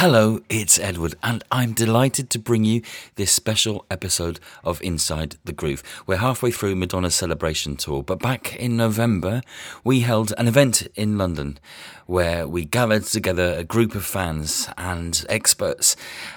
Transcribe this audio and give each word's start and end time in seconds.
Hello, 0.00 0.38
it's 0.48 0.78
Edward, 0.78 1.16
and 1.24 1.42
I'm 1.50 1.72
delighted 1.72 2.30
to 2.30 2.38
bring 2.38 2.62
you 2.64 2.82
this 3.16 3.32
special 3.32 3.84
episode 3.90 4.38
of 4.62 4.80
Inside 4.80 5.34
the 5.44 5.52
Groove. 5.52 5.82
We're 6.06 6.18
halfway 6.18 6.52
through 6.52 6.76
Madonna's 6.76 7.16
celebration 7.16 7.74
tour, 7.76 8.04
but 8.04 8.20
back 8.20 8.54
in 8.54 8.76
November, 8.76 9.42
we 9.82 10.02
held 10.02 10.32
an 10.38 10.46
event 10.46 10.86
in 10.94 11.18
London 11.18 11.58
where 12.06 12.46
we 12.46 12.64
gathered 12.64 13.06
together 13.06 13.56
a 13.58 13.64
group 13.64 13.96
of 13.96 14.04
fans 14.04 14.68
and 14.78 15.26
experts, 15.28 15.96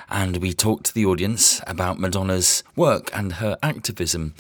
and 0.09 0.38
we 0.38 0.54
talked 0.54 0.88
to 0.88 0.93
the 0.96 1.05
audience 1.05 1.62
about 1.68 2.00
Madonna's 2.00 2.64
work 2.75 3.12
and 3.14 3.34
her 3.34 3.59
activism 3.62 4.34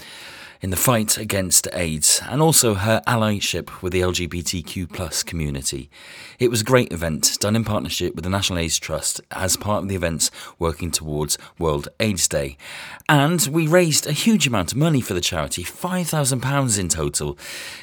in 0.61 0.69
the 0.69 0.77
fight 0.77 1.17
against 1.17 1.67
AIDS 1.73 2.21
and 2.29 2.41
also 2.41 2.75
her 2.75 3.01
allyship 3.07 3.81
with 3.81 3.91
the 3.91 4.01
LGBTQ 4.01 4.93
plus 4.93 5.23
community. 5.23 5.89
It 6.37 6.51
was 6.51 6.61
a 6.61 6.65
great 6.65 6.93
event 6.93 7.37
done 7.39 7.55
in 7.55 7.63
partnership 7.63 8.13
with 8.13 8.23
the 8.23 8.29
National 8.29 8.59
AIDS 8.59 8.77
Trust 8.77 9.21
as 9.31 9.57
part 9.57 9.81
of 9.83 9.89
the 9.89 9.95
events 9.95 10.29
working 10.59 10.91
towards 10.91 11.37
World 11.57 11.87
AIDS 11.99 12.27
Day. 12.27 12.57
And 13.09 13.41
we 13.47 13.65
raised 13.67 14.05
a 14.05 14.11
huge 14.11 14.45
amount 14.45 14.71
of 14.71 14.77
money 14.77 15.01
for 15.01 15.15
the 15.15 15.21
charity, 15.21 15.63
£5,000 15.63 16.79
in 16.79 16.89
total. 16.89 17.37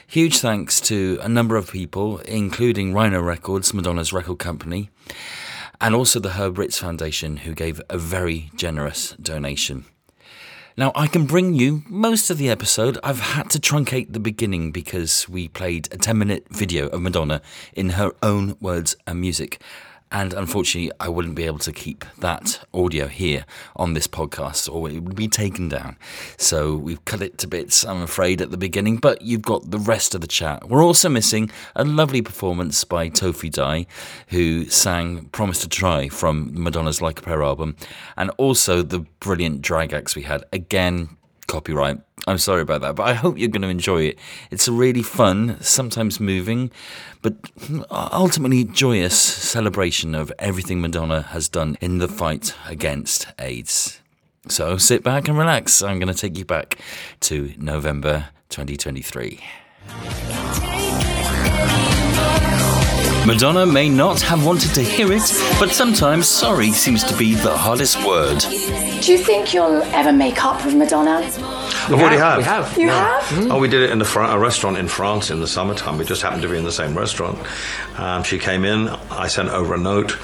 Huge 0.07 0.39
thanks 0.39 0.81
to 0.83 1.19
a 1.21 1.29
number 1.29 1.57
of 1.57 1.73
people, 1.73 2.19
including 2.19 2.95
Rhino 2.95 3.21
Records, 3.21 3.75
Madonna's 3.75 4.13
record 4.13 4.39
company, 4.39 4.91
and 5.81 5.95
also 5.95 6.21
the 6.21 6.31
Herb 6.31 6.59
Ritts 6.59 6.79
Foundation, 6.79 7.39
who 7.39 7.55
gave 7.55 7.81
a 7.91 7.99
very 7.99 8.51
generous 8.55 9.11
donation. 9.21 9.85
Now, 10.79 10.93
I 10.95 11.09
can 11.09 11.27
bring 11.27 11.55
you 11.55 11.83
most 11.89 12.31
of 12.31 12.39
the 12.39 12.49
episode. 12.49 12.99
I've 13.03 13.19
had 13.19 13.51
to 13.51 13.59
truncate 13.59 14.13
the 14.13 14.21
beginning 14.21 14.71
because 14.71 15.29
we 15.29 15.49
played 15.49 15.89
a 15.91 15.97
10 15.97 16.17
minute 16.17 16.47
video 16.51 16.87
of 16.87 17.03
Madonna 17.03 17.43
in 17.73 17.91
her 17.91 18.13
own 18.23 18.57
words 18.61 18.95
and 19.05 19.21
music. 19.21 19.61
And 20.11 20.33
unfortunately, 20.33 20.91
I 20.99 21.09
wouldn't 21.09 21.35
be 21.35 21.45
able 21.45 21.59
to 21.59 21.73
keep 21.73 22.05
that 22.19 22.61
audio 22.73 23.09
here 23.09 23.45
on 23.77 23.93
this 23.93 24.09
podcast, 24.09 24.73
or 24.73 24.89
it 24.89 25.03
would 25.03 25.15
be 25.15 25.29
taken 25.29 25.69
down. 25.69 25.97
So 26.39 26.77
we've 26.77 27.05
cut 27.05 27.21
it 27.21 27.37
to 27.39 27.47
bits, 27.47 27.85
I'm 27.85 28.03
afraid, 28.03 28.41
at 28.41 28.51
the 28.51 28.57
beginning, 28.57 28.97
but 28.97 29.21
you've 29.21 29.43
got 29.43 29.71
the 29.71 29.79
rest 29.79 30.15
of 30.15 30.23
the 30.23 30.27
chat. 30.27 30.69
We're 30.69 30.85
also 30.85 31.09
missing 31.11 31.51
a 31.77 31.85
lovely 31.85 32.23
performance 32.23 32.85
by 32.85 33.11
Tofi 33.11 33.51
Dai, 33.51 33.87
who 34.29 34.65
sang 34.67 35.27
Promise 35.27 35.61
to 35.61 35.69
Try 35.69 36.09
from 36.09 36.51
Madonna's 36.55 37.03
Like 37.03 37.19
a 37.19 37.23
Prayer 37.23 37.43
album, 37.43 37.77
and 38.17 38.31
also 38.39 38.83
the 38.83 39.01
brilliant 39.21 39.61
drag 39.61 39.93
acts 39.93 40.17
we 40.17 40.23
had. 40.23 40.45
Again, 40.53 41.11
copyright. 41.47 42.01
I'm 42.29 42.37
sorry 42.37 42.61
about 42.61 42.83
that, 42.83 42.95
but 42.95 43.05
I 43.05 43.15
hope 43.15 43.39
you're 43.39 43.49
going 43.49 43.63
to 43.63 43.69
enjoy 43.69 44.03
it. 44.03 44.19
It's 44.51 44.69
a 44.69 44.73
really 44.73 45.03
fun, 45.03 45.57
sometimes 45.63 46.21
moving, 46.21 46.71
but 47.23 47.37
ultimately 47.91 48.65
joyous 48.65 49.19
celebration 49.19 50.15
of 50.15 50.31
everything 50.39 50.83
Madonna 50.83 51.23
has 51.23 51.49
done 51.49 51.79
in 51.81 51.99
the 51.99 52.07
fight 52.07 52.55
against 52.67 53.29
AIDS. 53.39 54.01
So 54.47 54.77
sit 54.77 55.03
back 55.03 55.27
and 55.27 55.39
relax. 55.39 55.81
I'm 55.81 55.99
going 55.99 56.13
to 56.13 56.21
take 56.21 56.37
you 56.37 56.45
back 56.45 56.79
to 57.21 57.55
November 57.57 58.29
2023. 58.51 59.41
Madonna 63.27 63.65
may 63.65 63.89
not 63.89 64.21
have 64.21 64.45
wanted 64.45 64.75
to 64.75 64.83
hear 64.83 65.11
it, 65.13 65.33
but 65.59 65.71
sometimes 65.71 66.29
sorry 66.29 66.73
seems 66.73 67.05
to 67.05 67.17
be 67.17 67.35
the 67.35 67.57
hardest 67.57 68.05
word. 68.07 68.39
Do 69.01 69.13
you 69.13 69.19
think 69.19 69.55
you'll 69.55 69.83
ever 69.95 70.13
make 70.13 70.45
up 70.45 70.63
with 70.65 70.75
Madonna? 70.75 71.27
We 71.89 71.95
already 71.95 72.17
have. 72.17 72.39
We 72.39 72.45
have. 72.45 72.79
You 72.79 72.87
yeah. 72.87 73.21
have? 73.21 73.51
Oh, 73.51 73.59
we 73.59 73.69
did 73.69 73.83
it 73.83 73.91
in 73.91 73.99
the 73.99 74.05
fr- 74.05 74.21
a 74.21 74.39
restaurant 74.39 74.79
in 74.79 74.89
France 74.89 75.31
in 75.31 75.41
the 75.41 75.47
summertime. 75.47 75.99
We 75.99 76.05
just 76.05 76.23
happened 76.23 76.43
to 76.43 76.49
be 76.49 76.57
in 76.57 76.65
the 76.65 76.73
same 76.73 76.97
restaurant. 76.97 77.39
Um, 77.99 78.23
she 78.23 78.39
came 78.39 78.65
in. 78.65 78.89
I 79.11 79.29
sent 79.29 79.49
over 79.49 79.75
a 79.75 79.79
note. 79.79 80.17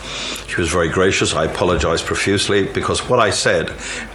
She 0.47 0.61
was 0.61 0.71
very 0.71 0.89
gracious. 0.89 1.35
I 1.35 1.47
apologized 1.47 2.07
profusely 2.07 2.65
because 2.65 3.09
what 3.09 3.19
I 3.19 3.31
said 3.31 3.73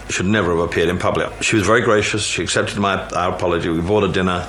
should 0.10 0.26
never 0.26 0.56
have 0.56 0.60
appeared 0.60 0.90
in 0.90 0.98
public. 0.98 1.44
She 1.44 1.56
was 1.56 1.66
very 1.66 1.82
gracious. 1.82 2.24
She 2.24 2.42
accepted 2.44 2.78
my 2.78 3.08
our 3.10 3.34
apology. 3.34 3.70
We 3.70 3.82
bought 3.82 4.04
a 4.04 4.12
dinner, 4.12 4.48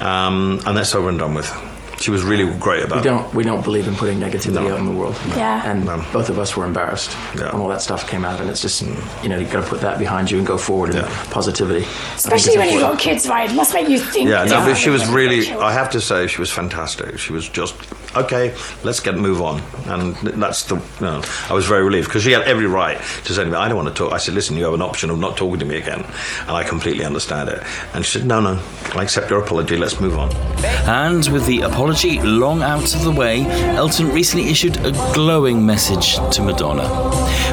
um, 0.00 0.60
and 0.66 0.76
that's 0.76 0.94
over 0.94 1.08
and 1.08 1.18
done 1.18 1.34
with. 1.34 1.50
She 2.00 2.10
was 2.10 2.22
really 2.22 2.50
great 2.58 2.82
about 2.82 2.96
We 2.96 3.00
it. 3.02 3.04
don't 3.12 3.34
we 3.34 3.44
don't 3.44 3.62
believe 3.62 3.86
in 3.86 3.94
putting 3.94 4.18
negativity 4.18 4.54
No. 4.54 4.72
out 4.72 4.78
in 4.80 4.86
the 4.86 4.92
world. 4.92 5.14
Yeah. 5.36 5.70
And 5.70 5.84
No. 5.84 6.02
both 6.14 6.30
of 6.30 6.38
us 6.38 6.56
were 6.56 6.64
embarrassed 6.64 7.10
Yeah. 7.38 7.52
when 7.52 7.60
all 7.60 7.68
that 7.68 7.82
stuff 7.82 8.08
came 8.08 8.24
out, 8.24 8.40
and 8.40 8.48
it's 8.48 8.62
just 8.62 8.80
you 9.22 9.28
know 9.28 9.36
you've 9.38 9.50
got 9.52 9.62
to 9.62 9.68
put 9.68 9.82
that 9.82 9.98
behind 9.98 10.30
you 10.30 10.38
and 10.38 10.46
go 10.46 10.56
forward 10.56 10.90
in 10.90 10.96
Yeah. 10.96 11.08
positivity. 11.30 11.86
Especially 12.16 12.56
when 12.56 12.70
you've 12.70 12.80
got 12.80 12.98
kids, 12.98 13.28
right? 13.28 13.50
It 13.50 13.54
must 13.54 13.74
make 13.74 13.88
you 13.88 13.98
think. 14.00 14.30
Yeah, 14.30 14.44
no, 14.44 14.64
but 14.64 14.76
she 14.78 14.88
was 14.90 15.06
really. 15.08 15.52
I 15.52 15.72
have 15.72 15.90
to 15.90 16.00
say, 16.00 16.26
she 16.26 16.40
was 16.40 16.50
fantastic. 16.50 17.18
She 17.18 17.32
was 17.34 17.46
just 17.48 17.74
okay. 18.16 18.54
Let's 18.84 19.00
get 19.00 19.16
move 19.16 19.40
on, 19.40 19.62
and 19.86 20.16
that's 20.16 20.64
the. 20.64 20.76
You 20.76 21.06
know, 21.06 21.22
I 21.48 21.52
was 21.52 21.66
very 21.66 21.82
relieved 21.82 22.08
because 22.08 22.22
she 22.22 22.32
had 22.32 22.42
every 22.42 22.66
right 22.66 22.98
to 23.24 23.32
say 23.32 23.44
to 23.44 23.50
me, 23.50 23.56
"I 23.56 23.68
don't 23.68 23.76
want 23.76 23.88
to 23.88 23.94
talk." 23.94 24.12
I 24.12 24.18
said, 24.18 24.34
"Listen, 24.34 24.56
you 24.56 24.64
have 24.64 24.74
an 24.74 24.82
option 24.82 25.10
of 25.10 25.18
not 25.18 25.36
talking 25.36 25.60
to 25.60 25.66
me 25.66 25.76
again," 25.76 26.04
and 26.46 26.50
I 26.50 26.62
completely 26.62 27.04
understand 27.04 27.48
it. 27.48 27.62
And 27.94 28.04
she 28.04 28.18
said, 28.18 28.26
"No, 28.26 28.40
no, 28.40 28.58
I 28.94 29.02
accept 29.02 29.30
your 29.30 29.40
apology. 29.40 29.76
Let's 29.76 30.00
move 30.00 30.18
on." 30.18 30.30
And 30.86 31.26
with 31.28 31.46
the 31.46 31.62
apology 31.62 32.20
long 32.20 32.62
out 32.62 32.94
of 32.94 33.04
the 33.04 33.12
way, 33.12 33.46
Elton 33.76 34.12
recently 34.12 34.50
issued 34.50 34.76
a 34.84 34.92
glowing 35.14 35.64
message 35.64 36.16
to 36.32 36.42
Madonna. 36.42 36.88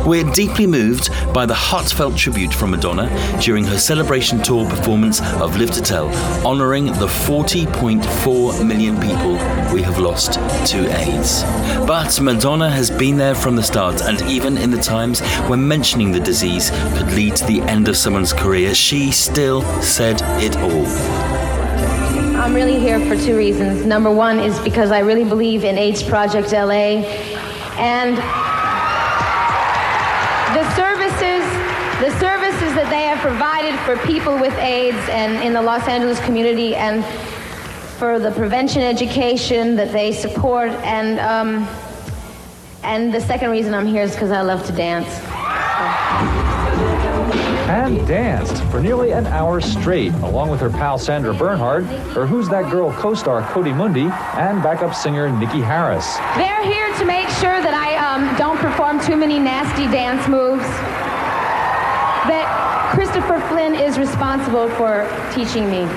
We're 0.06 0.30
deeply 0.32 0.68
moved 0.68 1.10
by 1.34 1.46
the 1.46 1.54
heartfelt 1.54 2.16
tribute 2.16 2.54
from 2.54 2.72
Madonna 2.72 3.10
during 3.42 3.66
her 3.66 3.78
celebration 3.78 4.42
tour 4.42 4.68
performance 4.70 5.22
of 5.42 5.58
Live 5.58 5.72
to 5.72 5.82
Tell, 5.82 6.10
honouring 6.46 6.86
the 6.86 7.08
40.4 7.08 8.64
million 8.64 9.00
people 9.00 9.34
we 9.74 9.82
have 9.82 10.00
lost 10.00 10.40
to 10.68 10.88
AIDS. 10.98 11.44
But 11.86 12.20
Madonna 12.22 12.70
has 12.70 12.90
been 12.90 13.18
there 13.18 13.36
from 13.36 13.56
the 13.56 13.64
start, 13.64 14.02
and 14.02 14.22
even 14.24 14.58
in 14.58 14.72
the 14.72 14.82
times 14.82 15.22
when 15.48 15.68
mentioning 15.68 16.12
the 16.12 16.20
disease 16.20 16.70
could 16.96 17.12
lead 17.14 17.36
to 17.38 17.46
the 17.46 17.62
end 17.62 17.88
of 17.88 17.98
someone's 17.98 18.34
career, 18.34 18.74
she 18.76 19.12
still 19.12 19.62
said 19.82 20.22
it 20.42 20.56
all. 20.58 20.86
I'm 22.38 22.54
really 22.54 22.80
here 22.80 23.00
for 23.00 23.16
two 23.16 23.38
reasons. 23.38 23.86
Number 23.86 24.12
one 24.12 24.40
is 24.40 24.58
because 24.60 24.92
I 24.92 25.00
really 25.00 25.24
believe 25.26 25.64
in 25.64 25.78
AIDS 25.78 26.02
Project 26.04 26.52
LA 26.52 27.04
and 27.78 28.18
the 30.56 30.76
services, 30.76 31.44
the 32.00 32.12
services 32.20 32.74
that 32.76 32.88
they 32.90 33.04
have 33.04 33.20
provided 33.20 33.78
for 33.80 33.98
people 34.08 34.38
with 34.38 34.54
AIDS 34.60 34.98
and 35.10 35.44
in 35.44 35.54
the 35.54 35.62
Los 35.62 35.88
Angeles 35.88 36.20
community 36.22 36.76
and 36.76 37.04
for 37.98 38.20
the 38.20 38.32
prevention 38.32 38.84
education 38.84 39.76
that 39.76 39.92
they 39.92 40.12
support 40.12 40.70
and 40.70 41.20
um, 41.20 41.68
and 42.84 43.12
the 43.12 43.20
second 43.20 43.50
reason 43.50 43.74
I'm 43.74 43.88
here 43.88 44.04
is 44.04 44.14
because 44.14 44.30
I 44.32 44.42
love 44.42 44.66
to 44.68 44.72
dance. 44.72 45.08
and 47.68 48.08
danced 48.08 48.64
for 48.66 48.80
nearly 48.80 49.12
an 49.12 49.26
hour 49.28 49.60
straight, 49.60 50.14
along 50.14 50.50
with 50.50 50.62
her 50.62 50.70
pal 50.70 50.98
Sandra 51.00 51.34
Bernhard, 51.34 51.86
her 52.14 52.26
Who's 52.28 52.48
That 52.50 52.70
Girl 52.72 52.94
co-star 52.94 53.42
Cody 53.52 53.74
Mundy, 53.74 54.10
and 54.38 54.62
backup 54.62 54.94
singer 54.94 55.30
Nikki 55.30 55.60
Harris. 55.60 56.18
They're 56.38 56.64
here 56.64 56.94
to 57.00 57.06
make 57.06 57.28
sure 57.30 57.60
that 57.62 57.74
I 57.74 57.98
um, 57.98 58.38
don't 58.38 58.58
perform 58.58 59.02
too 59.02 59.18
many 59.18 59.40
nasty 59.40 59.86
dance 59.88 60.28
moves. 60.28 60.64
That 62.30 62.92
Christopher 62.94 63.40
Flynn 63.50 63.74
is 63.74 63.98
responsible 63.98 64.70
for 64.70 65.10
teaching 65.34 65.70
me. 65.70 65.88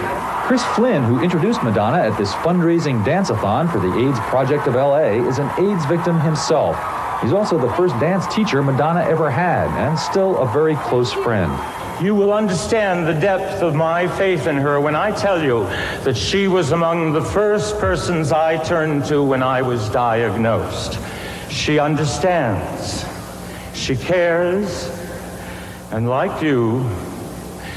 Chris 0.50 0.64
Flynn, 0.74 1.04
who 1.04 1.20
introduced 1.20 1.62
Madonna 1.62 1.98
at 1.98 2.18
this 2.18 2.32
fundraising 2.32 3.04
dance-a-thon 3.04 3.68
for 3.68 3.78
the 3.78 3.96
AIDS 4.00 4.18
Project 4.18 4.66
of 4.66 4.74
LA, 4.74 5.24
is 5.28 5.38
an 5.38 5.48
AIDS 5.60 5.84
victim 5.84 6.18
himself. 6.18 6.74
He's 7.22 7.32
also 7.32 7.56
the 7.56 7.72
first 7.74 7.94
dance 8.00 8.26
teacher 8.34 8.60
Madonna 8.60 9.02
ever 9.02 9.30
had, 9.30 9.68
and 9.78 9.96
still 9.96 10.36
a 10.38 10.52
very 10.52 10.74
close 10.74 11.12
friend. 11.12 11.52
You 12.04 12.16
will 12.16 12.32
understand 12.32 13.06
the 13.06 13.14
depth 13.14 13.62
of 13.62 13.76
my 13.76 14.08
faith 14.08 14.48
in 14.48 14.56
her 14.56 14.80
when 14.80 14.96
I 14.96 15.12
tell 15.12 15.40
you 15.40 15.66
that 16.02 16.16
she 16.16 16.48
was 16.48 16.72
among 16.72 17.12
the 17.12 17.22
first 17.22 17.78
persons 17.78 18.32
I 18.32 18.56
turned 18.64 19.04
to 19.04 19.22
when 19.22 19.44
I 19.44 19.62
was 19.62 19.88
diagnosed. 19.90 20.98
She 21.48 21.78
understands, 21.78 23.04
she 23.72 23.94
cares, 23.94 24.90
and 25.92 26.08
like 26.08 26.42
you, 26.42 26.84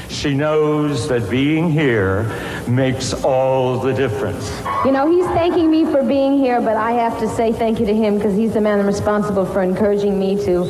she 0.08 0.32
knows 0.32 1.08
that 1.08 1.28
being 1.28 1.70
here 1.70 2.22
makes 2.68 3.12
all 3.24 3.78
the 3.78 3.92
difference. 3.92 4.50
You 4.84 4.92
know, 4.92 5.10
he's 5.10 5.26
thanking 5.26 5.70
me 5.70 5.84
for 5.84 6.02
being 6.02 6.38
here, 6.38 6.60
but 6.60 6.76
I 6.76 6.92
have 6.92 7.18
to 7.20 7.28
say 7.28 7.52
thank 7.52 7.80
you 7.80 7.86
to 7.86 7.94
him 7.94 8.16
because 8.16 8.36
he's 8.36 8.54
the 8.54 8.60
man 8.60 8.84
responsible 8.86 9.46
for 9.46 9.62
encouraging 9.62 10.18
me 10.18 10.36
to 10.44 10.64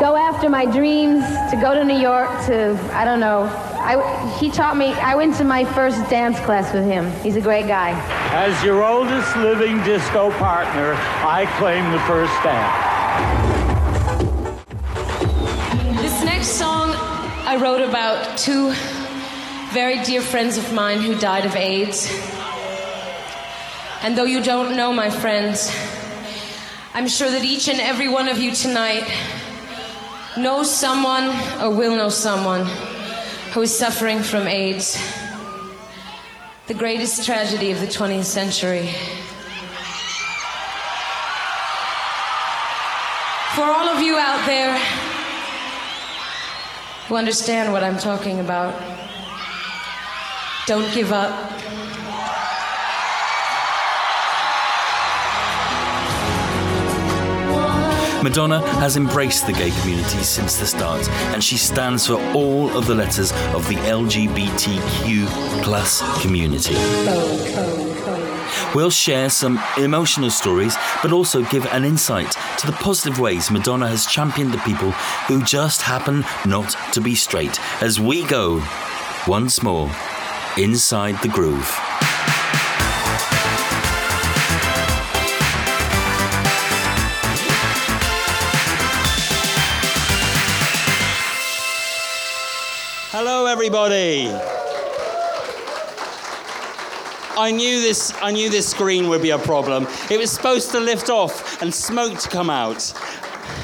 go 0.00 0.16
after 0.16 0.48
my 0.48 0.64
dreams, 0.64 1.24
to 1.50 1.58
go 1.60 1.74
to 1.74 1.84
New 1.84 1.98
York, 1.98 2.28
to, 2.46 2.78
I 2.92 3.04
don't 3.04 3.20
know. 3.20 3.42
I, 3.82 4.38
he 4.38 4.50
taught 4.50 4.76
me, 4.76 4.92
I 4.94 5.14
went 5.14 5.36
to 5.36 5.44
my 5.44 5.64
first 5.64 5.98
dance 6.10 6.38
class 6.40 6.72
with 6.72 6.84
him. 6.84 7.10
He's 7.22 7.36
a 7.36 7.40
great 7.40 7.66
guy. 7.66 7.90
As 8.32 8.62
your 8.64 8.82
oldest 8.82 9.36
living 9.36 9.78
disco 9.84 10.30
partner, 10.32 10.94
I 11.26 11.46
claim 11.58 11.90
the 11.92 12.00
first 12.00 12.32
dance. 12.42 12.90
This 16.00 16.24
next 16.24 16.48
song 16.48 16.90
I 17.46 17.56
wrote 17.56 17.80
about 17.80 18.38
two 18.38 18.72
very 19.70 20.02
dear 20.02 20.20
friends 20.20 20.58
of 20.58 20.72
mine 20.72 21.00
who 21.00 21.14
died 21.14 21.46
of 21.46 21.54
AIDS. 21.54 22.10
And 24.02 24.18
though 24.18 24.24
you 24.24 24.42
don't 24.42 24.76
know 24.76 24.92
my 24.92 25.10
friends, 25.10 25.72
I'm 26.92 27.06
sure 27.06 27.30
that 27.30 27.44
each 27.44 27.68
and 27.68 27.80
every 27.80 28.08
one 28.08 28.26
of 28.28 28.38
you 28.38 28.50
tonight 28.50 29.04
knows 30.36 30.68
someone 30.68 31.28
or 31.62 31.70
will 31.70 31.94
know 31.94 32.08
someone 32.08 32.66
who 33.52 33.62
is 33.62 33.76
suffering 33.76 34.20
from 34.20 34.48
AIDS, 34.48 34.98
the 36.66 36.74
greatest 36.74 37.24
tragedy 37.24 37.70
of 37.70 37.78
the 37.78 37.86
20th 37.86 38.24
century. 38.24 38.88
For 43.54 43.62
all 43.62 43.88
of 43.88 44.02
you 44.02 44.16
out 44.16 44.44
there 44.46 44.76
who 47.06 47.14
understand 47.14 47.72
what 47.72 47.84
I'm 47.84 47.98
talking 47.98 48.40
about, 48.40 48.74
don't 50.70 50.94
give 50.94 51.10
up. 51.10 51.32
Madonna 58.22 58.60
has 58.78 58.96
embraced 58.96 59.48
the 59.48 59.52
gay 59.52 59.72
community 59.80 60.22
since 60.22 60.60
the 60.60 60.66
start, 60.66 61.08
and 61.34 61.42
she 61.42 61.56
stands 61.56 62.06
for 62.06 62.22
all 62.36 62.70
of 62.78 62.86
the 62.86 62.94
letters 62.94 63.32
of 63.52 63.66
the 63.66 63.74
LGBTQ 63.74 65.26
plus 65.64 66.22
community. 66.22 66.76
We'll 68.72 68.90
share 68.90 69.28
some 69.28 69.60
emotional 69.76 70.30
stories, 70.30 70.76
but 71.02 71.10
also 71.10 71.42
give 71.46 71.66
an 71.72 71.84
insight 71.84 72.30
to 72.58 72.68
the 72.68 72.74
positive 72.74 73.18
ways 73.18 73.50
Madonna 73.50 73.88
has 73.88 74.06
championed 74.06 74.52
the 74.52 74.58
people 74.58 74.92
who 75.26 75.42
just 75.42 75.82
happen 75.82 76.24
not 76.46 76.76
to 76.92 77.00
be 77.00 77.16
straight 77.16 77.58
as 77.82 77.98
we 77.98 78.24
go 78.26 78.64
once 79.26 79.64
more 79.64 79.90
inside 80.56 81.20
the 81.22 81.28
groove. 81.28 81.68
Hello, 93.12 93.46
everybody. 93.46 94.28
I 97.36 97.50
knew 97.52 97.80
this. 97.80 98.12
I 98.20 98.32
knew 98.32 98.50
this 98.50 98.68
screen 98.68 99.08
would 99.08 99.22
be 99.22 99.30
a 99.30 99.38
problem. 99.38 99.86
It 100.10 100.18
was 100.18 100.30
supposed 100.30 100.70
to 100.72 100.80
lift 100.80 101.08
off 101.08 101.62
and 101.62 101.72
smoke 101.72 102.18
to 102.18 102.28
come 102.28 102.50
out. 102.50 102.92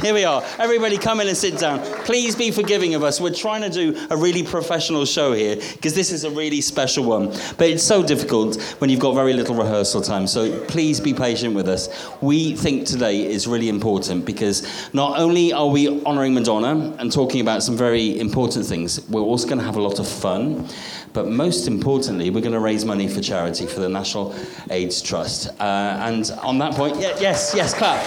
Here 0.02 0.12
we 0.12 0.24
are. 0.24 0.44
Everybody, 0.58 0.98
come 0.98 1.20
in 1.20 1.28
and 1.28 1.36
sit 1.36 1.58
down. 1.58 1.80
Please 2.04 2.36
be 2.36 2.50
forgiving 2.50 2.94
of 2.94 3.02
us. 3.02 3.20
We're 3.20 3.32
trying 3.32 3.62
to 3.62 3.70
do 3.70 4.06
a 4.10 4.16
really 4.16 4.42
professional 4.42 5.04
show 5.06 5.32
here 5.32 5.56
because 5.56 5.94
this 5.94 6.12
is 6.12 6.24
a 6.24 6.30
really 6.30 6.60
special 6.60 7.04
one. 7.04 7.28
But 7.56 7.70
it's 7.70 7.82
so 7.82 8.02
difficult 8.02 8.60
when 8.78 8.90
you've 8.90 9.00
got 9.00 9.14
very 9.14 9.32
little 9.32 9.56
rehearsal 9.56 10.02
time. 10.02 10.26
So 10.26 10.60
please 10.66 11.00
be 11.00 11.14
patient 11.14 11.54
with 11.54 11.68
us. 11.68 11.88
We 12.20 12.54
think 12.54 12.86
today 12.86 13.24
is 13.26 13.46
really 13.46 13.68
important 13.68 14.26
because 14.26 14.66
not 14.92 15.18
only 15.18 15.52
are 15.52 15.68
we 15.68 16.02
honouring 16.04 16.34
Madonna 16.34 16.94
and 16.98 17.10
talking 17.10 17.40
about 17.40 17.62
some 17.62 17.76
very 17.76 18.20
important 18.20 18.66
things, 18.66 19.00
we're 19.08 19.22
also 19.22 19.48
going 19.48 19.58
to 19.58 19.64
have 19.64 19.76
a 19.76 19.82
lot 19.82 19.98
of 19.98 20.06
fun. 20.06 20.68
But 21.14 21.28
most 21.28 21.66
importantly, 21.66 22.28
we're 22.28 22.42
going 22.42 22.52
to 22.52 22.60
raise 22.60 22.84
money 22.84 23.08
for 23.08 23.22
charity 23.22 23.66
for 23.66 23.80
the 23.80 23.88
National 23.88 24.34
AIDS 24.70 25.00
Trust. 25.00 25.48
Uh, 25.58 25.62
and 26.00 26.30
on 26.42 26.58
that 26.58 26.74
point, 26.74 27.00
yeah, 27.00 27.16
yes, 27.18 27.54
yes, 27.56 27.72
clap. 27.72 28.04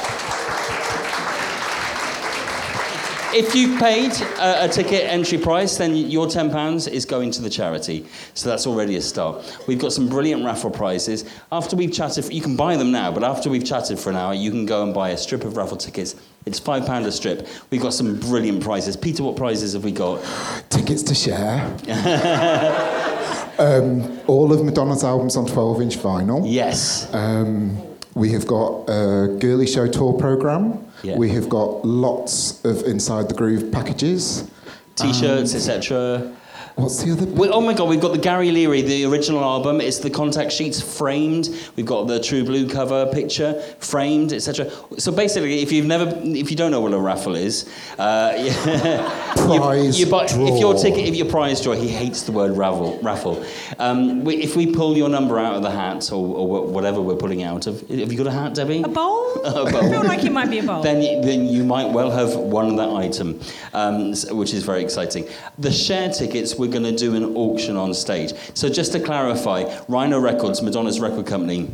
If 3.31 3.53
you've 3.53 3.79
paid 3.79 4.11
a, 4.39 4.65
a 4.65 4.67
ticket 4.67 5.03
entry 5.03 5.37
price, 5.37 5.77
then 5.77 5.95
your 5.95 6.25
£10 6.25 6.91
is 6.91 7.05
going 7.05 7.29
to 7.31 7.41
the 7.41 7.49
charity. 7.49 8.05
So 8.33 8.49
that's 8.49 8.65
already 8.65 8.95
a 8.95 9.01
start. 9.01 9.61
We've 9.67 9.77
got 9.77 9.93
some 9.93 10.09
brilliant 10.09 10.43
raffle 10.43 10.71
prizes. 10.71 11.29
After 11.51 11.75
we've 11.75 11.93
chatted, 11.93 12.33
you 12.33 12.41
can 12.41 12.55
buy 12.55 12.75
them 12.75 12.91
now, 12.91 13.11
but 13.11 13.23
after 13.23 13.49
we've 13.49 13.63
chatted 13.63 13.99
for 13.99 14.09
an 14.09 14.15
hour, 14.15 14.33
you 14.33 14.49
can 14.49 14.65
go 14.65 14.83
and 14.83 14.93
buy 14.95 15.09
a 15.09 15.17
strip 15.17 15.43
of 15.43 15.57
raffle 15.57 15.77
tickets. 15.77 16.15
It's 16.47 16.59
£5 16.59 17.05
a 17.05 17.11
strip. 17.11 17.47
We've 17.69 17.81
got 17.81 17.93
some 17.93 18.19
brilliant 18.19 18.63
prizes. 18.63 18.97
Peter, 18.97 19.23
what 19.23 19.35
prizes 19.35 19.73
have 19.73 19.83
we 19.83 19.91
got? 19.91 20.23
Tickets 20.69 21.03
to 21.03 21.13
Cher. 21.13 21.61
um, 23.59 24.19
all 24.25 24.51
of 24.51 24.63
Madonna's 24.65 25.03
albums 25.03 25.37
on 25.37 25.45
12 25.45 25.81
inch 25.81 25.97
vinyl. 25.97 26.41
Yes. 26.45 27.13
Um, 27.13 27.77
we 28.15 28.29
have 28.31 28.47
got 28.47 28.85
a 28.89 29.35
Girly 29.39 29.67
Show 29.67 29.87
tour 29.87 30.13
program. 30.13 30.85
Yeah. 31.03 31.17
We 31.17 31.29
have 31.31 31.47
got 31.49 31.85
lots 31.85 32.63
of 32.65 32.83
Inside 32.83 33.29
the 33.29 33.35
Groove 33.35 33.71
packages. 33.71 34.49
T-shirts, 34.95 35.51
Um, 35.53 35.57
etc. 35.57 36.31
What's 36.79 37.03
the 37.03 37.11
other? 37.11 37.25
We, 37.25 37.49
oh 37.49 37.59
my 37.59 37.73
god, 37.73 37.89
we've 37.89 37.99
got 37.99 38.13
the 38.13 38.17
Gary 38.19 38.49
Heery, 38.51 38.81
the 38.81 39.03
original 39.05 39.43
album. 39.43 39.81
It's 39.81 39.97
the 39.99 40.09
contact 40.09 40.51
sheets 40.53 40.79
framed. 40.81 41.49
We've 41.75 41.85
got 41.85 42.07
the 42.07 42.21
True 42.21 42.45
Blue 42.45 42.69
cover 42.69 43.05
picture 43.07 43.61
framed, 43.79 44.31
etc. 44.31 44.71
So 44.97 45.11
basically, 45.11 45.61
if 45.61 45.73
you've 45.73 45.85
never, 45.85 46.09
if 46.23 46.49
you 46.49 46.55
don't 46.55 46.71
know 46.71 46.79
what 46.79 46.93
a 46.93 46.97
raffle 46.99 47.35
is, 47.35 47.69
uh, 47.97 48.31
Prize 49.35 49.99
you, 49.99 50.05
you 50.05 50.11
buy, 50.11 50.25
if 50.25 50.59
your 50.59 50.73
ticket, 50.73 51.05
if 51.05 51.15
your 51.15 51.25
prize 51.29 51.61
draw, 51.61 51.73
he 51.73 51.89
hates 51.89 52.23
the 52.23 52.31
word 52.31 52.55
raffle. 52.55 52.97
Raffle. 53.01 53.45
Um, 53.77 54.23
we, 54.23 54.35
if 54.37 54.55
we 54.55 54.71
pull 54.73 54.95
your 54.95 55.09
number 55.09 55.37
out 55.37 55.55
of 55.55 55.63
the 55.63 55.71
hat 55.71 56.11
or, 56.11 56.35
or 56.35 56.65
whatever 56.67 57.01
we're 57.01 57.15
pulling 57.17 57.43
out 57.43 57.67
of, 57.67 57.81
have 57.89 58.11
you 58.11 58.17
got 58.17 58.27
a 58.27 58.31
hat, 58.31 58.53
Debbie? 58.55 58.83
A 58.83 58.87
bowl? 58.87 59.19
A 59.45 59.51
bowl. 59.71 59.77
I 59.77 59.89
feel 59.89 60.03
like 60.03 60.23
it 60.23 60.31
might 60.31 60.49
be 60.49 60.59
a 60.59 60.63
bowl. 60.63 60.81
Then, 60.81 61.01
you- 61.01 61.21
then 61.21 61.45
you 61.47 61.63
might 61.63 61.91
well 61.91 62.09
have 62.11 62.35
won 62.35 62.75
that 62.77 62.89
item, 62.89 63.39
um, 63.73 64.13
which 64.31 64.53
is 64.53 64.63
very 64.63 64.81
exciting. 64.83 65.27
The 65.57 65.71
Cher 65.71 66.09
tickets, 66.09 66.55
we're 66.55 66.68
going 66.69 66.83
to 66.83 66.95
do 66.95 67.15
an 67.15 67.35
auction 67.35 67.75
on 67.75 67.93
stage. 67.93 68.33
So 68.53 68.69
just 68.69 68.91
to 68.93 68.99
clarify, 68.99 69.81
Rhino 69.87 70.19
Records, 70.19 70.61
Madonna's 70.61 70.99
record 70.99 71.25
company, 71.25 71.69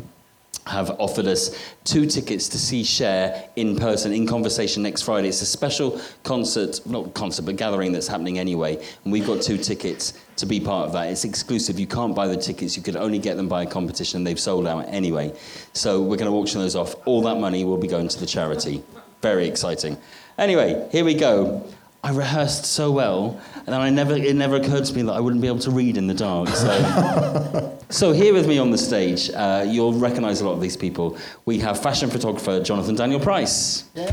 have 0.67 0.89
offered 0.99 1.27
us 1.27 1.55
two 1.83 2.07
tickets 2.07 2.49
to 2.49 2.57
see 2.57 2.83
Cher 2.83 3.49
in 3.55 3.75
person, 3.75 4.11
in 4.11 4.25
conversation 4.25 4.81
next 4.81 5.03
Friday. 5.03 5.27
It's 5.27 5.41
a 5.41 5.45
special 5.45 6.01
concert, 6.23 6.83
not 6.87 7.13
concert, 7.13 7.45
but 7.45 7.55
gathering 7.55 7.91
that's 7.91 8.07
happening 8.07 8.39
anyway. 8.39 8.83
And 9.03 9.13
we've 9.13 9.27
got 9.27 9.43
two 9.43 9.57
tickets 9.57 10.13
to 10.37 10.47
be 10.47 10.59
part 10.59 10.87
of 10.87 10.93
that. 10.93 11.09
It's 11.09 11.23
exclusive. 11.23 11.79
You 11.79 11.85
can't 11.85 12.15
buy 12.15 12.27
the 12.27 12.37
tickets. 12.37 12.75
You 12.75 12.81
could 12.81 12.95
only 12.95 13.19
get 13.19 13.37
them 13.37 13.47
by 13.47 13.63
a 13.63 13.65
competition. 13.67 14.23
They've 14.23 14.39
sold 14.39 14.65
out 14.65 14.85
anyway. 14.87 15.33
So 15.73 16.01
we're 16.01 16.17
going 16.17 16.31
to 16.31 16.37
auction 16.37 16.61
those 16.61 16.75
off. 16.75 16.95
All 17.05 17.21
that 17.23 17.35
money 17.35 17.63
will 17.63 17.77
be 17.77 17.87
going 17.87 18.07
to 18.07 18.19
the 18.19 18.25
charity. 18.25 18.83
Very 19.21 19.47
exciting. 19.47 19.97
Anyway, 20.37 20.87
here 20.91 21.05
we 21.05 21.13
go. 21.13 21.63
I 22.05 22.11
rehearsed 22.11 22.65
so 22.65 22.91
well, 22.91 23.41
and 23.65 23.73
I 23.73 23.89
never, 23.89 24.13
it 24.13 24.35
never 24.35 24.57
occurred 24.57 24.85
to 24.85 24.93
me 24.93 25.01
that 25.01 25.13
I 25.13 25.19
wouldn't 25.19 25.41
be 25.41 25.47
able 25.47 25.59
to 25.59 25.71
read 25.71 25.97
in 25.97 26.05
the 26.07 26.13
dark. 26.13 26.49
So. 26.49 27.71
So 27.89 28.13
here 28.13 28.33
with 28.33 28.47
me 28.47 28.57
on 28.57 28.71
the 28.71 28.79
stage, 28.79 29.29
uh, 29.29 29.63
you'll 29.65 29.93
recognise 29.93 30.41
a 30.41 30.45
lot 30.45 30.53
of 30.53 30.59
these 30.59 30.75
people. 30.75 31.17
We 31.45 31.59
have 31.59 31.81
fashion 31.81 32.09
photographer 32.09 32.59
Jonathan 32.59 32.95
Daniel 32.95 33.19
Price. 33.19 33.83
Yeah. 33.93 34.09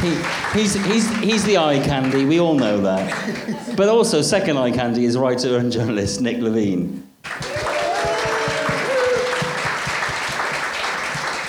He, 0.00 0.60
he's, 0.60 0.74
he's, 0.84 1.16
he's 1.20 1.44
the 1.44 1.58
eye 1.58 1.78
candy, 1.78 2.24
we 2.24 2.40
all 2.40 2.54
know 2.54 2.80
that. 2.80 3.76
But 3.76 3.88
also, 3.88 4.20
second 4.20 4.58
eye 4.58 4.72
candy 4.72 5.04
is 5.04 5.16
writer 5.16 5.58
and 5.58 5.70
journalist 5.70 6.20
Nick 6.20 6.38
Levine. 6.38 7.05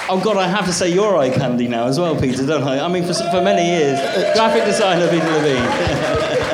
Oh 0.10 0.22
God, 0.24 0.38
I 0.38 0.48
have 0.48 0.66
to 0.68 0.72
say 0.72 0.90
your 0.90 1.18
eye 1.18 1.30
candy 1.30 1.68
now 1.68 1.86
as 1.88 2.00
well, 2.00 2.18
Peter, 2.18 2.46
don't 2.46 2.64
I? 2.64 2.80
I 2.80 2.88
mean, 2.88 3.04
for, 3.04 3.14
for 3.14 3.42
many 3.42 3.66
years, 3.68 4.00
graphic 4.36 4.64
designer 4.64 5.08
Peter 5.10 5.26
Levine. 5.26 6.34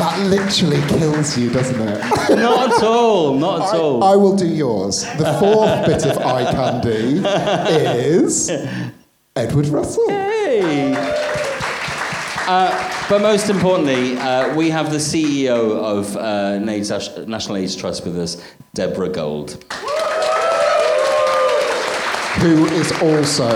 That 0.00 0.18
literally 0.30 0.80
kills 0.98 1.36
you, 1.36 1.50
doesn't 1.50 1.78
it? 1.78 1.98
not 2.30 2.72
at 2.72 2.82
all, 2.82 3.34
not 3.34 3.68
at 3.68 3.74
I, 3.74 3.78
all. 3.78 4.02
I 4.02 4.16
will 4.16 4.34
do 4.34 4.46
yours. 4.46 5.02
The 5.18 5.36
fourth 5.38 5.84
bit 5.84 6.06
of 6.06 6.16
eye 6.16 6.50
candy 6.50 7.18
is 8.08 8.50
Edward 9.36 9.66
Russell. 9.66 10.08
Hey! 10.08 10.94
Uh, 12.46 13.06
but 13.10 13.20
most 13.20 13.50
importantly, 13.50 14.16
uh, 14.16 14.54
we 14.54 14.70
have 14.70 14.90
the 14.90 14.96
CEO 14.96 15.76
of 15.76 16.16
uh, 16.16 16.58
National 16.58 17.58
AIDS 17.58 17.76
Trust 17.76 18.06
with 18.06 18.18
us, 18.18 18.42
Deborah 18.72 19.10
Gold. 19.10 19.62
Who 22.40 22.64
is 22.68 22.90
also 23.02 23.50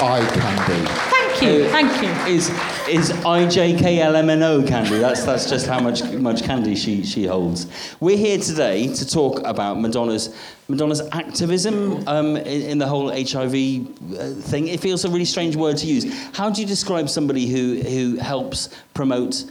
eye 0.00 0.26
candy. 0.32 0.88
Thank 0.88 1.42
you, 1.42 1.68
thank 1.68 2.02
you. 2.02 2.34
Is 2.34 2.48
is 2.88 3.10
IJKLMNO 3.10 4.66
candy? 4.66 4.98
That's 4.98 5.24
that's 5.24 5.50
just 5.50 5.66
how 5.66 5.80
much 5.80 6.02
much 6.14 6.42
candy 6.42 6.74
she 6.74 7.04
she 7.04 7.26
holds. 7.26 7.66
We're 8.00 8.16
here 8.16 8.38
today 8.38 8.92
to 8.94 9.06
talk 9.06 9.40
about 9.44 9.78
Madonna's 9.78 10.34
Madonna's 10.68 11.02
activism 11.12 12.08
um, 12.08 12.38
in, 12.38 12.62
in 12.62 12.78
the 12.78 12.86
whole 12.86 13.10
HIV 13.10 13.54
uh, 13.54 14.40
thing. 14.40 14.68
It 14.68 14.80
feels 14.80 15.04
a 15.04 15.10
really 15.10 15.26
strange 15.26 15.54
word 15.54 15.76
to 15.76 15.86
use. 15.86 16.06
How 16.34 16.48
do 16.48 16.62
you 16.62 16.66
describe 16.66 17.10
somebody 17.10 17.46
who 17.48 17.82
who 17.82 18.16
helps 18.16 18.70
promote 18.94 19.44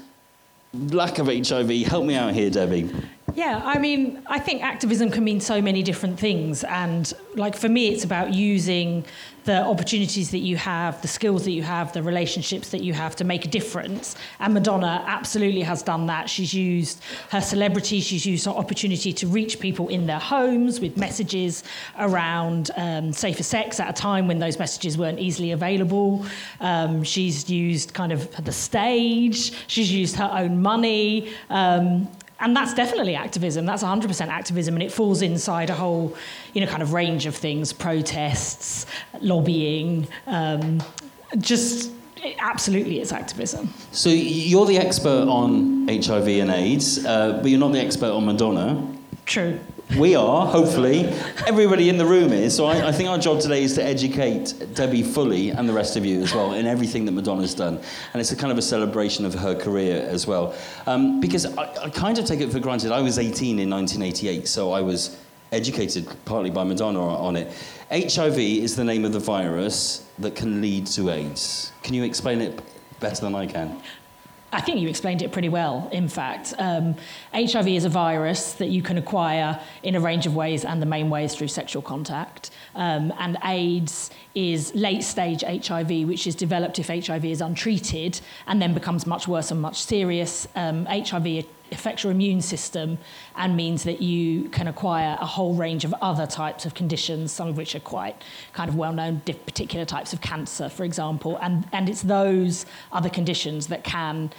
lack 0.73 1.19
of 1.19 1.27
HIV? 1.27 1.69
Help 1.85 2.05
me 2.05 2.15
out 2.15 2.33
here, 2.33 2.50
Debbie. 2.50 2.89
Yeah, 3.35 3.61
I 3.63 3.77
mean, 3.77 4.23
I 4.27 4.39
think 4.39 4.61
activism 4.61 5.09
can 5.11 5.23
mean 5.23 5.39
so 5.39 5.61
many 5.61 5.83
different 5.83 6.19
things. 6.19 6.63
And 6.63 7.11
like 7.35 7.55
for 7.55 7.69
me, 7.69 7.89
it's 7.89 8.03
about 8.03 8.33
using 8.33 9.05
the 9.45 9.63
opportunities 9.63 10.29
that 10.31 10.39
you 10.39 10.55
have, 10.55 11.01
the 11.01 11.07
skills 11.07 11.45
that 11.45 11.51
you 11.51 11.63
have, 11.63 11.93
the 11.93 12.03
relationships 12.03 12.69
that 12.69 12.81
you 12.81 12.93
have 12.93 13.15
to 13.15 13.23
make 13.23 13.43
a 13.43 13.47
difference. 13.47 14.15
And 14.39 14.53
Madonna 14.53 15.03
absolutely 15.07 15.61
has 15.61 15.81
done 15.81 16.05
that. 16.07 16.29
She's 16.29 16.53
used 16.53 17.01
her 17.29 17.41
celebrity, 17.41 18.01
she's 18.01 18.25
used 18.25 18.45
her 18.45 18.51
opportunity 18.51 19.11
to 19.13 19.27
reach 19.27 19.59
people 19.59 19.88
in 19.88 20.05
their 20.05 20.19
homes 20.19 20.79
with 20.79 20.95
messages 20.95 21.63
around 21.97 22.69
um, 22.77 23.11
safer 23.11 23.43
sex 23.43 23.79
at 23.79 23.89
a 23.89 23.93
time 23.93 24.27
when 24.27 24.38
those 24.38 24.59
messages 24.59 24.97
weren't 24.97 25.19
easily 25.19 25.51
available. 25.51 26.25
Um, 26.59 27.03
she's 27.03 27.50
used 27.50 27.93
kind 27.95 28.11
of 28.11 28.29
the 28.45 28.51
stage, 28.51 29.53
she's 29.67 29.91
used 29.91 30.15
her 30.17 30.29
own 30.31 30.61
money. 30.61 31.33
Um, 31.50 32.07
and 32.41 32.55
that's 32.55 32.74
definitely 32.74 33.15
activism. 33.15 33.65
That's 33.65 33.83
100% 33.83 34.27
activism, 34.27 34.74
and 34.74 34.83
it 34.83 34.91
falls 34.91 35.21
inside 35.21 35.69
a 35.69 35.75
whole, 35.75 36.15
you 36.53 36.62
know, 36.62 36.67
kind 36.67 36.83
of 36.83 36.93
range 36.93 37.25
of 37.25 37.36
things: 37.36 37.71
protests, 37.71 38.86
lobbying, 39.21 40.07
um, 40.27 40.81
just 41.38 41.91
absolutely, 42.39 43.00
it's 43.00 43.12
activism. 43.12 43.74
So 43.91 44.10
you're 44.10 44.65
the 44.65 44.77
expert 44.77 45.27
on 45.27 45.88
HIV 45.88 46.27
and 46.27 46.51
AIDS, 46.51 47.05
uh, 47.05 47.39
but 47.41 47.50
you're 47.50 47.60
not 47.60 47.71
the 47.71 47.79
expert 47.79 48.12
on 48.12 48.25
Madonna. 48.25 48.88
True. 49.25 49.60
We 49.98 50.15
are, 50.15 50.48
hopefully. 50.48 51.05
Everybody 51.45 51.89
in 51.89 51.98
the 51.98 52.05
room 52.05 52.31
is. 52.31 52.55
So 52.55 52.65
I, 52.65 52.88
I, 52.88 52.91
think 52.93 53.10
our 53.10 53.17
job 53.17 53.41
today 53.41 53.62
is 53.62 53.75
to 53.75 53.83
educate 53.83 54.53
Debbie 54.74 55.03
fully 55.03 55.50
and 55.50 55.67
the 55.67 55.74
rest 55.74 55.98
of 55.98 56.05
you 56.05 56.21
as 56.21 56.33
well 56.33 56.53
in 56.53 56.65
everything 56.65 57.03
that 57.05 57.12
Madonna's 57.12 57.53
done. 57.53 57.75
And 58.13 58.21
it's 58.21 58.31
a 58.31 58.36
kind 58.38 58.53
of 58.53 58.57
a 58.57 58.62
celebration 58.62 59.25
of 59.25 59.33
her 59.33 59.53
career 59.53 60.07
as 60.10 60.25
well. 60.25 60.55
Um, 60.88 61.19
because 61.19 61.45
I, 61.57 61.63
I 61.83 61.89
kind 61.89 62.17
of 62.17 62.25
take 62.25 62.39
it 62.39 62.51
for 62.51 62.60
granted. 62.60 62.93
I 62.93 63.01
was 63.01 63.19
18 63.19 63.60
in 63.60 63.69
1988, 63.69 64.48
so 64.48 64.71
I 64.71 64.79
was 64.79 65.17
educated 65.51 66.07
partly 66.24 66.51
by 66.51 66.63
Madonna 66.63 67.01
on 67.01 67.36
it. 67.36 67.51
HIV 67.91 68.39
is 68.39 68.77
the 68.77 68.86
name 68.86 69.03
of 69.03 69.12
the 69.12 69.19
virus 69.19 70.05
that 70.19 70.36
can 70.36 70.62
lead 70.62 70.88
to 70.88 71.10
AIDS. 71.10 71.74
Can 71.83 71.95
you 71.95 72.05
explain 72.05 72.39
it 72.39 72.62
better 73.01 73.21
than 73.21 73.36
I 73.36 73.45
can? 73.45 73.81
I 74.53 74.60
think 74.60 74.79
you 74.79 74.89
explained 74.89 75.22
it 75.22 75.31
pretty 75.31 75.48
well, 75.48 75.88
in 75.93 76.10
fact. 76.10 76.53
Um, 76.58 76.96
HIV 77.34 77.67
is 77.70 77.86
a 77.86 77.89
virus 77.89 78.53
that 78.53 78.67
you 78.67 78.81
can 78.81 78.98
acquire 78.98 79.60
in 79.84 79.96
a 79.96 80.00
range 80.00 80.25
of 80.25 80.36
ways, 80.36 80.65
and 80.65 80.81
the 80.81 80.86
main 80.86 81.10
way 81.10 81.24
is 81.24 81.34
through 81.34 81.48
sexual 81.48 81.81
contact. 81.81 82.51
Um, 82.75 83.13
and 83.17 83.38
AIDS 83.46 84.12
is 84.36 84.75
late 84.75 85.03
stage 85.03 85.41
HIV, 85.41 86.08
which 86.08 86.27
is 86.27 86.36
developed 86.36 86.79
if 86.79 86.88
HIV 86.88 87.24
is 87.25 87.39
untreated 87.41 88.20
and 88.48 88.62
then 88.62 88.74
becomes 88.74 89.08
much 89.08 89.27
worse 89.27 89.51
and 89.51 89.62
much 89.62 89.81
serious. 89.81 90.48
Um, 90.55 90.86
HIV 90.86 91.46
affects 91.71 92.03
your 92.03 92.11
immune 92.11 92.41
system 92.41 92.97
and 93.35 93.55
means 93.55 93.83
that 93.83 94.01
you 94.01 94.49
can 94.49 94.67
acquire 94.67 95.17
a 95.21 95.25
whole 95.25 95.53
range 95.53 95.85
of 95.85 95.93
other 96.01 96.27
types 96.27 96.65
of 96.65 96.73
conditions, 96.73 97.31
some 97.31 97.47
of 97.47 97.57
which 97.57 97.75
are 97.75 97.79
quite 97.79 98.21
kind 98.53 98.69
of 98.69 98.75
well 98.75 98.93
known, 98.93 99.21
particular 99.21 99.85
types 99.85 100.13
of 100.13 100.21
cancer, 100.21 100.69
for 100.69 100.83
example. 100.83 101.37
And, 101.41 101.67
and 101.71 101.89
it's 101.89 102.01
those 102.01 102.65
other 102.91 103.09
conditions 103.09 103.67
that 103.67 103.83
can 103.83 104.31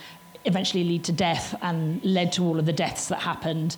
eventually 0.45 0.85
lead 0.85 1.05
to 1.05 1.13
death 1.13 1.55
and 1.63 2.05
led 2.05 2.33
to 2.33 2.45
all 2.45 2.59
of 2.59 2.67
the 2.67 2.73
deaths 2.73 3.09
that 3.09 3.21
happened 3.21 3.77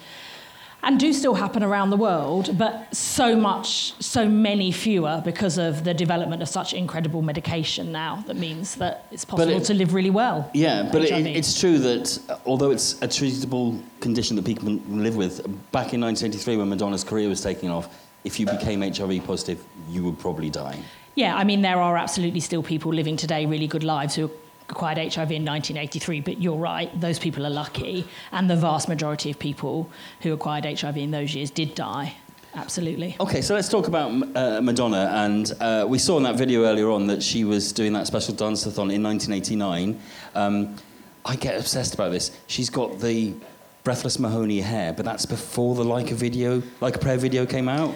and 0.86 1.00
do 1.00 1.12
still 1.12 1.34
happen 1.34 1.62
around 1.62 1.90
the 1.90 1.96
world, 1.96 2.56
but 2.58 2.94
so 2.94 3.36
much, 3.36 3.92
so 4.02 4.28
many 4.28 4.70
fewer 4.70 5.22
because 5.24 5.58
of 5.58 5.84
the 5.84 5.94
development 5.94 6.42
of 6.42 6.48
such 6.48 6.72
incredible 6.74 7.22
medication 7.22 7.92
now 7.92 8.22
that 8.26 8.36
means 8.36 8.74
that 8.76 9.06
it's 9.10 9.24
possible 9.24 9.56
it, 9.56 9.64
to 9.64 9.74
live 9.74 9.94
really 9.94 10.10
well. 10.10 10.50
Yeah, 10.54 10.88
but 10.90 11.02
it, 11.02 11.26
it's 11.26 11.58
true 11.58 11.78
that 11.78 12.18
uh, 12.28 12.36
although 12.46 12.70
it's 12.70 12.94
a 13.02 13.08
treatable 13.08 13.82
condition 14.00 14.36
that 14.36 14.44
people 14.44 14.68
live 14.88 15.16
with, 15.16 15.42
back 15.72 15.94
in 15.94 16.00
1983 16.00 16.58
when 16.58 16.68
Madonna's 16.68 17.04
career 17.04 17.28
was 17.28 17.40
taking 17.40 17.70
off, 17.70 17.88
if 18.24 18.40
you 18.40 18.46
became 18.46 18.80
HIV 18.80 19.24
positive, 19.24 19.62
you 19.88 20.04
would 20.04 20.18
probably 20.18 20.50
die. 20.50 20.82
Yeah, 21.14 21.36
I 21.36 21.44
mean, 21.44 21.62
there 21.62 21.76
are 21.76 21.96
absolutely 21.96 22.40
still 22.40 22.62
people 22.62 22.92
living 22.92 23.16
today 23.16 23.46
really 23.46 23.66
good 23.66 23.84
lives 23.84 24.16
who 24.16 24.30
acquired 24.68 24.98
HIV 24.98 25.30
in 25.32 25.44
1983, 25.44 26.20
but 26.20 26.40
you're 26.40 26.56
right, 26.56 26.98
those 27.00 27.18
people 27.18 27.46
are 27.46 27.50
lucky. 27.50 28.06
And 28.32 28.48
the 28.48 28.56
vast 28.56 28.88
majority 28.88 29.30
of 29.30 29.38
people 29.38 29.90
who 30.20 30.32
acquired 30.32 30.64
HIV 30.64 30.96
in 30.96 31.10
those 31.10 31.34
years 31.34 31.50
did 31.50 31.74
die. 31.74 32.16
Absolutely. 32.54 33.16
Okay, 33.18 33.40
so 33.42 33.54
let's 33.54 33.68
talk 33.68 33.88
about 33.88 34.10
uh, 34.36 34.60
Madonna. 34.62 35.10
And 35.12 35.52
uh, 35.60 35.86
we 35.88 35.98
saw 35.98 36.16
in 36.18 36.22
that 36.22 36.36
video 36.36 36.64
earlier 36.64 36.88
on 36.90 37.08
that 37.08 37.22
she 37.22 37.44
was 37.44 37.72
doing 37.72 37.92
that 37.94 38.06
special 38.06 38.34
dance-a-thon 38.34 38.90
in 38.90 39.02
1989. 39.02 40.00
Um, 40.34 40.76
I 41.24 41.36
get 41.36 41.58
obsessed 41.58 41.94
about 41.94 42.12
this. 42.12 42.30
She's 42.46 42.70
got 42.70 43.00
the 43.00 43.34
Breathless 43.82 44.18
Mahoney 44.18 44.60
hair, 44.60 44.92
but 44.92 45.04
that's 45.04 45.26
before 45.26 45.74
the 45.74 45.84
Like 45.84 46.10
a 46.10 46.14
video, 46.14 46.62
Like 46.80 46.96
a 46.96 46.98
Prayer 46.98 47.18
video 47.18 47.44
came 47.44 47.68
out. 47.68 47.94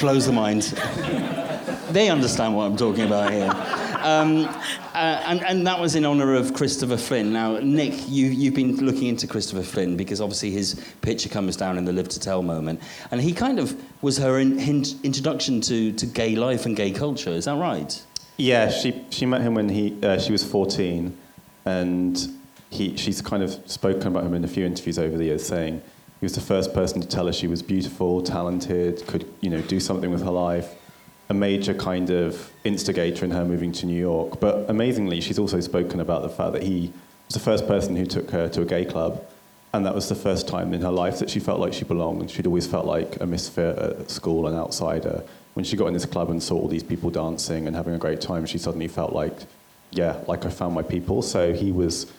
Blows 0.00 0.26
the 0.26 0.32
mind. 0.32 0.62
they 1.90 2.10
understand 2.10 2.54
what 2.56 2.64
I'm 2.64 2.76
talking 2.76 3.06
about 3.06 3.32
here. 3.32 3.85
Um, 4.06 4.44
uh, 4.94 5.20
and, 5.26 5.42
and 5.42 5.66
that 5.66 5.80
was 5.80 5.96
in 5.96 6.06
honour 6.06 6.36
of 6.36 6.54
Christopher 6.54 6.96
Flynn. 6.96 7.32
Now, 7.32 7.58
Nick, 7.58 8.08
you, 8.08 8.26
you've 8.28 8.54
been 8.54 8.76
looking 8.76 9.08
into 9.08 9.26
Christopher 9.26 9.64
Flynn 9.64 9.96
because 9.96 10.20
obviously 10.20 10.52
his 10.52 10.80
picture 11.02 11.28
comes 11.28 11.56
down 11.56 11.76
in 11.76 11.84
the 11.84 11.92
Live 11.92 12.08
to 12.10 12.20
Tell 12.20 12.40
moment. 12.40 12.80
And 13.10 13.20
he 13.20 13.32
kind 13.32 13.58
of 13.58 13.76
was 14.02 14.16
her 14.18 14.38
in, 14.38 14.60
in, 14.60 14.84
introduction 15.02 15.60
to, 15.62 15.90
to 15.90 16.06
gay 16.06 16.36
life 16.36 16.66
and 16.66 16.76
gay 16.76 16.92
culture. 16.92 17.30
Is 17.30 17.46
that 17.46 17.56
right? 17.56 18.00
Yeah, 18.36 18.70
she, 18.70 19.04
she 19.10 19.26
met 19.26 19.40
him 19.40 19.54
when 19.54 19.68
he, 19.68 19.98
uh, 20.04 20.20
she 20.20 20.30
was 20.30 20.44
14. 20.44 21.16
And 21.64 22.28
he, 22.70 22.96
she's 22.96 23.20
kind 23.20 23.42
of 23.42 23.58
spoken 23.68 24.06
about 24.06 24.22
him 24.22 24.34
in 24.34 24.44
a 24.44 24.48
few 24.48 24.64
interviews 24.64 25.00
over 25.00 25.18
the 25.18 25.24
years, 25.24 25.44
saying 25.44 25.82
he 26.20 26.24
was 26.24 26.36
the 26.36 26.40
first 26.40 26.72
person 26.72 27.00
to 27.00 27.08
tell 27.08 27.26
her 27.26 27.32
she 27.32 27.48
was 27.48 27.60
beautiful, 27.60 28.22
talented, 28.22 29.04
could 29.08 29.28
you 29.40 29.50
know, 29.50 29.60
do 29.62 29.80
something 29.80 30.12
with 30.12 30.22
her 30.22 30.30
life 30.30 30.76
a 31.28 31.34
major 31.34 31.74
kind 31.74 32.10
of 32.10 32.50
instigator 32.64 33.24
in 33.24 33.30
her 33.32 33.44
moving 33.44 33.72
to 33.72 33.86
New 33.86 33.98
York. 33.98 34.38
But 34.40 34.68
amazingly, 34.68 35.20
she's 35.20 35.38
also 35.38 35.60
spoken 35.60 36.00
about 36.00 36.22
the 36.22 36.28
fact 36.28 36.52
that 36.52 36.62
he 36.62 36.92
was 37.26 37.34
the 37.34 37.40
first 37.40 37.66
person 37.66 37.96
who 37.96 38.06
took 38.06 38.30
her 38.30 38.48
to 38.50 38.62
a 38.62 38.64
gay 38.64 38.84
club. 38.84 39.24
And 39.74 39.84
that 39.84 39.94
was 39.94 40.08
the 40.08 40.14
first 40.14 40.48
time 40.48 40.72
in 40.72 40.80
her 40.80 40.90
life 40.90 41.18
that 41.18 41.28
she 41.28 41.40
felt 41.40 41.60
like 41.60 41.72
she 41.72 41.84
belonged. 41.84 42.30
She'd 42.30 42.46
always 42.46 42.66
felt 42.66 42.86
like 42.86 43.20
a 43.20 43.26
misfit 43.26 43.76
at 43.76 44.10
school, 44.10 44.46
an 44.46 44.54
outsider. 44.54 45.22
When 45.54 45.64
she 45.64 45.76
got 45.76 45.88
in 45.88 45.94
this 45.94 46.06
club 46.06 46.30
and 46.30 46.42
saw 46.42 46.54
all 46.54 46.68
these 46.68 46.84
people 46.84 47.10
dancing 47.10 47.66
and 47.66 47.74
having 47.74 47.94
a 47.94 47.98
great 47.98 48.20
time, 48.20 48.46
she 48.46 48.58
suddenly 48.58 48.88
felt 48.88 49.12
like, 49.12 49.36
yeah, 49.90 50.22
like 50.26 50.46
I 50.46 50.50
found 50.50 50.74
my 50.74 50.82
people. 50.82 51.20
So 51.20 51.52
he 51.52 51.72
was, 51.72 52.10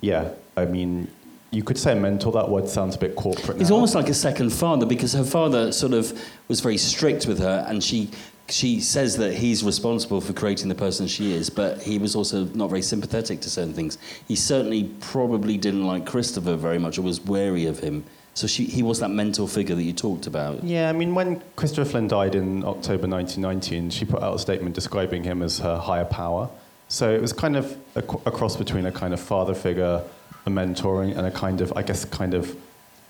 yeah, 0.00 0.30
I 0.56 0.64
mean, 0.64 1.08
you 1.50 1.62
could 1.62 1.76
say 1.76 1.92
a 1.92 1.96
mentor. 1.96 2.32
That 2.32 2.48
word 2.48 2.68
sounds 2.68 2.96
a 2.96 2.98
bit 2.98 3.14
corporate. 3.14 3.58
He's 3.58 3.70
almost 3.70 3.94
like 3.94 4.08
a 4.08 4.14
second 4.14 4.50
father 4.50 4.86
because 4.86 5.12
her 5.12 5.24
father 5.24 5.70
sort 5.70 5.92
of 5.92 6.18
was 6.48 6.60
very 6.60 6.78
strict 6.78 7.26
with 7.26 7.40
her, 7.40 7.66
and 7.68 7.84
she 7.84 8.10
she 8.48 8.80
says 8.80 9.16
that 9.16 9.34
he's 9.34 9.64
responsible 9.64 10.20
for 10.20 10.32
creating 10.32 10.68
the 10.68 10.74
person 10.74 11.06
she 11.06 11.32
is, 11.32 11.48
but 11.48 11.82
he 11.82 11.98
was 11.98 12.14
also 12.14 12.44
not 12.46 12.68
very 12.68 12.82
sympathetic 12.82 13.40
to 13.40 13.50
certain 13.50 13.72
things. 13.72 13.98
He 14.28 14.36
certainly 14.36 14.84
probably 15.00 15.56
didn't 15.56 15.86
like 15.86 16.06
Christopher 16.06 16.56
very 16.56 16.78
much 16.78 16.98
or 16.98 17.02
was 17.02 17.20
wary 17.20 17.66
of 17.66 17.78
him. 17.78 18.04
So 18.34 18.46
she, 18.46 18.64
he 18.64 18.82
was 18.82 19.00
that 19.00 19.10
mentor 19.10 19.46
figure 19.46 19.74
that 19.74 19.82
you 19.82 19.92
talked 19.92 20.26
about. 20.26 20.64
Yeah, 20.64 20.88
I 20.88 20.92
mean, 20.92 21.14
when 21.14 21.42
Christopher 21.56 21.88
Flynn 21.88 22.08
died 22.08 22.34
in 22.34 22.64
October 22.64 23.06
1919, 23.06 23.90
she 23.90 24.04
put 24.04 24.22
out 24.22 24.34
a 24.34 24.38
statement 24.38 24.74
describing 24.74 25.22
him 25.22 25.42
as 25.42 25.58
her 25.58 25.76
higher 25.76 26.06
power. 26.06 26.48
So 26.88 27.10
it 27.12 27.20
was 27.20 27.32
kind 27.32 27.56
of 27.56 27.76
a, 27.94 28.00
a 28.00 28.30
cross 28.30 28.56
between 28.56 28.86
a 28.86 28.92
kind 28.92 29.12
of 29.12 29.20
father 29.20 29.54
figure, 29.54 30.02
a 30.46 30.50
mentoring, 30.50 31.16
and 31.16 31.26
a 31.26 31.30
kind 31.30 31.60
of, 31.60 31.72
I 31.76 31.82
guess, 31.82 32.04
kind 32.06 32.32
of 32.32 32.56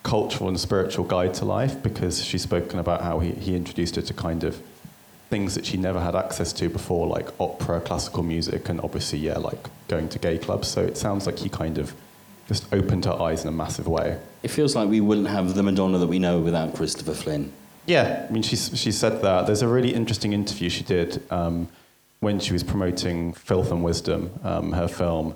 cultural 0.03 0.49
and 0.49 0.59
spiritual 0.59 1.05
guide 1.05 1.35
to 1.35 1.45
life 1.45 1.81
because 1.83 2.25
she's 2.25 2.43
spoken 2.43 2.81
about 2.81 3.03
how 3.03 3.21
he, 3.21 3.31
he 3.33 3.55
introduced 3.55 3.95
her 3.97 4.03
to 4.03 4.15
kind 4.15 4.43
of 4.43 4.61
things 5.33 5.55
that 5.55 5.65
she 5.65 5.79
never 5.79 5.99
had 5.99 6.15
access 6.15 6.53
to 6.53 6.69
before, 6.69 7.07
like 7.07 7.29
opera, 7.41 7.81
classical 7.81 8.23
music, 8.23 8.69
and 8.69 8.79
obviously, 8.83 9.19
yeah, 9.19 9.39
like 9.39 9.63
going 9.89 10.07
to 10.11 10.19
gay 10.19 10.37
clubs. 10.37 10.69
So 10.69 10.83
it 10.83 10.99
sounds 10.99 11.25
like 11.25 11.39
he 11.39 11.49
kind 11.49 11.79
of 11.79 11.95
just 12.49 12.71
opened 12.71 13.07
her 13.07 13.19
eyes 13.27 13.43
in 13.43 13.49
a 13.49 13.57
massive 13.65 13.89
way. 13.89 14.19
It 14.43 14.51
feels 14.51 14.77
like 14.77 14.91
we 14.91 15.01
wouldn't 15.01 15.29
have 15.29 15.55
the 15.55 15.63
Madonna 15.63 15.97
that 15.97 16.07
we 16.07 16.19
know 16.19 16.39
without 16.41 16.75
Christopher 16.75 17.15
Flynn. 17.15 17.51
Yeah, 17.87 18.27
I 18.29 18.31
mean, 18.31 18.43
she, 18.43 18.57
she 18.57 18.93
said 18.93 19.23
that. 19.23 19.47
There's 19.47 19.63
a 19.63 19.69
really 19.69 19.95
interesting 19.95 20.35
interview 20.35 20.69
she 20.69 20.85
did 20.85 21.23
um, 21.33 21.67
when 22.21 22.39
she 22.39 22.53
was 22.53 22.63
promoting 22.63 23.33
Filth 23.33 23.73
and 23.73 23.83
Wisdom, 23.83 24.31
um, 24.45 24.73
her 24.73 24.87
film, 24.87 25.35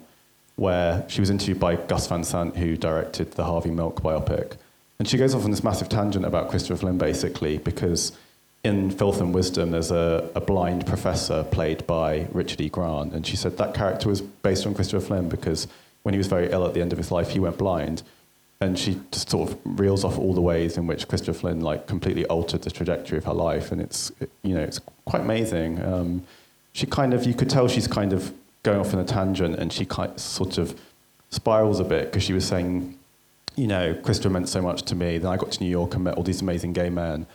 where 0.56 1.06
she 1.08 1.22
was 1.22 1.30
interviewed 1.30 1.58
by 1.58 1.76
Gus 1.76 2.06
Van 2.06 2.22
Sant, 2.22 2.54
who 2.56 2.76
directed 2.76 3.32
the 3.32 3.44
Harvey 3.44 3.70
Milk 3.70 4.02
biopic. 4.02 4.56
And 4.98 5.08
she 5.08 5.16
goes 5.16 5.34
off 5.34 5.44
on 5.44 5.50
this 5.50 5.64
massive 5.64 5.88
tangent 5.88 6.26
about 6.26 6.50
Christopher 6.50 6.80
Flynn, 6.80 6.98
basically, 6.98 7.56
because 7.56 8.12
in 8.66 8.90
Filth 8.90 9.20
and 9.20 9.32
Wisdom, 9.32 9.70
there's 9.70 9.90
a, 9.90 10.28
a, 10.34 10.40
blind 10.40 10.86
professor 10.86 11.44
played 11.44 11.86
by 11.86 12.26
Richard 12.32 12.60
E. 12.60 12.68
Grant, 12.68 13.12
and 13.14 13.26
she 13.26 13.36
said 13.36 13.56
that 13.58 13.74
character 13.74 14.08
was 14.08 14.20
based 14.20 14.66
on 14.66 14.74
Christopher 14.74 15.04
Flynn 15.04 15.28
because 15.28 15.68
when 16.02 16.12
he 16.12 16.18
was 16.18 16.26
very 16.26 16.50
ill 16.50 16.66
at 16.66 16.74
the 16.74 16.80
end 16.80 16.92
of 16.92 16.98
his 16.98 17.10
life, 17.10 17.30
he 17.30 17.38
went 17.38 17.58
blind. 17.58 18.02
And 18.60 18.78
she 18.78 19.00
just 19.12 19.30
sort 19.30 19.50
of 19.50 19.58
reels 19.64 20.02
off 20.02 20.18
all 20.18 20.34
the 20.34 20.40
ways 20.40 20.76
in 20.76 20.86
which 20.86 21.06
Christopher 21.08 21.38
Flynn 21.38 21.60
like 21.60 21.86
completely 21.86 22.24
altered 22.26 22.62
the 22.62 22.70
trajectory 22.70 23.18
of 23.18 23.24
her 23.24 23.34
life, 23.34 23.70
and 23.70 23.80
it's 23.80 24.10
you 24.42 24.54
know 24.54 24.62
it's 24.62 24.80
quite 25.04 25.22
amazing. 25.22 25.82
Um, 25.84 26.22
she 26.72 26.86
kind 26.86 27.12
of 27.14 27.24
you 27.24 27.34
could 27.34 27.50
tell 27.50 27.68
she's 27.68 27.86
kind 27.86 28.12
of 28.12 28.32
going 28.62 28.80
off 28.80 28.92
in 28.92 28.98
a 28.98 29.04
tangent, 29.04 29.56
and 29.56 29.72
she 29.72 29.84
kind 29.84 30.10
of, 30.12 30.20
sort 30.20 30.58
of 30.58 30.78
spirals 31.30 31.80
a 31.80 31.84
bit 31.84 32.06
because 32.06 32.22
she 32.22 32.32
was 32.32 32.46
saying 32.46 32.96
you 33.56 33.66
know, 33.66 33.94
Christopher 33.94 34.30
meant 34.30 34.48
so 34.48 34.60
much 34.60 34.82
to 34.82 34.94
me. 34.94 35.18
Then 35.18 35.30
I 35.30 35.36
got 35.36 35.50
to 35.52 35.64
New 35.64 35.70
York 35.70 35.94
and 35.94 36.04
met 36.04 36.14
all 36.14 36.22
these 36.22 36.42
amazing 36.42 36.74
gay 36.74 36.90
men. 36.90 37.26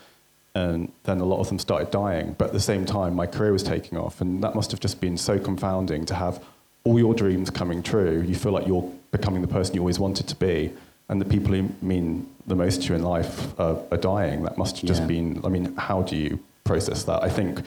And 0.53 0.91
then 1.03 1.19
a 1.21 1.25
lot 1.25 1.39
of 1.39 1.47
them 1.47 1.59
started 1.59 1.91
dying. 1.91 2.35
But 2.37 2.47
at 2.47 2.53
the 2.53 2.59
same 2.59 2.85
time, 2.85 3.15
my 3.15 3.25
career 3.25 3.53
was 3.53 3.63
taking 3.63 3.97
off. 3.97 4.19
And 4.21 4.43
that 4.43 4.53
must 4.55 4.71
have 4.71 4.79
just 4.79 4.99
been 4.99 5.17
so 5.17 5.39
confounding 5.39 6.05
to 6.05 6.15
have 6.15 6.43
all 6.83 6.99
your 6.99 7.13
dreams 7.13 7.49
coming 7.49 7.81
true. 7.81 8.21
You 8.21 8.35
feel 8.35 8.51
like 8.51 8.67
you're 8.67 8.91
becoming 9.11 9.41
the 9.41 9.47
person 9.47 9.75
you 9.75 9.81
always 9.81 9.99
wanted 9.99 10.27
to 10.27 10.35
be. 10.35 10.73
And 11.07 11.21
the 11.21 11.25
people 11.25 11.53
who 11.53 11.69
mean 11.81 12.27
the 12.47 12.55
most 12.55 12.83
to 12.83 12.89
you 12.89 12.95
in 12.95 13.03
life 13.03 13.57
are, 13.59 13.77
are 13.91 13.97
dying. 13.97 14.43
That 14.43 14.57
must 14.57 14.77
have 14.77 14.87
just 14.87 15.01
Yeah. 15.01 15.07
been, 15.07 15.41
I 15.43 15.49
mean, 15.49 15.73
how 15.77 16.01
do 16.01 16.15
you 16.17 16.39
process 16.63 17.03
that? 17.03 17.23
I 17.23 17.29
think 17.29 17.61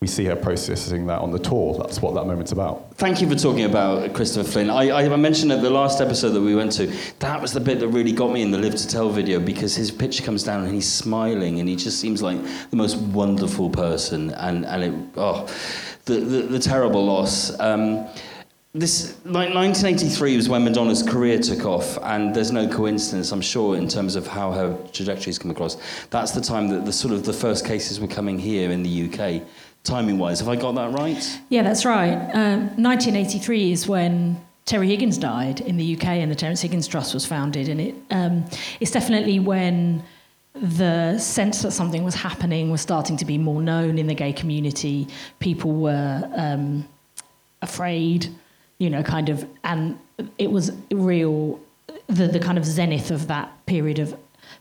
we 0.00 0.06
see 0.06 0.24
her 0.26 0.36
processing 0.36 1.06
that 1.06 1.20
on 1.20 1.32
the 1.32 1.40
tour. 1.40 1.76
That's 1.76 2.00
what 2.00 2.14
that 2.14 2.24
moment's 2.24 2.52
about. 2.52 2.94
Thank 2.94 3.20
you 3.20 3.28
for 3.28 3.34
talking 3.34 3.64
about 3.64 4.14
Christopher 4.14 4.48
Flynn. 4.48 4.70
I, 4.70 4.92
I 4.92 5.16
mentioned 5.16 5.50
at 5.50 5.60
the 5.60 5.70
last 5.70 6.00
episode 6.00 6.30
that 6.30 6.40
we 6.40 6.54
went 6.54 6.70
to, 6.72 6.86
that 7.18 7.42
was 7.42 7.52
the 7.52 7.58
bit 7.58 7.80
that 7.80 7.88
really 7.88 8.12
got 8.12 8.30
me 8.30 8.42
in 8.42 8.52
the 8.52 8.58
Live 8.58 8.76
to 8.76 8.86
Tell 8.86 9.10
video 9.10 9.40
because 9.40 9.74
his 9.74 9.90
picture 9.90 10.22
comes 10.22 10.44
down 10.44 10.62
and 10.62 10.72
he's 10.72 10.88
smiling 10.88 11.58
and 11.58 11.68
he 11.68 11.74
just 11.74 11.98
seems 11.98 12.22
like 12.22 12.40
the 12.70 12.76
most 12.76 12.96
wonderful 12.96 13.70
person. 13.70 14.30
And, 14.34 14.64
and 14.66 14.84
it, 14.84 14.94
oh, 15.16 15.48
the, 16.04 16.20
the, 16.20 16.42
the 16.42 16.58
terrible 16.60 17.04
loss. 17.04 17.58
Um, 17.58 18.06
this 18.74 19.16
like 19.24 19.52
1983 19.54 20.36
was 20.36 20.48
when 20.48 20.62
Madonna's 20.62 21.02
career 21.02 21.38
took 21.38 21.64
off, 21.64 21.98
and 22.02 22.34
there's 22.34 22.52
no 22.52 22.68
coincidence, 22.68 23.32
I'm 23.32 23.40
sure, 23.40 23.76
in 23.76 23.88
terms 23.88 24.14
of 24.14 24.26
how 24.26 24.52
her 24.52 24.76
trajectory's 24.92 25.38
come 25.38 25.50
across. 25.50 25.78
That's 26.10 26.32
the 26.32 26.40
time 26.40 26.68
that 26.68 26.84
the 26.84 26.92
sort 26.92 27.14
of 27.14 27.24
the 27.24 27.32
first 27.32 27.64
cases 27.64 27.98
were 27.98 28.06
coming 28.06 28.38
here 28.38 28.70
in 28.70 28.82
the 28.82 29.08
UK, 29.08 29.42
timing-wise. 29.84 30.40
Have 30.40 30.48
I 30.48 30.56
got 30.56 30.74
that 30.74 30.92
right? 30.92 31.40
Yeah, 31.48 31.62
that's 31.62 31.84
right. 31.84 32.14
Um, 32.34 32.68
1983 32.82 33.72
is 33.72 33.88
when 33.88 34.44
Terry 34.68 34.88
Higgins 34.88 35.16
died 35.16 35.60
in 35.60 35.78
the 35.78 35.96
UK 35.96 36.04
and 36.04 36.30
the 36.30 36.34
Terence 36.34 36.60
Higgins 36.60 36.86
Trust 36.86 37.14
was 37.14 37.24
founded. 37.24 37.68
And 37.68 37.80
it, 37.80 37.94
um, 38.10 38.44
it's 38.80 38.90
definitely 38.90 39.40
when 39.40 40.02
the 40.54 41.18
sense 41.18 41.62
that 41.62 41.70
something 41.70 42.04
was 42.04 42.14
happening 42.14 42.70
was 42.70 42.80
starting 42.80 43.16
to 43.16 43.24
be 43.24 43.38
more 43.38 43.62
known 43.62 43.98
in 43.98 44.06
the 44.06 44.14
gay 44.14 44.32
community. 44.32 45.08
People 45.38 45.72
were 45.72 46.30
um, 46.34 46.86
afraid, 47.62 48.28
you 48.78 48.90
know, 48.90 49.02
kind 49.02 49.28
of, 49.28 49.48
and 49.64 49.98
it 50.36 50.50
was 50.50 50.72
real, 50.90 51.58
the, 52.08 52.26
the 52.26 52.40
kind 52.40 52.58
of 52.58 52.64
zenith 52.66 53.10
of 53.10 53.28
that 53.28 53.50
period 53.66 53.98
of 53.98 54.14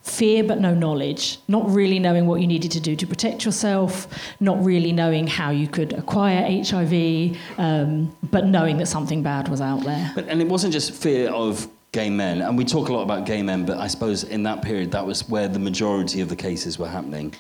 fear 0.08 0.44
but 0.44 0.60
no 0.60 0.74
knowledge, 0.74 1.40
not 1.48 1.70
really 1.70 2.00
knowing 2.00 2.26
what 2.28 2.42
you 2.42 2.48
needed 2.48 2.72
to 2.72 2.80
do 2.80 2.96
to 2.96 3.06
protect 3.06 3.46
yourself, 3.46 4.08
not 4.40 4.64
really 4.64 4.92
knowing 4.92 5.28
how 5.28 5.52
you 5.52 5.68
could 5.68 5.94
acquire 5.94 6.44
HIV, 6.64 7.38
um, 7.58 8.16
but 8.32 8.46
knowing 8.46 8.78
that 8.78 8.88
something 8.88 9.22
bad 9.22 9.50
was 9.50 9.62
out 9.62 9.84
there. 9.84 10.12
But, 10.16 10.28
and 10.28 10.42
it 10.42 10.48
wasn't 10.48 10.74
just 10.74 10.94
fear 10.94 11.30
of 11.30 11.68
gay 11.92 12.10
men, 12.10 12.42
and 12.42 12.58
we 12.58 12.66
talk 12.66 12.90
a 12.90 12.94
lot 12.94 13.04
about 13.04 13.26
gay 13.26 13.42
men, 13.42 13.66
but 13.66 13.78
I 13.78 13.88
suppose 13.88 14.24
in 14.24 14.44
that 14.44 14.62
period 14.62 14.92
that 14.92 15.06
was 15.06 15.28
where 15.30 15.48
the 15.48 15.60
majority 15.60 16.22
of 16.22 16.30
the 16.30 16.36
cases 16.36 16.78
were 16.78 16.88
happening. 16.88 17.34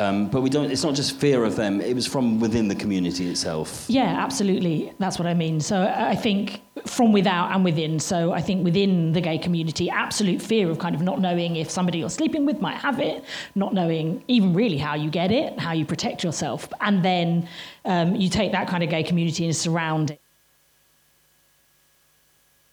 Um, 0.00 0.30
but 0.30 0.40
we 0.40 0.48
don't. 0.48 0.70
It's 0.70 0.82
not 0.82 0.94
just 0.94 1.16
fear 1.16 1.44
of 1.44 1.56
them; 1.56 1.82
it 1.82 1.94
was 1.94 2.06
from 2.06 2.40
within 2.40 2.68
the 2.68 2.74
community 2.74 3.28
itself. 3.28 3.84
Yeah, 3.86 4.24
absolutely. 4.24 4.94
That's 4.98 5.18
what 5.18 5.28
I 5.28 5.34
mean. 5.34 5.60
So 5.60 5.82
I 5.82 6.16
think 6.16 6.62
from 6.86 7.12
without 7.12 7.52
and 7.52 7.62
within. 7.64 8.00
So 8.00 8.32
I 8.32 8.40
think 8.40 8.64
within 8.64 9.12
the 9.12 9.20
gay 9.20 9.36
community, 9.36 9.90
absolute 9.90 10.40
fear 10.40 10.70
of 10.70 10.78
kind 10.78 10.94
of 10.94 11.02
not 11.02 11.20
knowing 11.20 11.56
if 11.56 11.70
somebody 11.70 11.98
you're 11.98 12.08
sleeping 12.08 12.46
with 12.46 12.62
might 12.62 12.78
have 12.78 12.98
it, 12.98 13.22
not 13.54 13.74
knowing 13.74 14.24
even 14.26 14.54
really 14.54 14.78
how 14.78 14.94
you 14.94 15.10
get 15.10 15.30
it, 15.30 15.58
how 15.58 15.72
you 15.72 15.84
protect 15.84 16.24
yourself. 16.24 16.66
And 16.80 17.04
then 17.04 17.46
um, 17.84 18.16
you 18.16 18.30
take 18.30 18.52
that 18.52 18.68
kind 18.68 18.82
of 18.82 18.88
gay 18.88 19.02
community 19.02 19.44
and 19.44 19.54
surround 19.54 20.12
it. 20.12 20.22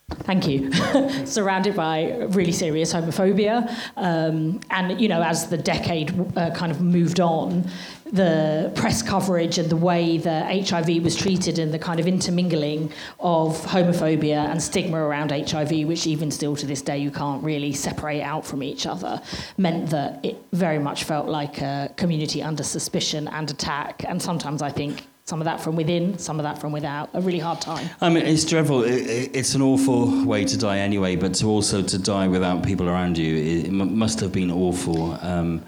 Thank 0.09 0.47
you. 0.47 0.71
Surrounded 1.25 1.75
by 1.75 2.11
really 2.29 2.53
serious 2.53 2.93
homophobia. 2.93 3.69
Um, 3.97 4.61
and, 4.69 5.01
you 5.01 5.09
know, 5.09 5.21
as 5.21 5.49
the 5.49 5.57
decade 5.57 6.37
uh, 6.37 6.51
kind 6.51 6.71
of 6.71 6.79
moved 6.79 7.19
on, 7.19 7.69
the 8.11 8.71
press 8.75 9.01
coverage 9.01 9.57
and 9.57 9.69
the 9.69 9.75
way 9.75 10.17
that 10.19 10.69
HIV 10.69 11.03
was 11.03 11.13
treated 11.13 11.59
and 11.59 11.73
the 11.73 11.79
kind 11.79 11.99
of 11.99 12.07
intermingling 12.07 12.91
of 13.19 13.57
homophobia 13.65 14.49
and 14.49 14.63
stigma 14.63 14.97
around 14.97 15.31
HIV, 15.31 15.85
which 15.85 16.07
even 16.07 16.31
still 16.31 16.55
to 16.55 16.65
this 16.65 16.81
day 16.81 16.97
you 16.97 17.11
can't 17.11 17.43
really 17.43 17.73
separate 17.73 18.21
out 18.21 18.45
from 18.45 18.63
each 18.63 18.85
other, 18.85 19.21
meant 19.57 19.89
that 19.89 20.23
it 20.23 20.37
very 20.53 20.79
much 20.79 21.03
felt 21.03 21.27
like 21.27 21.61
a 21.61 21.91
community 21.97 22.41
under 22.41 22.63
suspicion 22.63 23.27
and 23.27 23.51
attack. 23.51 24.05
And 24.07 24.21
sometimes 24.21 24.61
I 24.61 24.71
think 24.71 25.05
some 25.27 25.41
of 25.41 25.46
that 25.46 25.60
from 25.60 25.75
within, 25.75 26.17
some 26.17 26.39
of 26.39 26.43
that 26.43 26.57
from 26.57 26.72
without. 26.72 27.10
A 27.13 27.19
really 27.19 27.39
hard 27.39 27.60
time. 27.60 27.89
I 28.00 28.07
mean, 28.07 28.25
it's 28.25 28.46
dreadful. 28.46 28.84
It, 28.84 29.01
it, 29.01 29.36
it's 29.36 29.55
an 29.55 29.62
awful 29.62 30.25
way 30.25 30.46
to 30.46 30.57
die 30.57 30.79
anyway, 30.79 31.17
but 31.17 31.33
to 31.35 31.48
also 31.48 31.81
to 31.81 32.00
die 32.00 32.29
without 32.29 32.63
people 32.63 32.87
around 32.87 33.18
you, 33.18 33.35
it, 33.35 33.66
it 33.66 33.72
must 33.72 34.22
have 34.22 34.31
been 34.31 34.50
awful. 34.50 35.18
Um, 35.22 35.66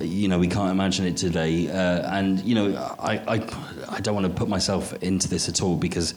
you 0.00 0.28
know, 0.28 0.38
we 0.38 0.48
can't 0.48 0.70
imagine 0.70 1.04
it 1.06 1.18
today. 1.18 1.68
Uh, 1.68 2.16
and, 2.16 2.40
you 2.40 2.54
know, 2.54 2.74
I, 2.98 3.18
I, 3.36 3.96
I 3.96 4.00
don't 4.00 4.14
want 4.14 4.26
to 4.26 4.32
put 4.32 4.48
myself 4.48 4.94
into 5.02 5.28
this 5.28 5.46
at 5.46 5.62
all 5.62 5.76
because 5.76 6.14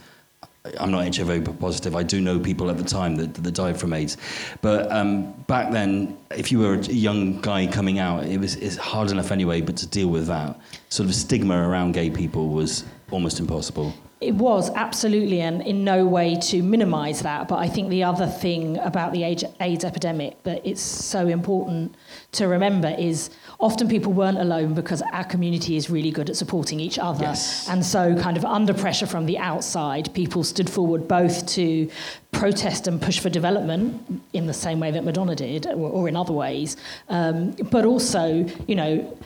I'm 0.79 0.91
not 0.91 1.15
HIV 1.15 1.59
positive. 1.59 1.95
I 1.95 2.03
do 2.03 2.21
know 2.21 2.39
people 2.39 2.69
at 2.69 2.77
the 2.77 2.83
time 2.83 3.15
that, 3.17 3.33
that 3.35 3.51
died 3.53 3.79
from 3.79 3.93
AIDS. 3.93 4.17
But 4.61 4.91
um, 4.91 5.31
back 5.47 5.71
then, 5.71 6.17
if 6.31 6.51
you 6.51 6.59
were 6.59 6.75
a 6.75 6.83
young 6.83 7.41
guy 7.41 7.67
coming 7.67 7.99
out, 7.99 8.25
it 8.25 8.39
was 8.39 8.55
it's 8.55 8.77
hard 8.77 9.11
enough 9.11 9.31
anyway, 9.31 9.61
but 9.61 9.77
to 9.77 9.87
deal 9.87 10.07
with 10.07 10.27
that 10.27 10.59
sort 10.89 11.09
of 11.09 11.15
stigma 11.15 11.67
around 11.67 11.93
gay 11.93 12.09
people 12.09 12.49
was 12.49 12.83
almost 13.11 13.39
impossible. 13.39 13.93
It 14.21 14.35
was 14.35 14.69
absolutely, 14.75 15.41
and 15.41 15.61
in 15.61 15.83
no 15.83 16.05
way 16.05 16.35
to 16.35 16.63
minimise 16.63 17.21
that. 17.21 17.47
But 17.47 17.57
I 17.57 17.67
think 17.67 17.89
the 17.89 18.03
other 18.03 18.27
thing 18.27 18.77
about 18.77 19.11
the 19.11 19.23
AIDS 19.23 19.83
epidemic 19.83 20.41
that 20.43 20.65
it's 20.65 20.81
so 20.81 21.27
important 21.27 21.95
to 22.31 22.47
remember 22.47 22.95
is 22.97 23.29
often 23.59 23.89
people 23.89 24.13
weren't 24.13 24.37
alone 24.37 24.73
because 24.73 25.01
our 25.13 25.25
community 25.25 25.75
is 25.75 25.89
really 25.89 26.11
good 26.11 26.29
at 26.29 26.37
supporting 26.37 26.79
each 26.79 26.97
other. 26.97 27.25
Yes. 27.25 27.67
And 27.69 27.85
so, 27.85 28.15
kind 28.15 28.37
of 28.37 28.45
under 28.45 28.73
pressure 28.73 29.05
from 29.05 29.25
the 29.25 29.37
outside, 29.37 30.13
people 30.13 30.43
stood 30.43 30.69
forward 30.69 31.07
both 31.07 31.45
to 31.47 31.89
protest 32.31 32.87
and 32.87 33.01
push 33.01 33.19
for 33.19 33.29
development 33.29 34.21
in 34.33 34.45
the 34.45 34.53
same 34.53 34.79
way 34.79 34.91
that 34.91 35.03
Madonna 35.03 35.35
did, 35.35 35.67
or, 35.67 35.89
or 35.89 36.07
in 36.07 36.15
other 36.15 36.33
ways, 36.33 36.77
um, 37.09 37.51
but 37.69 37.85
also, 37.85 38.45
you 38.67 38.75
know, 38.75 39.17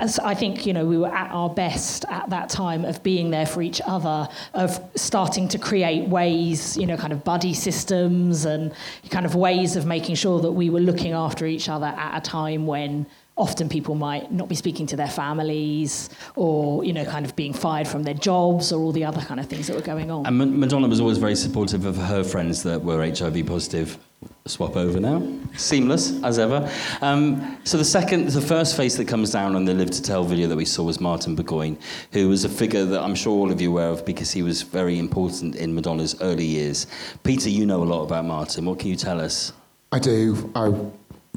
as 0.00 0.18
I 0.18 0.34
think 0.34 0.66
you 0.66 0.72
know 0.72 0.84
we 0.84 0.98
were 0.98 1.14
at 1.14 1.30
our 1.30 1.48
best 1.48 2.04
at 2.08 2.30
that 2.30 2.48
time 2.48 2.84
of 2.84 3.02
being 3.02 3.30
there 3.30 3.46
for 3.46 3.62
each 3.62 3.80
other, 3.86 4.28
of 4.54 4.80
starting 4.94 5.48
to 5.48 5.58
create 5.58 6.08
ways, 6.08 6.76
you 6.76 6.86
know, 6.86 6.96
kind 6.96 7.12
of 7.12 7.24
buddy 7.24 7.54
systems 7.54 8.44
and 8.44 8.72
kind 9.10 9.26
of 9.26 9.34
ways 9.34 9.76
of 9.76 9.86
making 9.86 10.16
sure 10.16 10.40
that 10.40 10.52
we 10.52 10.70
were 10.70 10.80
looking 10.80 11.12
after 11.12 11.46
each 11.46 11.68
other 11.68 11.86
at 11.86 12.16
a 12.16 12.20
time 12.20 12.66
when 12.66 13.06
often 13.36 13.68
people 13.68 13.96
might 13.96 14.30
not 14.30 14.48
be 14.48 14.54
speaking 14.54 14.86
to 14.86 14.96
their 14.96 15.08
families 15.08 16.08
or 16.36 16.84
you 16.84 16.92
know 16.92 17.04
kind 17.04 17.26
of 17.26 17.34
being 17.34 17.52
fired 17.52 17.88
from 17.88 18.04
their 18.04 18.14
jobs 18.14 18.72
or 18.72 18.80
all 18.80 18.92
the 18.92 19.04
other 19.04 19.20
kind 19.22 19.40
of 19.40 19.46
things 19.46 19.66
that 19.66 19.74
were 19.74 19.82
going 19.82 20.10
on. 20.10 20.26
And 20.26 20.58
Madonna 20.58 20.88
was 20.88 21.00
always 21.00 21.18
very 21.18 21.36
supportive 21.36 21.84
of 21.84 21.96
her 21.96 22.22
friends 22.22 22.62
that 22.62 22.82
were 22.82 23.04
HIV 23.04 23.46
positive. 23.46 23.98
Swap 24.46 24.76
over 24.76 25.00
now, 25.00 25.26
seamless 25.56 26.22
as 26.22 26.38
ever. 26.38 26.70
Um, 27.00 27.58
so 27.64 27.78
the 27.78 27.84
second, 27.84 28.28
the 28.28 28.40
first 28.42 28.76
face 28.76 28.94
that 28.96 29.08
comes 29.08 29.30
down 29.30 29.56
on 29.56 29.64
the 29.64 29.72
Live 29.72 29.90
to 29.92 30.02
Tell 30.02 30.22
video 30.22 30.48
that 30.48 30.56
we 30.56 30.66
saw 30.66 30.82
was 30.82 31.00
Martin 31.00 31.34
Burgoyne, 31.34 31.78
who 32.12 32.28
was 32.28 32.44
a 32.44 32.48
figure 32.50 32.84
that 32.84 33.02
I'm 33.02 33.14
sure 33.14 33.32
all 33.32 33.50
of 33.50 33.60
you 33.60 33.70
are 33.70 33.72
aware 33.72 33.88
of 33.88 34.04
because 34.04 34.30
he 34.32 34.42
was 34.42 34.60
very 34.60 34.98
important 34.98 35.56
in 35.56 35.74
Madonna's 35.74 36.20
early 36.20 36.44
years. 36.44 36.86
Peter, 37.22 37.48
you 37.48 37.64
know 37.64 37.82
a 37.82 37.84
lot 37.84 38.02
about 38.02 38.26
Martin. 38.26 38.66
What 38.66 38.78
can 38.78 38.90
you 38.90 38.96
tell 38.96 39.18
us? 39.18 39.52
I 39.92 39.98
do. 39.98 40.52
I 40.54 40.72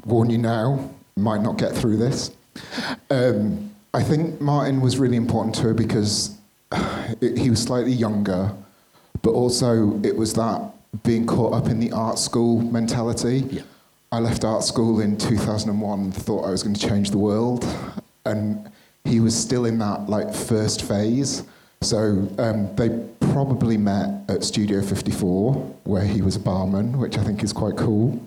warn 0.04 0.28
you 0.28 0.38
now, 0.38 0.90
might 1.16 1.40
not 1.40 1.58
get 1.58 1.74
through 1.74 1.96
this. 1.96 2.30
Um, 3.10 3.74
I 3.94 4.02
think 4.02 4.40
Martin 4.40 4.80
was 4.80 4.98
really 4.98 5.16
important 5.16 5.54
to 5.56 5.62
her 5.62 5.74
because 5.74 6.36
it, 7.22 7.38
he 7.42 7.50
was 7.50 7.62
slightly 7.62 7.92
younger, 7.92 8.52
but 9.22 9.30
also 9.30 9.98
it 10.02 10.16
was 10.16 10.34
that 10.34 10.74
being 11.02 11.26
caught 11.26 11.52
up 11.52 11.68
in 11.68 11.80
the 11.80 11.92
art 11.92 12.18
school 12.18 12.60
mentality. 12.62 13.44
Yeah. 13.50 13.62
I 14.10 14.20
left 14.20 14.44
art 14.44 14.64
school 14.64 15.00
in 15.00 15.18
2001, 15.18 16.12
thought 16.12 16.44
I 16.46 16.50
was 16.50 16.62
going 16.62 16.74
to 16.74 16.88
change 16.88 17.10
the 17.10 17.18
world, 17.18 17.66
and 18.24 18.70
he 19.04 19.20
was 19.20 19.36
still 19.36 19.66
in 19.66 19.78
that 19.78 20.08
like 20.08 20.32
first 20.32 20.82
phase. 20.82 21.42
So 21.82 22.28
um, 22.38 22.74
they 22.74 22.88
probably 23.32 23.76
met 23.76 24.28
at 24.28 24.42
Studio 24.42 24.82
54, 24.82 25.54
where 25.84 26.04
he 26.04 26.22
was 26.22 26.36
a 26.36 26.40
barman, 26.40 26.98
which 26.98 27.18
I 27.18 27.24
think 27.24 27.42
is 27.42 27.52
quite 27.52 27.76
cool. 27.76 28.20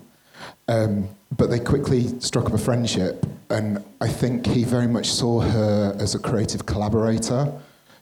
Um, 0.68 1.08
but 1.36 1.50
they 1.50 1.58
quickly 1.58 2.18
struck 2.20 2.46
up 2.46 2.52
a 2.52 2.58
friendship, 2.58 3.26
and 3.50 3.84
I 4.00 4.08
think 4.08 4.46
he 4.46 4.64
very 4.64 4.86
much 4.86 5.10
saw 5.10 5.40
her 5.40 5.96
as 5.98 6.14
a 6.14 6.18
creative 6.18 6.66
collaborator. 6.66 7.52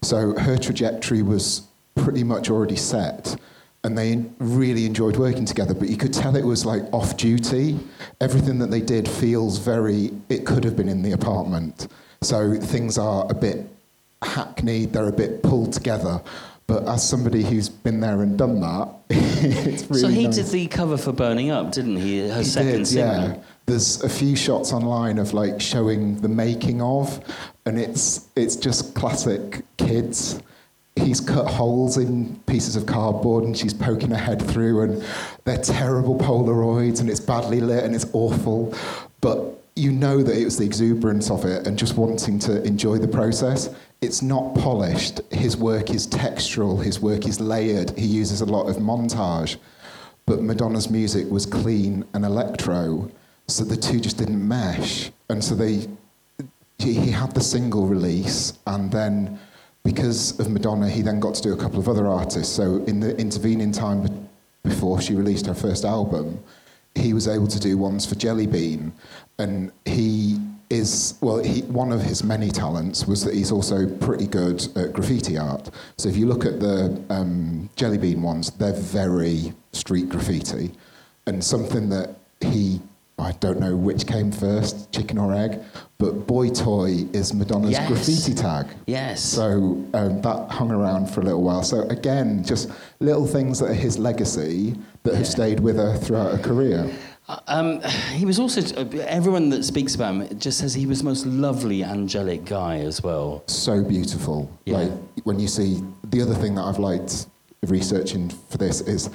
So 0.03 0.39
her 0.39 0.57
trajectory 0.57 1.23
was 1.23 1.63
pretty 1.95 2.25
much 2.25 2.51
already 2.51 2.77
set, 2.77 3.37
and 3.85 3.97
they 3.97 4.25
really 4.39 4.85
enjoyed 4.87 5.17
working 5.17 5.45
together. 5.45 5.75
But 5.75 5.89
you 5.89 5.97
could 5.97 6.13
tell 6.13 6.37
it 6.37 6.45
was 6.45 6.67
like 6.67 6.83
off 6.93 7.17
duty. 7.17 7.79
Everything 8.21 8.59
that 8.59 8.71
they 8.71 8.81
did 8.81 9.09
feels 9.09 9.59
very, 9.59 10.11
it 10.29 10.45
could 10.47 10.65
have 10.65 10.77
been 10.77 10.89
in 10.89 11.03
the 11.03 11.13
apartment. 11.13 11.89
So 12.23 12.55
things 12.61 12.99
are 12.99 13.27
a 13.31 13.35
bit 13.35 13.67
hackneyed, 14.23 14.93
they're 14.93 15.09
a 15.09 15.13
bit 15.13 15.43
pulled 15.43 15.73
together. 15.73 16.21
But 16.67 16.87
as 16.87 17.09
somebody 17.09 17.43
who's 17.43 17.69
been 17.69 17.99
there 18.01 18.23
and 18.23 18.39
done 18.39 18.61
that, 18.61 18.89
it's 19.11 19.85
really 19.91 20.01
so 20.01 20.09
he 20.09 20.25
nice. 20.27 20.37
did 20.37 20.47
the 20.47 20.67
cover 20.69 20.97
for 20.97 21.13
Burning 21.13 21.51
Up, 21.51 21.73
didn't 21.73 21.97
he? 21.97 22.29
Her 22.29 22.39
He 22.39 22.45
second 22.45 22.73
did, 22.73 22.87
single. 22.87 23.23
yeah. 23.31 23.43
There's 23.67 24.03
a 24.05 24.09
few 24.09 24.37
shots 24.37 24.73
online 24.73 25.19
of 25.19 25.33
like 25.33 25.61
showing 25.61 26.21
the 26.21 26.29
making 26.29 26.81
of, 26.83 27.19
and 27.67 27.79
it's 27.79 28.29
it's 28.37 28.55
just 28.57 28.95
classic 28.95 29.63
kids. 29.79 30.41
He's 31.01 31.21
cut 31.21 31.47
holes 31.47 31.97
in 31.97 32.39
pieces 32.47 32.77
of 32.77 32.87
cardboard, 32.87 33.45
and 33.45 33.57
she's 33.57 33.75
poking 33.75 34.11
her 34.11 34.17
head 34.17 34.41
through, 34.43 34.83
and 34.83 35.05
they're 35.45 35.59
terrible 35.59 36.19
Polaroids, 36.19 37.01
and 37.01 37.11
it's 37.11 37.21
badly 37.21 37.61
lit, 37.61 37.85
and 37.85 37.95
it's 37.95 38.07
awful. 38.13 38.75
But 39.21 39.63
you 39.77 39.93
know 39.93 40.23
that 40.23 40.37
it 40.37 40.45
was 40.45 40.59
the 40.59 40.65
exuberance 40.65 41.31
of 41.31 41.45
it, 41.45 41.67
and 41.67 41.79
just 41.79 41.97
wanting 41.97 42.39
to 42.41 42.63
enjoy 42.65 42.99
the 42.99 43.09
process. 43.09 43.71
It's 44.01 44.23
not 44.23 44.55
polished. 44.55 45.21
His 45.31 45.57
work 45.57 45.91
is 45.91 46.07
textural. 46.07 46.83
His 46.83 47.01
work 47.01 47.27
is 47.27 47.41
layered. 47.41 47.91
He 47.99 48.07
uses 48.07 48.41
a 48.41 48.47
lot 48.47 48.69
of 48.69 48.77
montage 48.77 49.59
but 50.31 50.43
Madonna's 50.43 50.89
music 50.89 51.29
was 51.29 51.45
clean 51.45 52.05
and 52.15 52.25
electro, 52.25 53.11
so 53.49 53.65
the 53.65 53.77
two 53.77 53.99
just 53.99 54.17
didn't 54.17 54.47
mesh. 54.47 55.11
And 55.29 55.43
so 55.43 55.57
they, 55.57 55.89
he 56.79 56.95
he 56.95 57.11
had 57.11 57.35
the 57.35 57.41
single 57.41 57.89
release, 57.89 58.53
and 58.65 58.93
then 58.93 59.41
because 59.83 60.39
of 60.39 60.51
Madonna, 60.51 60.89
he 60.89 61.03
then 61.03 61.21
got 61.21 61.35
to 61.35 61.43
do 61.43 61.53
a 61.53 61.57
couple 61.57 61.79
of 61.79 61.89
other 61.89 62.07
artists. 62.07 62.55
So 62.55 62.85
in 62.85 63.01
the 63.01 63.17
intervening 63.17 63.73
time 63.73 64.29
before 64.63 65.01
she 65.01 65.15
released 65.15 65.47
her 65.47 65.55
first 65.55 65.85
album, 65.85 66.43
he 66.95 67.13
was 67.13 67.29
able 67.29 67.47
to 67.47 67.61
do 67.61 67.79
ones 67.79 68.05
for 68.05 68.15
Jelly 68.17 68.47
Bean, 68.47 68.93
and 69.39 69.73
he 69.85 70.39
is 70.69 71.19
well. 71.21 71.39
He, 71.39 71.63
one 71.63 71.93
of 71.93 72.03
his 72.03 72.23
many 72.25 72.51
talents 72.51 73.07
was 73.07 73.25
that 73.25 73.35
he's 73.35 73.53
also 73.53 73.89
pretty 73.99 74.27
good 74.27 74.67
at 74.77 74.93
graffiti 74.93 75.39
art. 75.39 75.71
So 75.99 76.09
if 76.09 76.17
you 76.17 76.27
look 76.27 76.45
at 76.45 76.61
the 76.61 77.03
um, 77.11 77.71
Jelly 77.77 77.99
Bean 77.99 78.23
ones, 78.23 78.51
they're 78.51 78.73
very 78.73 79.53
street 79.73 80.09
graffiti, 80.09 80.73
and 81.27 81.43
something 81.43 81.89
that 81.91 82.17
he. 82.41 82.81
I 83.21 83.33
don't 83.41 83.61
know 83.61 83.77
which 83.77 84.07
came 84.07 84.33
first, 84.33 84.91
chicken 84.93 85.19
or 85.19 85.35
egg, 85.35 85.61
but 85.99 86.27
Boy 86.27 86.49
Toy 86.51 87.05
is 87.13 87.35
Madonna's 87.35 87.73
Yes. 87.73 87.89
graffiti 87.89 88.35
tag. 88.35 88.67
Yes. 88.87 89.23
So 89.23 89.85
um, 89.95 90.21
that 90.23 90.49
hung 90.51 90.71
around 90.71 91.11
for 91.11 91.21
a 91.21 91.25
little 91.25 91.43
while. 91.43 91.63
So 91.63 91.83
again, 91.89 92.43
just 92.45 92.71
little 93.01 93.27
things 93.27 93.59
that 93.61 93.71
are 93.71 93.75
his 93.75 93.99
legacy 93.99 94.75
that 95.03 95.15
have 95.15 95.27
stayed 95.27 95.61
with 95.61 95.77
her 95.77 95.97
throughout 95.97 96.33
her 96.33 96.39
career. 96.43 96.91
Um, 97.47 97.81
he 98.13 98.25
was 98.27 98.41
also 98.41 98.61
everyone 99.03 99.51
that 99.51 99.63
speaks 99.65 99.95
about 99.95 100.15
him 100.15 100.39
just 100.39 100.59
says 100.59 100.75
he 100.75 100.87
was 100.87 100.99
the 100.99 101.05
most 101.05 101.27
lovely, 101.27 101.85
angelic 101.85 102.45
guy 102.45 102.79
as 102.79 103.03
well. 103.03 103.45
So 103.47 103.85
beautiful. 103.85 104.51
Yeah. 104.65 104.79
Like 104.79 104.93
when 105.25 105.39
you 105.39 105.47
see 105.47 105.81
the 106.05 106.23
other 106.23 106.35
thing 106.35 106.57
that 106.57 106.63
I've 106.63 106.79
liked 106.81 107.27
researching 107.67 108.31
for 108.49 108.59
this 108.59 108.81
is 108.81 109.11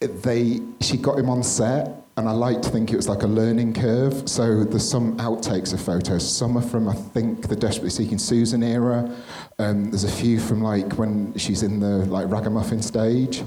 they 0.00 0.60
she 0.80 0.96
got 0.96 1.18
him 1.18 1.30
on 1.30 1.42
set 1.42 2.02
and 2.20 2.28
I 2.28 2.32
like 2.32 2.60
to 2.60 2.68
think 2.68 2.92
it 2.92 2.96
was 2.96 3.08
like 3.08 3.22
a 3.22 3.26
learning 3.26 3.72
curve. 3.72 4.28
So 4.28 4.62
there's 4.62 4.86
some 4.88 5.16
outtakes 5.16 5.72
of 5.72 5.80
photos. 5.80 6.30
Some 6.30 6.58
are 6.58 6.62
from 6.62 6.86
I 6.86 6.92
think 6.92 7.48
the 7.48 7.56
Desperately 7.56 7.88
Seeking 7.88 8.18
Susan 8.18 8.62
era. 8.62 9.10
Um, 9.58 9.90
there's 9.90 10.04
a 10.04 10.12
few 10.12 10.38
from 10.38 10.62
like 10.62 10.98
when 10.98 11.32
she's 11.38 11.62
in 11.62 11.80
the 11.80 12.04
like 12.06 12.30
ragamuffin 12.30 12.82
stage, 12.82 13.42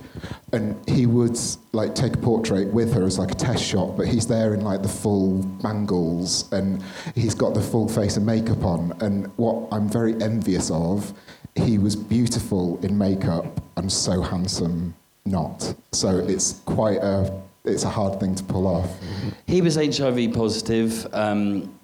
and 0.53 0.75
he 0.89 1.05
would 1.05 1.37
like 1.71 1.93
take 1.93 2.15
a 2.15 2.17
portrait 2.17 2.67
with 2.73 2.91
her 2.93 3.03
as 3.03 3.19
like 3.19 3.29
a 3.29 3.35
test 3.35 3.63
shot, 3.63 3.95
but 3.95 4.07
he's 4.07 4.25
there 4.25 4.55
in 4.55 4.61
like 4.61 4.81
the 4.81 4.89
full 4.89 5.43
bangles 5.61 6.51
and 6.51 6.83
he's 7.13 7.35
got 7.35 7.53
the 7.53 7.61
full 7.61 7.87
face 7.87 8.17
of 8.17 8.23
makeup 8.23 8.65
on. 8.65 8.97
And 9.01 9.27
what 9.37 9.67
I'm 9.71 9.87
very 9.87 10.19
envious 10.19 10.71
of, 10.71 11.13
he 11.53 11.77
was 11.77 11.95
beautiful 11.95 12.79
in 12.83 12.97
makeup 12.97 13.63
and 13.77 13.91
so 13.91 14.21
handsome 14.21 14.95
not. 15.25 15.75
So 15.91 16.17
it's 16.17 16.61
quite 16.65 16.97
a 16.97 17.39
it's 17.65 17.83
a 17.83 17.89
hard 17.89 18.19
thing 18.19 18.35
to 18.35 18.43
pull 18.43 18.67
off. 18.67 18.89
He 19.47 19.61
was 19.61 19.75
HIV 19.75 20.33
positive. 20.33 21.07
Um, 21.13 21.79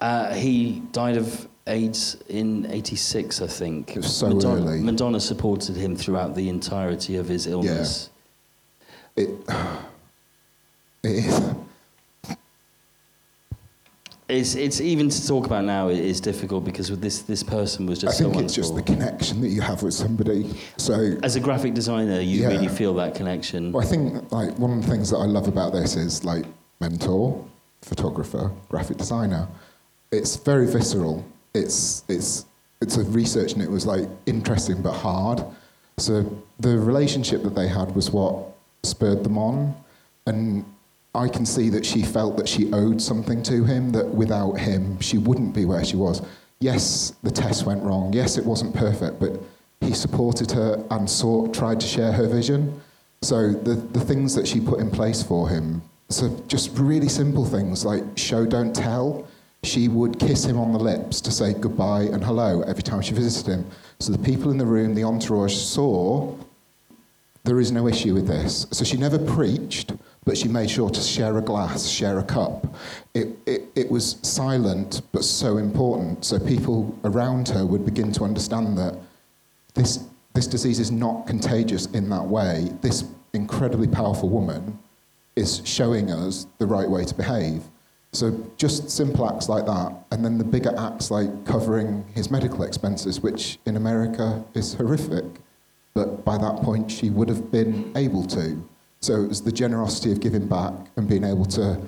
uh, 0.00 0.34
he 0.34 0.80
died 0.92 1.16
of 1.16 1.48
AIDS 1.66 2.16
in 2.28 2.70
'86, 2.70 3.40
I 3.42 3.46
think. 3.46 3.90
It 3.90 3.98
was 3.98 4.14
so 4.14 4.28
Madonna, 4.28 4.62
early. 4.62 4.80
Madonna 4.80 5.20
supported 5.20 5.76
him 5.76 5.96
throughout 5.96 6.34
the 6.34 6.48
entirety 6.48 7.16
of 7.16 7.28
his 7.28 7.46
illness. 7.46 8.10
Yeah. 9.16 9.24
It 9.24 9.30
it 11.04 11.24
is. 11.24 11.54
It's, 14.28 14.54
it's 14.56 14.80
even 14.82 15.08
to 15.08 15.26
talk 15.26 15.46
about 15.46 15.64
now 15.64 15.88
is 15.88 16.20
difficult 16.20 16.62
because 16.62 16.90
with 16.90 17.00
this 17.00 17.22
this 17.22 17.42
person 17.42 17.86
was 17.86 17.98
just. 17.98 18.20
I 18.20 18.24
think 18.24 18.34
so 18.34 18.40
it's 18.40 18.54
just 18.54 18.74
the 18.74 18.82
connection 18.82 19.40
that 19.40 19.48
you 19.48 19.62
have 19.62 19.82
with 19.82 19.94
somebody. 19.94 20.54
So 20.76 21.16
As 21.22 21.36
a 21.36 21.40
graphic 21.40 21.72
designer, 21.72 22.20
you 22.20 22.42
Yeah. 22.42 22.48
really 22.48 22.68
feel 22.68 22.92
that 22.94 23.14
connection. 23.14 23.72
Well, 23.72 23.82
I 23.82 23.86
think 23.86 24.30
like 24.30 24.58
one 24.58 24.72
of 24.76 24.82
the 24.84 24.90
things 24.90 25.08
that 25.10 25.16
I 25.16 25.24
love 25.24 25.48
about 25.48 25.72
this 25.72 25.96
is 25.96 26.24
like 26.24 26.44
mentor, 26.78 27.42
photographer, 27.80 28.52
graphic 28.68 28.98
designer. 28.98 29.48
It's 30.12 30.36
very 30.36 30.66
visceral. 30.66 31.24
It's 31.54 32.04
it's 32.08 32.44
it's 32.82 32.98
a 32.98 33.04
research 33.04 33.54
and 33.54 33.62
it 33.62 33.70
was 33.70 33.86
like 33.86 34.08
interesting 34.26 34.82
but 34.82 34.92
hard. 34.92 35.42
So 35.96 36.24
the 36.60 36.78
relationship 36.78 37.42
that 37.44 37.54
they 37.54 37.66
had 37.66 37.94
was 37.94 38.10
what 38.10 38.34
spurred 38.82 39.24
them 39.24 39.38
on, 39.38 39.74
and 40.26 40.64
I 41.14 41.28
can 41.28 41.46
see 41.46 41.68
that 41.70 41.84
she 41.84 42.02
felt 42.02 42.36
that 42.36 42.48
she 42.48 42.72
owed 42.72 43.00
something 43.00 43.42
to 43.44 43.64
him. 43.64 43.90
That 43.90 44.06
without 44.06 44.54
him, 44.54 45.00
she 45.00 45.18
wouldn't 45.18 45.54
be 45.54 45.64
where 45.64 45.84
she 45.84 45.96
was. 45.96 46.22
Yes, 46.60 47.14
the 47.22 47.30
test 47.30 47.66
went 47.66 47.82
wrong. 47.82 48.12
Yes, 48.12 48.36
it 48.36 48.44
wasn't 48.44 48.74
perfect, 48.74 49.20
but 49.20 49.40
he 49.80 49.94
supported 49.94 50.50
her 50.52 50.84
and 50.90 51.08
sought, 51.08 51.54
tried 51.54 51.80
to 51.80 51.86
share 51.86 52.12
her 52.12 52.26
vision. 52.26 52.80
So 53.22 53.52
the, 53.52 53.74
the 53.74 54.00
things 54.00 54.34
that 54.34 54.46
she 54.46 54.60
put 54.60 54.80
in 54.80 54.90
place 54.90 55.22
for 55.22 55.48
him, 55.48 55.82
so 56.08 56.28
just 56.46 56.76
really 56.78 57.08
simple 57.08 57.44
things 57.44 57.84
like 57.84 58.04
show, 58.16 58.46
don't 58.46 58.74
tell. 58.74 59.26
She 59.64 59.88
would 59.88 60.20
kiss 60.20 60.44
him 60.44 60.58
on 60.58 60.72
the 60.72 60.78
lips 60.78 61.20
to 61.22 61.32
say 61.32 61.52
goodbye 61.52 62.02
and 62.02 62.22
hello 62.22 62.62
every 62.62 62.82
time 62.82 63.02
she 63.02 63.12
visited 63.12 63.52
him. 63.52 63.66
So 63.98 64.12
the 64.12 64.18
people 64.18 64.50
in 64.50 64.58
the 64.58 64.66
room, 64.66 64.94
the 64.94 65.04
entourage 65.04 65.54
saw 65.54 66.32
there 67.44 67.58
is 67.58 67.72
no 67.72 67.88
issue 67.88 68.14
with 68.14 68.26
this. 68.26 68.66
So 68.70 68.84
she 68.84 68.96
never 68.96 69.18
preached, 69.18 69.92
but 70.28 70.36
she 70.36 70.46
made 70.46 70.68
sure 70.68 70.90
to 70.90 71.00
share 71.00 71.38
a 71.38 71.40
glass, 71.40 71.88
share 71.88 72.18
a 72.18 72.22
cup. 72.22 72.66
It, 73.14 73.28
it, 73.46 73.62
it 73.74 73.90
was 73.90 74.18
silent, 74.20 75.00
but 75.10 75.24
so 75.24 75.56
important. 75.56 76.22
So 76.22 76.38
people 76.38 76.94
around 77.04 77.48
her 77.48 77.64
would 77.64 77.86
begin 77.86 78.12
to 78.12 78.24
understand 78.24 78.76
that 78.76 78.94
this, 79.72 80.04
this 80.34 80.46
disease 80.46 80.80
is 80.80 80.92
not 80.92 81.26
contagious 81.26 81.86
in 81.86 82.10
that 82.10 82.22
way. 82.22 82.68
This 82.82 83.04
incredibly 83.32 83.88
powerful 83.88 84.28
woman 84.28 84.78
is 85.34 85.62
showing 85.64 86.10
us 86.10 86.46
the 86.58 86.66
right 86.66 86.90
way 86.90 87.06
to 87.06 87.14
behave. 87.14 87.62
So 88.12 88.38
just 88.58 88.90
simple 88.90 89.26
acts 89.34 89.48
like 89.48 89.64
that, 89.64 89.96
and 90.10 90.22
then 90.22 90.36
the 90.36 90.44
bigger 90.44 90.74
acts 90.76 91.10
like 91.10 91.46
covering 91.46 92.04
his 92.14 92.30
medical 92.30 92.64
expenses, 92.64 93.22
which 93.22 93.58
in 93.64 93.76
America 93.76 94.44
is 94.52 94.74
horrific. 94.74 95.24
But 95.94 96.26
by 96.26 96.36
that 96.36 96.56
point, 96.56 96.90
she 96.90 97.08
would 97.08 97.30
have 97.30 97.50
been 97.50 97.92
able 97.96 98.26
to. 98.26 98.62
So 99.00 99.22
it 99.22 99.28
was 99.28 99.42
the 99.42 99.52
generosity 99.52 100.12
of 100.12 100.20
giving 100.20 100.46
back 100.46 100.72
and 100.96 101.08
being 101.08 101.24
able 101.24 101.44
to, 101.46 101.80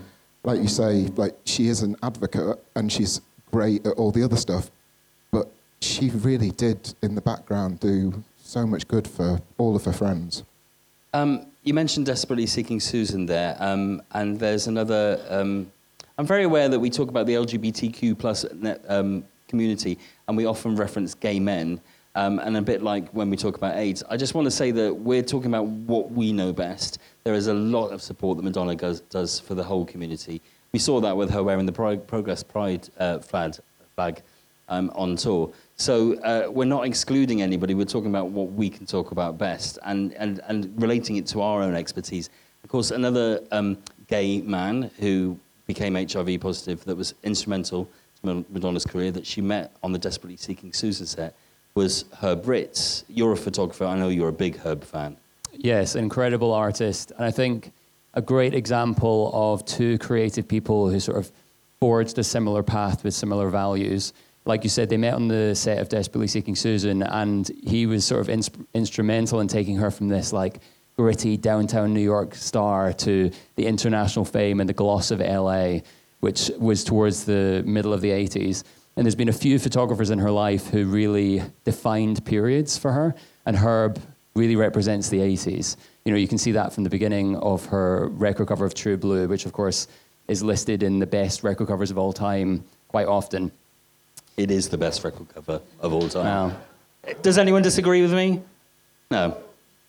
like 0.44 0.60
you 0.60 0.68
say, 0.68 1.08
like 1.16 1.36
she 1.44 1.68
is 1.68 1.82
an 1.82 1.96
advocate 2.02 2.62
and 2.76 2.90
she's 2.90 3.20
great 3.50 3.84
at 3.86 3.94
all 3.94 4.12
the 4.12 4.22
other 4.22 4.36
stuff, 4.36 4.70
but 5.32 5.48
she 5.80 6.10
really 6.10 6.50
did 6.52 6.94
in 7.02 7.14
the 7.14 7.20
background 7.20 7.80
do 7.80 8.22
so 8.42 8.66
much 8.66 8.86
good 8.86 9.06
for 9.06 9.40
all 9.58 9.74
of 9.74 9.84
her 9.84 9.92
friends. 9.92 10.44
Um, 11.12 11.46
you 11.64 11.74
mentioned 11.74 12.06
desperately 12.06 12.46
seeking 12.46 12.80
Susan 12.80 13.26
there, 13.26 13.56
um, 13.58 14.02
and 14.12 14.38
there's 14.38 14.66
another. 14.66 15.20
Um, 15.28 15.70
I'm 16.16 16.26
very 16.26 16.44
aware 16.44 16.68
that 16.68 16.78
we 16.78 16.90
talk 16.90 17.08
about 17.08 17.26
the 17.26 17.34
LGBTQ 17.34 18.18
plus 18.18 18.44
um, 18.88 19.24
community, 19.48 19.98
and 20.28 20.36
we 20.36 20.46
often 20.46 20.76
reference 20.76 21.14
gay 21.14 21.40
men. 21.40 21.80
Um, 22.16 22.40
and 22.40 22.56
a 22.56 22.62
bit 22.62 22.82
like 22.82 23.08
when 23.10 23.30
we 23.30 23.36
talk 23.36 23.56
about 23.56 23.76
AIDS, 23.76 24.02
I 24.10 24.16
just 24.16 24.34
want 24.34 24.46
to 24.46 24.50
say 24.50 24.72
that 24.72 24.92
we're 24.92 25.22
talking 25.22 25.48
about 25.48 25.66
what 25.66 26.10
we 26.10 26.32
know 26.32 26.52
best. 26.52 26.98
There 27.22 27.34
is 27.34 27.46
a 27.46 27.54
lot 27.54 27.88
of 27.88 28.02
support 28.02 28.36
that 28.36 28.42
Madonna 28.42 28.74
goes, 28.74 29.00
does 29.02 29.38
for 29.38 29.54
the 29.54 29.62
whole 29.62 29.84
community. 29.84 30.40
We 30.72 30.80
saw 30.80 31.00
that 31.00 31.16
with 31.16 31.30
her 31.30 31.42
wearing 31.42 31.66
the 31.66 31.72
Progress 31.72 32.42
Pride 32.42 32.88
uh, 32.98 33.20
flag, 33.20 33.54
flag 33.94 34.22
um, 34.68 34.90
on 34.94 35.16
tour. 35.16 35.52
So 35.76 36.14
uh, 36.20 36.50
we're 36.50 36.64
not 36.64 36.84
excluding 36.84 37.42
anybody. 37.42 37.74
We're 37.74 37.84
talking 37.84 38.10
about 38.10 38.30
what 38.30 38.52
we 38.52 38.70
can 38.70 38.86
talk 38.86 39.12
about 39.12 39.38
best 39.38 39.78
and, 39.84 40.12
and, 40.14 40.40
and 40.48 40.72
relating 40.80 41.16
it 41.16 41.26
to 41.28 41.42
our 41.42 41.62
own 41.62 41.74
expertise. 41.74 42.28
Of 42.64 42.70
course, 42.70 42.90
another 42.90 43.40
um, 43.52 43.78
gay 44.08 44.40
man 44.40 44.90
who 44.98 45.38
became 45.66 45.94
HIV 45.94 46.40
positive 46.40 46.84
that 46.84 46.96
was 46.96 47.14
instrumental 47.22 47.88
to 48.20 48.44
Madonna's 48.50 48.84
career 48.84 49.12
that 49.12 49.24
she 49.24 49.40
met 49.40 49.72
on 49.82 49.92
the 49.92 49.98
Desperately 49.98 50.36
Seeking 50.36 50.72
Susan 50.72 51.06
set 51.06 51.34
was 51.74 52.04
Herb 52.20 52.46
Ritts. 52.46 53.04
You're 53.08 53.32
a 53.32 53.36
photographer. 53.36 53.84
I 53.84 53.96
know 53.98 54.08
you're 54.08 54.28
a 54.28 54.32
big 54.32 54.56
Herb 54.58 54.84
fan. 54.84 55.16
Yes, 55.52 55.94
incredible 55.94 56.52
artist. 56.52 57.12
And 57.16 57.24
I 57.24 57.30
think 57.30 57.72
a 58.14 58.22
great 58.22 58.54
example 58.54 59.30
of 59.32 59.64
two 59.64 59.98
creative 59.98 60.48
people 60.48 60.88
who 60.90 60.98
sort 61.00 61.18
of 61.18 61.30
forged 61.80 62.18
a 62.18 62.24
similar 62.24 62.62
path 62.62 63.04
with 63.04 63.14
similar 63.14 63.48
values. 63.48 64.12
like 64.46 64.64
you 64.64 64.70
said, 64.70 64.88
they 64.88 64.96
met 64.96 65.14
on 65.14 65.28
the 65.28 65.54
set 65.54 65.78
of 65.78 65.88
Desperately 65.88 66.26
Seeking 66.26 66.56
Susan, 66.56 67.02
and 67.02 67.50
he 67.62 67.86
was 67.86 68.06
sort 68.06 68.22
of 68.22 68.30
ins- 68.30 68.50
instrumental 68.74 69.40
in 69.40 69.48
taking 69.48 69.76
her 69.76 69.90
from 69.90 70.08
this 70.08 70.32
like 70.32 70.60
gritty 70.96 71.36
downtown 71.36 71.94
New 71.94 72.00
York 72.00 72.34
star 72.34 72.92
to 72.92 73.30
the 73.56 73.66
international 73.66 74.24
fame 74.24 74.60
and 74.60 74.68
the 74.68 74.74
gloss 74.74 75.10
of 75.10 75.20
LA, 75.20 75.78
which 76.20 76.50
was 76.58 76.84
towards 76.84 77.24
the 77.24 77.62
middle 77.66 77.92
of 77.92 78.00
the 78.00 78.10
80s. 78.10 78.64
And 79.00 79.06
there's 79.06 79.14
been 79.14 79.30
a 79.30 79.32
few 79.32 79.58
photographers 79.58 80.10
in 80.10 80.18
her 80.18 80.30
life 80.30 80.66
who 80.66 80.84
really 80.84 81.42
defined 81.64 82.22
periods 82.26 82.76
for 82.76 82.92
her, 82.92 83.14
and 83.46 83.56
Herb 83.56 83.98
really 84.34 84.56
represents 84.56 85.08
the 85.08 85.20
80s. 85.20 85.78
You 86.04 86.12
know, 86.12 86.18
you 86.18 86.28
can 86.28 86.36
see 86.36 86.52
that 86.52 86.74
from 86.74 86.84
the 86.84 86.90
beginning 86.90 87.34
of 87.36 87.64
her 87.64 88.08
record 88.08 88.48
cover 88.48 88.66
of 88.66 88.74
True 88.74 88.98
Blue, 88.98 89.26
which 89.26 89.46
of 89.46 89.54
course 89.54 89.88
is 90.28 90.42
listed 90.42 90.82
in 90.82 90.98
the 90.98 91.06
best 91.06 91.42
record 91.42 91.68
covers 91.68 91.90
of 91.90 91.96
all 91.96 92.12
time 92.12 92.62
quite 92.88 93.06
often. 93.06 93.50
It 94.36 94.50
is 94.50 94.68
the 94.68 94.76
best 94.76 95.02
record 95.02 95.28
cover 95.32 95.62
of 95.80 95.94
all 95.94 96.06
time. 96.06 96.54
Does 97.22 97.38
anyone 97.38 97.62
disagree 97.62 98.02
with 98.02 98.12
me? 98.12 98.42
No. 99.10 99.34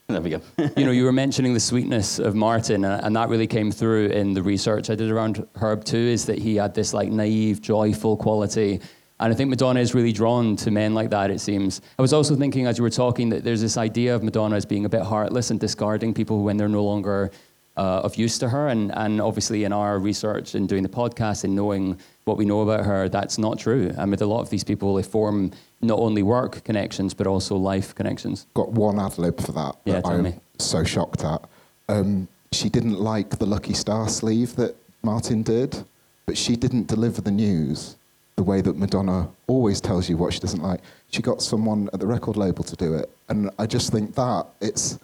There 0.08 0.22
we 0.22 0.30
go. 0.30 0.42
you 0.78 0.86
know, 0.86 0.92
you 0.92 1.04
were 1.04 1.12
mentioning 1.26 1.54
the 1.54 1.60
sweetness 1.60 2.18
of 2.18 2.34
Martin, 2.34 2.86
and, 2.86 3.04
and 3.04 3.16
that 3.18 3.28
really 3.28 3.48
came 3.48 3.74
through 3.74 4.08
in 4.08 4.34
the 4.34 4.42
research 4.42 4.90
I 4.90 4.96
did 4.96 5.12
around 5.12 5.46
Herb 5.58 5.84
too. 5.84 5.98
Is 5.98 6.28
that 6.28 6.40
he 6.40 6.56
had 6.56 6.74
this 6.74 6.94
like 6.94 7.10
naive, 7.10 7.62
joyful 7.62 8.16
quality, 8.16 8.80
and 9.22 9.32
I 9.32 9.36
think 9.36 9.50
Madonna 9.52 9.80
is 9.80 9.94
really 9.94 10.12
drawn 10.12 10.56
to 10.58 10.72
men 10.72 10.96
like 10.96 11.12
that. 11.12 11.30
It 11.30 11.40
seems. 11.40 11.80
I 11.98 12.02
was 12.02 12.12
also 12.12 12.36
thinking 12.36 12.66
as 12.66 12.80
you 12.80 12.84
were 12.84 12.90
talking 12.90 13.30
that 13.30 13.44
there's 13.44 13.62
this 13.62 13.78
idea 13.78 14.16
of 14.16 14.24
Madonna 14.24 14.56
as 14.56 14.66
being 14.66 14.86
a 14.86 14.90
bit 14.90 15.04
heartless 15.04 15.52
and 15.52 15.60
discarding 15.60 16.14
people 16.14 16.44
when 16.44 16.58
they're 16.58 16.68
no 16.68 16.84
longer 16.84 17.30
uh, 17.78 18.02
of 18.04 18.16
use 18.16 18.40
to 18.40 18.50
her, 18.50 18.68
and 18.68 18.92
and 18.98 19.22
obviously 19.22 19.64
in 19.64 19.72
our 19.72 20.00
research 20.00 20.56
and 20.56 20.68
doing 20.68 20.82
the 20.82 20.90
podcast 20.90 21.44
and 21.44 21.56
knowing 21.56 22.00
what 22.26 22.38
we 22.38 22.46
know 22.46 22.62
about 22.62 22.84
her, 22.84 23.08
that's 23.10 23.38
not 23.38 23.60
true. 23.60 23.94
And 23.96 24.10
with 24.10 24.24
a 24.24 24.26
lot 24.26 24.42
of 24.42 24.50
these 24.50 24.64
people, 24.64 24.96
they 24.96 25.04
form 25.04 25.52
not 25.82 26.00
only 26.00 26.24
work 26.24 26.64
connections 26.64 27.14
but 27.14 27.28
also 27.28 27.56
life 27.56 27.94
connections. 27.94 28.48
Got 28.56 28.72
one 28.72 29.00
ad 29.00 29.18
lib 29.20 29.40
for 29.40 29.52
that. 29.52 29.76
Yeah, 29.86 30.02
that 30.02 30.08
I'm 30.08 30.24
me. 30.24 30.36
so 30.58 30.84
shocked 30.84 31.24
at. 31.24 31.48
Um, 31.88 32.28
she 32.52 32.70
didn't 32.70 33.00
like 33.00 33.38
the 33.38 33.46
Lucky 33.46 33.74
Star 33.74 34.10
sleeve 34.10 34.56
that 34.56 34.76
Martin 35.04 35.44
did, 35.44 35.86
but 36.26 36.38
she 36.38 36.56
didn't 36.56 36.88
deliver 36.88 37.22
the 37.22 37.32
news 37.32 37.98
the 38.36 38.44
way 38.44 38.62
that 38.62 38.78
Madonna 38.78 39.30
always 39.48 39.82
tells 39.82 40.10
you 40.10 40.18
what 40.18 40.34
she 40.34 40.40
doesn't 40.40 40.62
like. 40.62 40.82
She 41.12 41.22
got 41.22 41.42
someone 41.42 41.90
at 41.94 42.00
the 42.00 42.08
record 42.08 42.38
label 42.38 42.64
to 42.64 42.76
do 42.76 42.94
it, 42.96 43.10
and 43.30 43.50
I 43.60 43.66
just 43.66 43.92
think 43.92 44.16
that 44.16 44.46
it's 44.62 44.98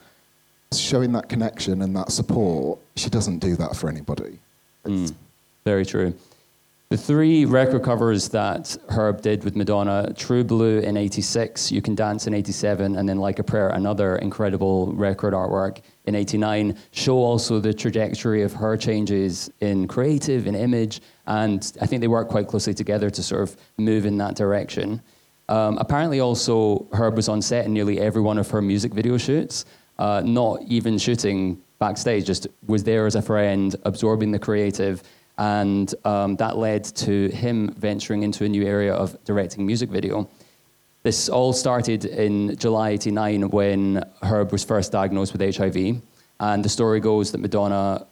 showing 0.74 1.12
that 1.14 1.30
connection 1.30 1.82
and 1.82 1.96
that 1.96 2.12
support. 2.12 2.80
She 2.96 3.10
doesn't 3.10 3.40
do 3.40 3.56
that 3.58 3.76
for 3.76 3.90
anybody. 3.90 4.40
Mm, 4.86 5.14
very 5.66 5.86
true. 5.86 6.14
The 6.90 6.96
three 6.96 7.44
record 7.44 7.84
covers 7.84 8.30
that 8.30 8.78
Herb 8.88 9.22
did 9.22 9.44
with 9.44 9.58
Madonna 9.58 10.14
True 10.14 10.46
Blue 10.46 10.80
in 10.80 10.96
86, 10.96 11.70
You 11.70 11.82
Can 11.82 11.96
Dance 11.96 12.28
in 12.28 12.34
87, 12.34 12.96
and 12.96 13.10
then 13.10 13.18
Like 13.18 13.40
a 13.40 13.44
Prayer, 13.44 13.68
another 13.68 14.16
incredible 14.16 14.94
record 14.94 15.34
artwork 15.34 15.82
in 16.06 16.16
89, 16.16 16.78
show 16.92 17.18
also 17.18 17.60
the 17.60 17.74
trajectory 17.74 18.42
of 18.42 18.54
her 18.54 18.78
changes 18.78 19.52
in 19.60 19.86
creative, 19.86 20.48
in 20.48 20.56
image, 20.56 21.02
and 21.26 21.74
I 21.82 21.88
think 21.88 22.00
they 22.00 22.08
work 22.08 22.30
quite 22.30 22.48
closely 22.48 22.74
together 22.74 23.10
to 23.10 23.22
sort 23.22 23.42
of 23.42 23.58
move 23.76 24.06
in 24.06 24.18
that 24.20 24.38
direction. 24.38 25.02
Um, 25.50 25.78
apparently, 25.80 26.22
also, 26.22 26.88
Herb 26.94 27.18
was 27.18 27.28
on 27.28 27.42
set 27.42 27.66
in 27.66 27.74
nearly 27.74 28.00
every 28.00 28.22
one 28.22 28.38
of 28.38 28.50
her 28.52 28.62
music 28.62 28.94
video 28.94 29.18
shoots, 29.18 29.66
uh, 30.00 30.22
not 30.24 30.62
even 30.62 30.98
shooting 30.98 31.62
backstage, 31.80 32.26
just 32.26 32.48
was 32.66 32.86
there 32.86 33.06
as 33.06 33.16
a 33.16 33.22
friend, 33.22 33.76
absorbing 33.84 34.32
the 34.32 34.40
creative. 34.40 35.04
And 35.38 35.94
um, 36.04 36.36
that 36.38 36.58
led 36.58 36.84
to 36.84 37.30
him 37.30 37.74
venturing 37.74 38.24
into 38.24 38.44
a 38.44 38.50
new 38.50 38.66
area 38.66 38.94
of 38.94 39.24
directing 39.24 39.66
music 39.66 39.90
video. 39.90 40.28
This 41.04 41.30
all 41.30 41.54
started 41.54 42.06
in 42.06 42.58
July 42.58 42.90
89 42.90 43.50
when 43.50 44.04
Herb 44.24 44.52
was 44.52 44.64
first 44.64 44.92
diagnosed 44.92 45.32
with 45.32 45.56
HIV. 45.56 46.02
And 46.40 46.66
the 46.66 46.70
story 46.70 47.00
goes 47.00 47.32
that 47.32 47.38
Madonna 47.38 48.06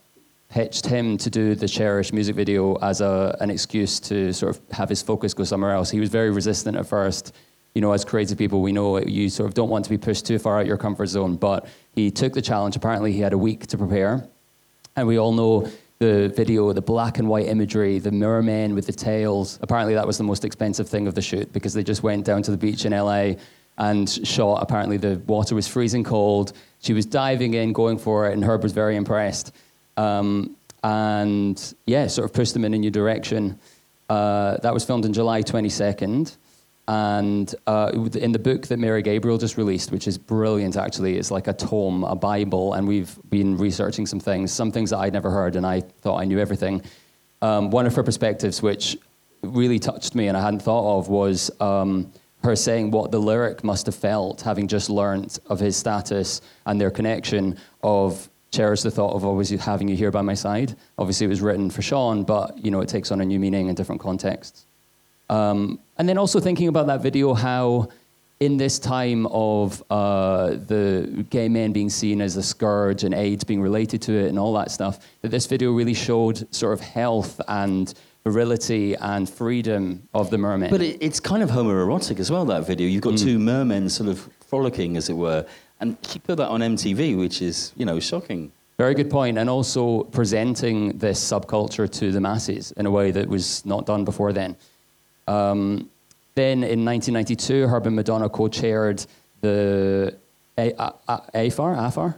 pitched 0.50 0.86
him 0.86 1.18
to 1.18 1.30
do 1.30 1.56
the 1.56 1.68
Cherish 1.68 2.14
music 2.14 2.36
video 2.36 2.76
as 2.76 3.02
a, 3.02 3.36
an 3.42 3.50
excuse 3.50 4.00
to 4.00 4.32
sort 4.32 4.56
of 4.56 4.62
have 4.72 4.88
his 4.90 5.02
focus 5.02 5.34
go 5.34 5.44
somewhere 5.44 5.72
else. 5.72 5.90
He 5.90 6.00
was 6.00 6.10
very 6.10 6.32
resistant 6.32 6.78
at 6.78 6.86
first. 6.86 7.36
You 7.74 7.82
know, 7.82 7.92
as 7.92 8.06
creative 8.06 8.38
people, 8.38 8.62
we 8.62 8.72
know 8.72 9.00
you 9.00 9.30
sort 9.30 9.50
of 9.50 9.54
don't 9.54 9.70
want 9.70 9.84
to 9.84 9.90
be 9.90 9.98
pushed 9.98 10.26
too 10.26 10.40
far 10.40 10.60
out 10.60 10.66
your 10.66 10.78
comfort 10.78 11.08
zone, 11.08 11.36
but 11.36 11.68
he 11.94 12.10
took 12.10 12.34
the 12.34 12.42
challenge. 12.42 12.78
Apparently, 12.78 13.12
he 13.12 13.20
had 13.20 13.34
a 13.34 13.38
week 13.38 13.68
to 13.68 13.78
prepare. 13.78 14.26
And 14.96 15.08
we 15.08 15.20
all 15.20 15.34
know 15.34 15.70
the 16.00 16.30
video, 16.36 16.74
the 16.74 16.82
black 16.82 17.20
and 17.20 17.28
white 17.28 17.48
imagery, 17.48 18.00
the 18.00 18.12
mermen 18.12 18.76
with 18.76 18.86
the 18.86 18.92
tails. 18.92 19.60
Apparently, 19.62 19.94
that 19.94 20.06
was 20.06 20.18
the 20.18 20.24
most 20.24 20.44
expensive 20.44 20.90
thing 20.90 21.08
of 21.08 21.16
the 21.16 21.22
shoot 21.22 21.52
because 21.54 21.74
they 21.74 21.84
just 21.84 22.04
went 22.04 22.26
down 22.26 22.44
to 22.44 22.52
the 22.52 22.58
beach 22.58 22.86
in 22.86 22.92
LA 22.92 23.34
and 23.78 24.10
shot. 24.10 24.62
Apparently, 24.62 24.98
the 24.98 25.22
water 25.26 25.56
was 25.56 25.68
freezing 25.68 26.04
cold. 26.04 26.54
She 26.80 26.94
was 26.94 27.06
diving 27.06 27.54
in, 27.54 27.74
going 27.74 27.98
for 27.98 28.30
it, 28.30 28.34
and 28.34 28.44
Herb 28.44 28.64
was 28.64 28.74
very 28.74 28.96
impressed. 28.96 29.54
Um, 29.98 30.58
and 30.84 31.74
yeah, 31.86 32.08
sort 32.08 32.26
of 32.26 32.34
pushed 32.34 32.54
them 32.54 32.66
in 32.66 32.74
a 32.74 32.78
new 32.78 32.92
direction. 32.92 33.60
Uh, 34.10 34.58
that 34.58 34.74
was 34.74 34.86
filmed 34.86 35.06
in 35.06 35.14
July 35.14 35.42
22nd. 35.42 36.36
And 36.88 37.54
uh, 37.66 37.92
in 38.14 38.32
the 38.32 38.40
book 38.40 38.68
that 38.68 38.78
Mary 38.78 39.02
Gabriel 39.02 39.38
just 39.38 39.58
released, 39.58 39.92
which 39.92 40.08
is 40.08 40.18
brilliant 40.18 40.78
actually, 40.78 41.18
it's 41.18 41.32
like 41.32 41.48
a 41.48 41.54
tome, 41.54 42.04
a 42.04 42.16
Bible, 42.16 42.74
and 42.74 42.88
we've 42.88 43.18
been 43.30 43.58
researching 43.58 44.06
some 44.06 44.20
things, 44.20 44.52
some 44.52 44.72
things 44.72 44.92
that 44.92 44.98
I'd 44.98 45.14
never 45.14 45.32
heard, 45.32 45.56
and 45.56 45.66
I 45.66 45.82
thought 45.82 46.22
I 46.22 46.26
knew 46.26 46.40
everything. 46.40 46.84
Um, 47.42 47.72
one 47.72 47.88
of 47.88 47.96
her 47.96 48.04
perspectives, 48.04 48.62
which 48.62 48.98
really 49.42 49.80
touched 49.80 50.16
me 50.16 50.28
and 50.28 50.38
I 50.38 50.42
hadn't 50.42 50.62
thought 50.62 51.00
of, 51.00 51.10
was 51.10 51.50
um, 51.60 52.12
her 52.44 52.56
saying 52.56 52.92
what 52.92 53.12
the 53.12 53.20
lyric 53.20 53.64
must 53.64 53.88
have 53.88 53.96
felt, 53.96 54.42
having 54.42 54.68
just 54.68 54.90
learnt 54.90 55.40
of 55.48 55.60
his 55.60 55.76
status 55.76 56.42
and 56.68 56.80
their 56.80 56.92
connection 56.92 57.58
of 57.82 58.30
cherish 58.52 58.84
the 58.84 58.92
thought 58.92 59.14
of 59.14 59.26
always 59.26 59.50
having 59.50 59.88
you 59.88 59.96
here 59.96 60.12
by 60.12 60.22
my 60.22 60.34
side. 60.36 60.76
Obviously, 60.98 61.26
it 61.26 61.30
was 61.30 61.42
written 61.42 61.70
for 61.70 61.82
Sean, 61.82 62.24
but 62.24 62.64
you 62.64 62.72
know 62.72 62.82
it 62.82 62.90
takes 62.90 63.12
on 63.12 63.22
a 63.22 63.26
new 63.26 63.40
meaning 63.40 63.68
in 63.68 63.76
different 63.76 64.00
contexts. 64.00 64.66
Um, 65.30 65.80
and 65.98 66.08
then 66.08 66.18
also 66.18 66.40
thinking 66.40 66.68
about 66.68 66.88
that 66.88 67.02
video, 67.02 67.34
how 67.34 67.90
in 68.40 68.58
this 68.58 68.80
time 68.80 69.26
of 69.28 69.82
uh, 69.90 70.50
the 70.50 71.26
gay 71.30 71.48
men 71.48 71.72
being 71.72 71.90
seen 71.90 72.22
as 72.22 72.36
a 72.36 72.44
scourge 72.44 73.04
and 73.04 73.14
AIDS 73.14 73.44
being 73.44 73.62
related 73.62 74.02
to 74.04 74.14
it 74.14 74.28
and 74.28 74.38
all 74.38 74.54
that 74.54 74.72
stuff, 74.72 75.00
that 75.22 75.30
this 75.30 75.46
video 75.46 75.72
really 75.72 75.94
showed 75.94 76.54
sort 76.54 76.74
of 76.74 76.82
health 76.82 77.40
and 77.48 77.94
virility 78.26 78.96
and 78.96 79.30
freedom 79.30 80.08
of 80.14 80.30
the 80.32 80.38
merman. 80.38 80.70
But 80.70 80.82
it, 80.82 80.98
it's 81.00 81.20
kind 81.20 81.44
of 81.44 81.50
homoerotic 81.50 82.20
as 82.20 82.30
well, 82.30 82.44
that 82.46 82.68
video. 82.68 82.88
You've 82.88 83.04
got 83.04 83.18
two 83.18 83.40
mermen 83.40 83.88
sort 83.90 84.10
of 84.10 84.28
frolicking, 84.48 84.98
as 84.98 85.10
it 85.10 85.14
were. 85.14 85.46
And 85.80 85.98
she 86.10 86.20
put 86.20 86.38
that 86.38 86.48
on 86.48 86.62
MTV, 86.62 87.18
which 87.18 87.42
is, 87.42 87.72
you 87.76 87.86
know, 87.86 88.00
shocking. 88.00 88.52
Very 88.78 88.94
good 88.94 89.06
point. 89.06 89.36
point, 89.36 89.38
and 89.38 89.50
also 89.50 90.04
presenting 90.04 90.98
this 90.98 91.24
subculture 91.24 91.90
to 91.90 92.12
the 92.12 92.20
masses 92.20 92.74
in 92.74 92.86
a 92.86 92.92
way 92.92 93.12
that 93.12 93.30
was 93.30 93.66
not 93.66 93.86
done 93.86 94.04
before 94.04 94.34
then. 94.34 94.58
Um, 95.28 95.90
then 96.36 96.64
in 96.64 96.84
1992, 96.86 97.68
Herb 97.68 97.88
and 97.88 97.96
Madonna 97.96 98.30
co-chaired 98.30 99.06
the 99.42 100.16
A- 100.58 100.74
A- 100.78 100.94
A- 101.08 101.22
AFAR, 101.50 101.76
AFAR 101.78 102.16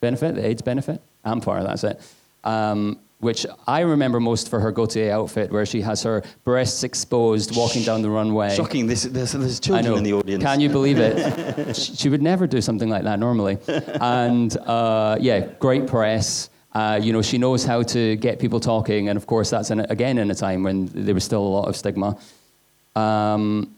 benefit, 0.00 0.34
the 0.34 0.46
AIDS 0.46 0.62
benefit, 0.62 1.00
AMFAR, 1.24 1.64
that's 1.64 1.84
it. 1.84 2.00
Um, 2.44 2.98
which 3.18 3.46
I 3.66 3.80
remember 3.80 4.20
most 4.20 4.50
for 4.50 4.60
her 4.60 4.70
Gaultier 4.70 5.10
outfit, 5.10 5.50
where 5.50 5.64
she 5.64 5.80
has 5.80 6.02
her 6.02 6.22
breasts 6.44 6.84
exposed, 6.84 7.56
walking 7.56 7.82
down 7.82 8.02
the 8.02 8.10
runway. 8.10 8.54
Shocking. 8.54 8.86
There's, 8.86 9.04
there's 9.04 9.34
I 9.34 9.48
children 9.54 9.84
know. 9.86 9.96
in 9.96 10.04
the 10.04 10.12
audience. 10.12 10.44
Can 10.44 10.60
you 10.60 10.68
believe 10.68 10.98
it? 10.98 11.74
she, 11.76 11.94
she 11.96 12.08
would 12.10 12.20
never 12.20 12.46
do 12.46 12.60
something 12.60 12.90
like 12.90 13.04
that 13.04 13.18
normally. 13.18 13.56
And 13.66 14.54
uh, 14.58 15.16
yeah, 15.18 15.46
great 15.58 15.86
press. 15.86 16.50
Uh, 16.76 16.96
you 17.02 17.10
know, 17.10 17.22
she 17.22 17.38
knows 17.38 17.64
how 17.64 17.82
to 17.82 18.16
get 18.16 18.38
people 18.38 18.60
talking, 18.60 19.08
and 19.08 19.16
of 19.16 19.26
course, 19.26 19.48
that's 19.48 19.70
in, 19.70 19.80
again 19.80 20.18
in 20.18 20.30
a 20.30 20.34
time 20.34 20.62
when 20.62 20.90
there 20.92 21.14
was 21.14 21.24
still 21.24 21.42
a 21.42 21.52
lot 21.58 21.66
of 21.68 21.74
stigma. 21.74 22.18
Um, 22.94 23.74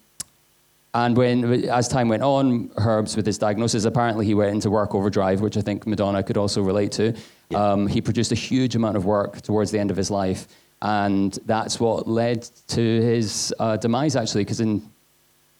and 0.92 1.16
when, 1.16 1.68
as 1.68 1.86
time 1.86 2.08
went 2.08 2.24
on, 2.24 2.72
Herbs 2.76 3.14
with 3.14 3.24
his 3.24 3.38
diagnosis, 3.38 3.84
apparently 3.84 4.26
he 4.26 4.34
went 4.34 4.50
into 4.50 4.68
work 4.68 4.96
overdrive, 4.96 5.40
which 5.40 5.56
I 5.56 5.60
think 5.60 5.86
Madonna 5.86 6.24
could 6.24 6.36
also 6.36 6.60
relate 6.60 6.90
to. 6.92 7.14
Um, 7.54 7.86
he 7.86 8.00
produced 8.00 8.32
a 8.32 8.34
huge 8.34 8.74
amount 8.74 8.96
of 8.96 9.04
work 9.04 9.42
towards 9.42 9.70
the 9.70 9.78
end 9.78 9.92
of 9.92 9.96
his 9.96 10.10
life, 10.10 10.48
and 10.82 11.38
that's 11.46 11.78
what 11.78 12.08
led 12.08 12.48
to 12.68 12.80
his 12.80 13.54
uh, 13.60 13.76
demise, 13.76 14.16
actually, 14.16 14.42
because 14.42 14.58
in 14.58 14.82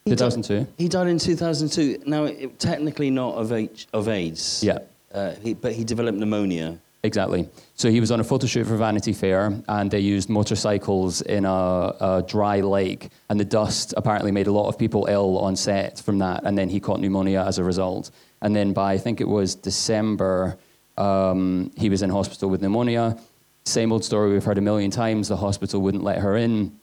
He 0.04 0.10
died- 0.16 0.32
2002. 0.32 0.66
He 0.76 0.88
died 0.88 1.06
in 1.06 1.20
2002. 1.20 2.02
Now, 2.04 2.24
it, 2.24 2.58
technically 2.58 3.10
not 3.10 3.36
of, 3.36 3.52
H, 3.52 3.86
of 3.92 4.08
AIDS. 4.08 4.64
Yeah. 4.64 4.78
Uh, 5.14 5.36
he, 5.36 5.54
but 5.54 5.72
he 5.72 5.84
developed 5.84 6.18
pneumonia. 6.18 6.80
Exactly. 7.04 7.48
So 7.74 7.90
he 7.90 8.00
was 8.00 8.10
on 8.10 8.18
a 8.18 8.24
photo 8.24 8.46
shoot 8.46 8.66
for 8.66 8.76
Vanity 8.76 9.12
Fair, 9.12 9.52
and 9.68 9.90
they 9.90 10.00
used 10.00 10.28
motorcycles 10.28 11.20
in 11.22 11.44
a, 11.44 11.94
a 12.00 12.24
dry 12.26 12.60
lake, 12.60 13.10
and 13.30 13.38
the 13.38 13.44
dust 13.44 13.94
apparently 13.96 14.32
made 14.32 14.48
a 14.48 14.52
lot 14.52 14.68
of 14.68 14.76
people 14.76 15.06
ill 15.08 15.38
on 15.38 15.54
set 15.54 16.00
from 16.00 16.18
that, 16.18 16.42
and 16.44 16.58
then 16.58 16.68
he 16.68 16.80
caught 16.80 16.98
pneumonia 16.98 17.44
as 17.46 17.58
a 17.58 17.64
result. 17.64 18.10
And 18.42 18.54
then 18.54 18.72
by 18.72 18.94
I 18.94 18.98
think 18.98 19.20
it 19.20 19.28
was 19.28 19.54
December, 19.54 20.58
um, 20.96 21.70
he 21.76 21.88
was 21.88 22.02
in 22.02 22.10
hospital 22.10 22.50
with 22.50 22.62
pneumonia. 22.62 23.16
Same 23.64 23.92
old 23.92 24.04
story 24.04 24.32
we've 24.32 24.44
heard 24.44 24.58
a 24.58 24.62
million 24.62 24.90
times. 24.90 25.28
The 25.28 25.36
hospital 25.36 25.80
wouldn't 25.80 26.02
let 26.02 26.18
her 26.18 26.36
in. 26.36 26.78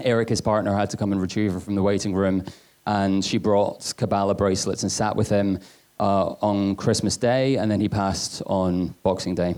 Eric, 0.00 0.30
his 0.30 0.40
partner, 0.40 0.74
had 0.74 0.88
to 0.90 0.96
come 0.96 1.12
and 1.12 1.20
retrieve 1.20 1.52
her 1.52 1.60
from 1.60 1.74
the 1.74 1.82
waiting 1.82 2.14
room, 2.14 2.44
and 2.86 3.22
she 3.22 3.36
brought 3.36 3.92
Kabbalah 3.98 4.34
bracelets 4.34 4.82
and 4.82 4.90
sat 4.90 5.14
with 5.14 5.28
him 5.28 5.58
uh, 6.00 6.34
on 6.40 6.76
Christmas 6.76 7.16
Day, 7.16 7.56
and 7.56 7.70
then 7.70 7.80
he 7.80 7.88
passed 7.88 8.42
on 8.46 8.94
Boxing 9.02 9.34
Day. 9.34 9.54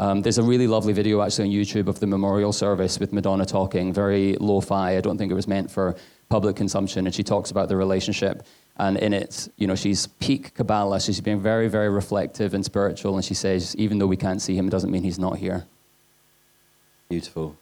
Um, 0.00 0.22
there's 0.22 0.38
a 0.38 0.42
really 0.42 0.68
lovely 0.68 0.92
video 0.92 1.22
actually 1.22 1.48
on 1.48 1.54
YouTube 1.54 1.88
of 1.88 1.98
the 1.98 2.06
memorial 2.06 2.52
service 2.52 3.00
with 3.00 3.12
Madonna 3.12 3.44
talking, 3.44 3.92
very 3.92 4.36
lo-fi. 4.38 4.96
I 4.96 5.00
don't 5.00 5.18
think 5.18 5.32
it 5.32 5.34
was 5.34 5.48
meant 5.48 5.70
for 5.70 5.96
public 6.28 6.54
consumption, 6.54 7.06
and 7.06 7.14
she 7.14 7.24
talks 7.24 7.50
about 7.50 7.68
the 7.68 7.76
relationship. 7.76 8.46
And 8.76 8.96
in 8.96 9.12
it, 9.12 9.48
you 9.56 9.66
know, 9.66 9.74
she's 9.74 10.06
peak 10.06 10.54
Kabbalah. 10.54 11.00
She's 11.00 11.20
being 11.20 11.40
very, 11.40 11.66
very 11.66 11.88
reflective 11.88 12.54
and 12.54 12.64
spiritual, 12.64 13.16
and 13.16 13.24
she 13.24 13.34
says, 13.34 13.74
even 13.76 13.98
though 13.98 14.06
we 14.06 14.16
can't 14.16 14.40
see 14.40 14.56
him, 14.56 14.68
it 14.68 14.70
doesn't 14.70 14.90
mean 14.90 15.02
he's 15.02 15.18
not 15.18 15.38
here. 15.38 15.66
Beautiful. 17.08 17.56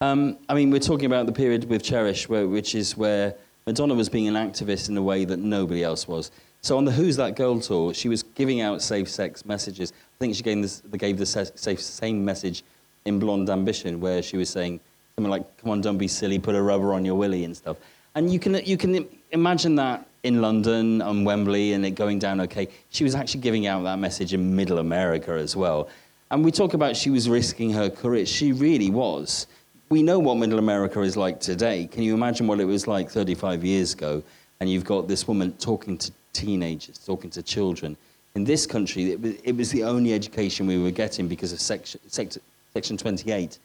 Um, 0.00 0.38
I 0.48 0.54
mean, 0.54 0.70
we're 0.70 0.78
talking 0.78 1.06
about 1.06 1.26
the 1.26 1.32
period 1.32 1.68
with 1.68 1.82
Cherish, 1.82 2.28
where, 2.28 2.46
which 2.46 2.76
is 2.76 2.96
where 2.96 3.34
Madonna 3.66 3.94
was 3.94 4.08
being 4.08 4.28
an 4.28 4.34
activist 4.34 4.88
in 4.88 4.96
a 4.96 5.02
way 5.02 5.24
that 5.24 5.38
nobody 5.38 5.82
else 5.82 6.06
was. 6.06 6.30
So 6.62 6.76
on 6.76 6.84
the 6.84 6.92
Who's 6.92 7.16
That 7.16 7.36
Girl 7.36 7.58
tour, 7.58 7.94
she 7.94 8.08
was 8.08 8.22
giving 8.22 8.60
out 8.60 8.82
safe-sex 8.82 9.46
messages. 9.46 9.92
I 9.92 10.18
think 10.18 10.34
she 10.34 10.42
gave, 10.42 10.60
this, 10.60 10.82
gave 10.98 11.16
the 11.16 11.26
safe, 11.26 11.80
same 11.80 12.24
message 12.24 12.64
in 13.06 13.18
Blonde 13.18 13.48
Ambition, 13.48 14.00
where 14.00 14.22
she 14.22 14.36
was 14.36 14.50
saying 14.50 14.80
something 15.16 15.30
like, 15.30 15.56
"Come 15.58 15.70
on, 15.70 15.80
don't 15.80 15.96
be 15.96 16.08
silly, 16.08 16.38
put 16.38 16.54
a 16.54 16.62
rubber 16.62 16.92
on 16.92 17.04
your 17.04 17.14
willy" 17.14 17.44
and 17.44 17.56
stuff. 17.56 17.78
And 18.14 18.30
you 18.30 18.38
can 18.38 18.54
you 18.64 18.76
can 18.76 19.08
imagine 19.30 19.74
that 19.76 20.06
in 20.22 20.42
London 20.42 21.00
on 21.00 21.24
Wembley 21.24 21.72
and 21.72 21.86
it 21.86 21.92
going 21.92 22.18
down 22.18 22.40
okay. 22.42 22.68
She 22.90 23.04
was 23.04 23.14
actually 23.14 23.40
giving 23.40 23.66
out 23.66 23.82
that 23.84 23.98
message 23.98 24.34
in 24.34 24.54
Middle 24.54 24.78
America 24.78 25.32
as 25.32 25.56
well. 25.56 25.88
And 26.30 26.44
we 26.44 26.50
talk 26.50 26.74
about 26.74 26.96
she 26.96 27.10
was 27.10 27.28
risking 27.28 27.72
her 27.72 27.88
career. 27.88 28.26
She 28.26 28.52
really 28.52 28.90
was. 28.90 29.46
We 29.88 30.02
know 30.02 30.18
what 30.18 30.36
Middle 30.36 30.58
America 30.58 31.00
is 31.00 31.16
like 31.16 31.40
today. 31.40 31.86
Can 31.86 32.02
you 32.02 32.14
imagine 32.14 32.46
what 32.46 32.60
it 32.60 32.66
was 32.66 32.86
like 32.86 33.10
35 33.10 33.64
years 33.64 33.94
ago? 33.94 34.22
And 34.60 34.70
you've 34.70 34.84
got 34.84 35.08
this 35.08 35.26
woman 35.26 35.52
talking 35.54 35.96
to 35.98 36.12
teenagers, 36.32 36.98
talking 36.98 37.30
to 37.30 37.42
children. 37.42 37.96
In 38.34 38.44
this 38.44 38.66
country, 38.66 39.12
it 39.12 39.20
was, 39.20 39.34
it 39.42 39.56
was 39.56 39.70
the 39.70 39.84
only 39.84 40.14
education 40.14 40.66
we 40.66 40.78
were 40.78 40.90
getting 40.90 41.28
because 41.28 41.52
of 41.52 41.60
section, 41.60 42.00
section 42.08 42.96
28. 42.96 43.58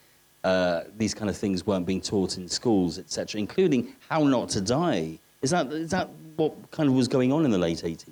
Uh, 0.44 0.82
these 0.98 1.14
kind 1.14 1.30
of 1.30 1.38
things 1.38 1.66
weren't 1.66 1.86
being 1.86 2.02
taught 2.02 2.38
in 2.38 2.48
schools, 2.48 3.00
etc., 3.00 3.40
including 3.40 3.94
how 4.10 4.24
not 4.24 4.50
to 4.50 4.62
die. 4.62 5.18
Is 5.42 5.52
that, 5.52 5.72
is 5.72 5.92
that 5.92 6.10
what 6.36 6.54
kind 6.72 6.90
of 6.90 6.96
was 6.96 7.08
going 7.08 7.32
on 7.32 7.46
in 7.46 7.52
the 7.52 7.58
late 7.58 7.80
80s? 7.80 8.06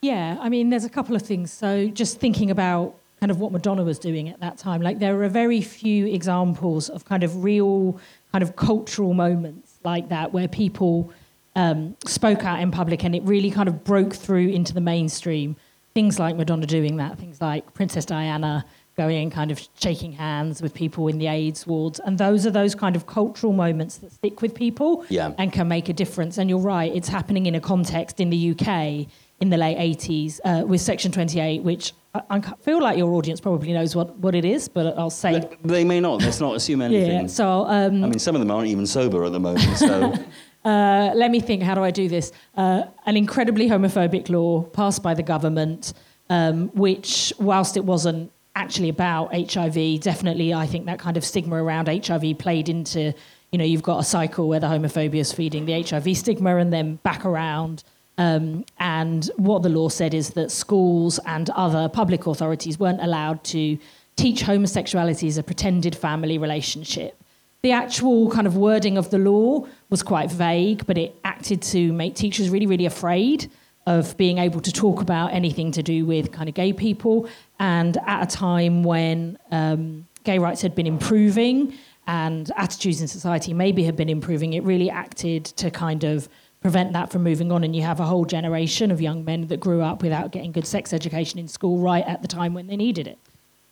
Yeah, 0.00 0.38
I 0.40 0.48
mean, 0.48 0.70
there's 0.70 0.84
a 0.84 0.90
couple 0.90 1.14
of 1.14 1.22
things. 1.22 1.52
So 1.52 1.88
just 1.88 2.18
thinking 2.18 2.50
about 2.50 2.94
kind 3.20 3.30
of 3.30 3.38
what 3.38 3.52
Madonna 3.52 3.84
was 3.84 3.98
doing 3.98 4.30
at 4.30 4.40
that 4.40 4.56
time, 4.56 4.80
like 4.80 4.98
there 4.98 5.22
are 5.22 5.28
very 5.28 5.60
few 5.60 6.06
examples 6.06 6.88
of 6.88 7.04
kind 7.04 7.22
of 7.22 7.44
real 7.44 8.00
kind 8.32 8.42
of 8.42 8.56
cultural 8.56 9.12
moments 9.12 9.74
like 9.84 10.08
that 10.08 10.32
where 10.32 10.48
people 10.48 11.12
um, 11.56 11.96
spoke 12.06 12.44
out 12.44 12.60
in 12.60 12.70
public 12.70 13.04
and 13.04 13.14
it 13.14 13.22
really 13.24 13.50
kind 13.50 13.68
of 13.68 13.84
broke 13.84 14.14
through 14.14 14.48
into 14.48 14.72
the 14.72 14.80
mainstream. 14.80 15.56
Things 15.94 16.18
like 16.18 16.36
Madonna 16.36 16.66
doing 16.66 16.96
that, 16.98 17.18
things 17.18 17.40
like 17.40 17.74
Princess 17.74 18.04
Diana 18.04 18.64
going 18.96 19.22
and 19.22 19.32
kind 19.32 19.50
of 19.50 19.60
shaking 19.78 20.12
hands 20.12 20.60
with 20.60 20.74
people 20.74 21.08
in 21.08 21.18
the 21.18 21.26
AIDS 21.26 21.66
wards. 21.66 22.00
And 22.00 22.18
those 22.18 22.46
are 22.46 22.50
those 22.50 22.74
kind 22.74 22.96
of 22.96 23.06
cultural 23.06 23.52
moments 23.52 23.96
that 23.98 24.12
stick 24.12 24.42
with 24.42 24.54
people 24.54 25.04
yeah. 25.08 25.32
and 25.38 25.52
can 25.52 25.68
make 25.68 25.88
a 25.88 25.92
difference. 25.92 26.38
And 26.38 26.50
you're 26.50 26.58
right, 26.58 26.94
it's 26.94 27.08
happening 27.08 27.46
in 27.46 27.54
a 27.54 27.60
context 27.60 28.20
in 28.20 28.30
the 28.30 28.50
UK 28.50 29.06
in 29.40 29.48
the 29.48 29.56
late 29.56 29.78
80s 29.78 30.38
uh, 30.44 30.66
with 30.66 30.82
Section 30.82 31.12
28, 31.12 31.62
which 31.62 31.94
I, 32.14 32.22
I, 32.28 32.40
feel 32.60 32.82
like 32.82 32.98
your 32.98 33.14
audience 33.14 33.40
probably 33.40 33.72
knows 33.72 33.96
what, 33.96 34.14
what 34.18 34.34
it 34.34 34.44
is, 34.44 34.68
but 34.68 34.98
I'll 34.98 35.08
say. 35.08 35.40
They, 35.40 35.56
they 35.64 35.84
may 35.84 35.98
not. 35.98 36.20
Let's 36.20 36.40
not 36.40 36.56
assume 36.56 36.82
anything. 36.82 37.22
yeah, 37.22 37.26
so, 37.26 37.64
um, 37.66 38.04
I 38.04 38.08
mean, 38.08 38.18
some 38.18 38.34
of 38.36 38.40
them 38.40 38.50
aren't 38.50 38.68
even 38.68 38.86
sober 38.86 39.24
at 39.24 39.32
the 39.32 39.40
moment, 39.40 39.78
so. 39.78 40.12
Uh, 40.64 41.12
let 41.14 41.30
me 41.30 41.40
think, 41.40 41.62
how 41.62 41.74
do 41.74 41.82
I 41.82 41.90
do 41.90 42.08
this? 42.08 42.32
Uh, 42.56 42.84
an 43.06 43.16
incredibly 43.16 43.68
homophobic 43.68 44.28
law 44.28 44.62
passed 44.62 45.02
by 45.02 45.14
the 45.14 45.22
government, 45.22 45.94
um, 46.28 46.68
which, 46.68 47.32
whilst 47.38 47.76
it 47.76 47.84
wasn't 47.84 48.30
actually 48.54 48.90
about 48.90 49.34
HIV, 49.34 50.00
definitely 50.00 50.52
I 50.52 50.66
think 50.66 50.86
that 50.86 50.98
kind 50.98 51.16
of 51.16 51.24
stigma 51.24 51.62
around 51.62 51.88
HIV 51.88 52.38
played 52.38 52.68
into, 52.68 53.14
you 53.52 53.58
know, 53.58 53.64
you've 53.64 53.82
got 53.82 54.00
a 54.00 54.04
cycle 54.04 54.48
where 54.48 54.60
the 54.60 54.66
homophobia 54.66 55.16
is 55.16 55.32
feeding 55.32 55.64
the 55.64 55.82
HIV 55.82 56.16
stigma 56.16 56.56
and 56.56 56.72
then 56.72 56.96
back 56.96 57.24
around. 57.24 57.82
Um, 58.18 58.66
and 58.78 59.30
what 59.36 59.62
the 59.62 59.70
law 59.70 59.88
said 59.88 60.12
is 60.12 60.30
that 60.30 60.50
schools 60.50 61.18
and 61.24 61.48
other 61.50 61.88
public 61.88 62.26
authorities 62.26 62.78
weren't 62.78 63.00
allowed 63.00 63.42
to 63.44 63.78
teach 64.16 64.42
homosexuality 64.42 65.26
as 65.26 65.38
a 65.38 65.42
pretended 65.42 65.96
family 65.96 66.36
relationship. 66.36 67.19
The 67.62 67.72
actual 67.72 68.30
kind 68.30 68.46
of 68.46 68.56
wording 68.56 68.96
of 68.96 69.10
the 69.10 69.18
law 69.18 69.66
was 69.90 70.02
quite 70.02 70.30
vague, 70.30 70.86
but 70.86 70.96
it 70.96 71.14
acted 71.24 71.60
to 71.62 71.92
make 71.92 72.14
teachers 72.14 72.48
really, 72.48 72.66
really 72.66 72.86
afraid 72.86 73.50
of 73.86 74.16
being 74.16 74.38
able 74.38 74.60
to 74.60 74.72
talk 74.72 75.02
about 75.02 75.32
anything 75.32 75.70
to 75.72 75.82
do 75.82 76.06
with 76.06 76.32
kind 76.32 76.48
of 76.48 76.54
gay 76.54 76.72
people. 76.72 77.28
And 77.58 77.98
at 78.06 78.22
a 78.22 78.26
time 78.26 78.82
when 78.82 79.38
um, 79.50 80.06
gay 80.24 80.38
rights 80.38 80.62
had 80.62 80.74
been 80.74 80.86
improving 80.86 81.74
and 82.06 82.50
attitudes 82.56 83.00
in 83.02 83.08
society 83.08 83.52
maybe 83.52 83.84
had 83.84 83.96
been 83.96 84.08
improving, 84.08 84.54
it 84.54 84.62
really 84.62 84.88
acted 84.88 85.44
to 85.44 85.70
kind 85.70 86.04
of 86.04 86.28
prevent 86.60 86.92
that 86.94 87.10
from 87.10 87.22
moving 87.22 87.52
on. 87.52 87.62
And 87.62 87.74
you 87.76 87.82
have 87.82 88.00
a 88.00 88.04
whole 88.04 88.24
generation 88.24 88.90
of 88.90 89.00
young 89.02 89.24
men 89.24 89.48
that 89.48 89.60
grew 89.60 89.82
up 89.82 90.02
without 90.02 90.30
getting 90.30 90.52
good 90.52 90.66
sex 90.66 90.92
education 90.92 91.38
in 91.38 91.48
school 91.48 91.78
right 91.78 92.06
at 92.06 92.22
the 92.22 92.28
time 92.28 92.54
when 92.54 92.68
they 92.68 92.76
needed 92.76 93.06
it. 93.06 93.18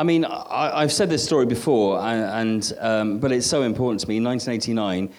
I 0.01 0.05
mean, 0.05 0.25
I, 0.25 0.83
have 0.83 0.93
said 0.93 1.11
this 1.11 1.25
story 1.25 1.47
before, 1.47 1.99
and, 2.01 2.73
um, 2.79 3.19
but 3.19 3.33
it's 3.33 3.49
so 3.49 3.63
important 3.63 4.01
to 4.03 4.09
me. 4.09 4.19
In 4.19 4.25
1989, 4.25 5.13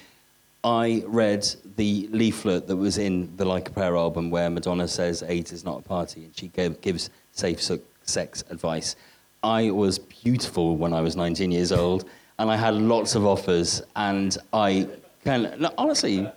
I 0.63 1.03
read 1.05 1.45
the 1.75 2.07
leaflet 2.11 2.65
that 2.67 2.77
was 2.77 2.97
in 2.97 3.35
the 3.35 3.43
Like 3.43 3.67
a 3.67 3.71
Prayer 3.71 3.97
album 3.97 4.29
where 4.29 4.49
Madonna 4.49 4.87
says 4.87 5.21
AIDS 5.23 5.51
is 5.51 5.65
not 5.65 5.79
a 5.79 5.81
party, 5.81 6.23
and 6.23 6.37
she 6.37 6.47
gave, 6.47 6.79
gives 6.79 7.09
safe 7.33 7.61
sex 8.03 8.45
advice. 8.49 8.95
I 9.43 9.69
was 9.71 9.99
beautiful 9.99 10.77
when 10.77 10.93
I 10.93 11.01
was 11.01 11.17
19 11.17 11.51
years 11.51 11.73
old, 11.73 12.05
and 12.37 12.49
I 12.49 12.55
had 12.55 12.75
lots 12.75 13.15
of 13.15 13.25
offers, 13.25 13.81
and 13.97 14.37
I 14.53 14.87
can 15.25 15.55
no, 15.59 15.73
honestly. 15.77 16.31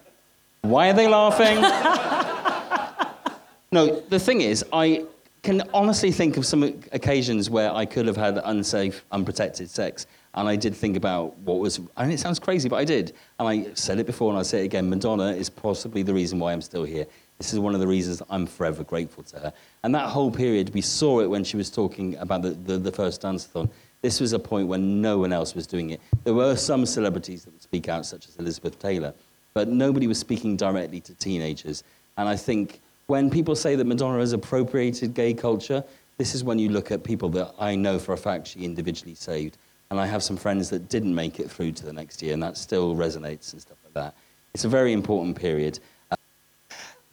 Why 0.63 0.91
are 0.91 0.95
they 0.95 1.09
laughing? 1.09 1.61
no, 3.73 4.01
the 4.01 4.19
thing 4.19 4.41
is, 4.41 4.65
I 4.73 5.05
can 5.43 5.69
honestly 5.75 6.13
think 6.13 6.37
of 6.37 6.47
some 6.47 6.63
occasions 6.93 7.51
where 7.51 7.73
I 7.73 7.85
could 7.85 8.07
have 8.07 8.17
had 8.17 8.41
unsafe, 8.45 9.05
unprotected 9.11 9.69
sex. 9.69 10.07
And 10.35 10.49
I 10.49 10.57
did 10.57 10.75
think 10.75 10.97
about 10.97 11.37
what 11.39 11.59
was, 11.59 11.81
and 11.97 12.13
it 12.13 12.21
sounds 12.21 12.39
crazy, 12.39 12.69
but 12.69 12.77
I 12.77 12.85
did. 12.85 13.13
And 13.39 13.49
I 13.49 13.75
said 13.75 13.99
it 13.99 14.07
before 14.07 14.31
and 14.31 14.39
I 14.39 14.43
say 14.45 14.63
it 14.63 14.65
again 14.65 14.89
Madonna 14.89 15.33
is 15.33 15.51
possibly 15.51 16.03
the 16.03 16.15
reason 16.15 16.39
why 16.39 16.53
I'm 16.53 16.63
still 16.63 16.85
here. 16.85 17.07
This 17.39 17.53
is 17.53 17.59
one 17.59 17.75
of 17.75 17.81
the 17.81 17.87
reasons 17.89 18.23
I'm 18.31 18.47
forever 18.47 18.85
grateful 18.85 19.25
to 19.25 19.39
her. 19.41 19.53
And 19.83 19.95
that 19.95 20.09
whole 20.09 20.31
period, 20.31 20.73
we 20.73 20.81
saw 20.81 21.21
it 21.21 21.27
when 21.27 21.43
she 21.43 21.57
was 21.57 21.71
talking 21.71 22.17
about 22.17 22.43
the, 22.43 22.51
the, 22.51 22.79
the 22.79 22.93
first 22.93 23.21
dance-a-thon. 23.21 23.69
This 24.01 24.21
was 24.21 24.33
a 24.33 24.39
point 24.39 24.69
when 24.69 25.01
no 25.01 25.19
one 25.19 25.33
else 25.33 25.55
was 25.55 25.67
doing 25.67 25.91
it. 25.91 26.01
There 26.23 26.35
were 26.35 26.57
some 26.57 26.87
celebrities 26.87 27.45
that 27.45 27.53
would 27.53 27.63
speak 27.63 27.89
out, 27.89 28.07
such 28.07 28.29
as 28.29 28.37
Elizabeth 28.37 28.79
Taylor, 28.79 29.13
but 29.55 29.69
nobody 29.69 30.07
was 30.07 30.19
speaking 30.19 30.57
directly 30.57 31.01
to 31.01 31.15
teenagers. 31.15 31.83
And 32.17 32.29
I 32.29 32.37
think 32.37 32.81
when 33.13 33.29
people 33.29 33.55
say 33.55 33.77
that 33.77 33.85
Madonna 33.85 34.21
has 34.21 34.33
appropriated 34.33 35.13
gay 35.13 35.35
culture, 35.35 35.85
this 36.17 36.35
is 36.35 36.43
when 36.43 36.59
you 36.59 36.71
look 36.71 36.91
at 36.91 37.05
people 37.05 37.29
that 37.29 37.55
I 37.59 37.75
know 37.75 37.99
for 37.99 38.15
a 38.15 38.17
fact 38.17 38.47
she 38.47 38.65
individually 38.65 39.15
saved. 39.15 39.59
And 39.91 40.01
I 40.01 40.07
have 40.07 40.23
some 40.23 40.39
friends 40.39 40.71
that 40.71 40.89
didn't 40.89 41.15
make 41.15 41.39
it 41.39 41.51
through 41.51 41.73
to 41.73 41.85
the 41.85 41.93
next 41.93 42.23
year, 42.23 42.33
and 42.33 42.43
that 42.43 42.57
still 42.57 42.97
resonates 42.97 43.53
and 43.53 43.61
stuff 43.61 43.77
like 43.85 43.93
that. 43.93 44.15
It's 44.55 44.65
a 44.65 44.69
very 44.71 44.95
important 44.95 45.37
period. 45.37 45.79
Uh, 46.11 46.17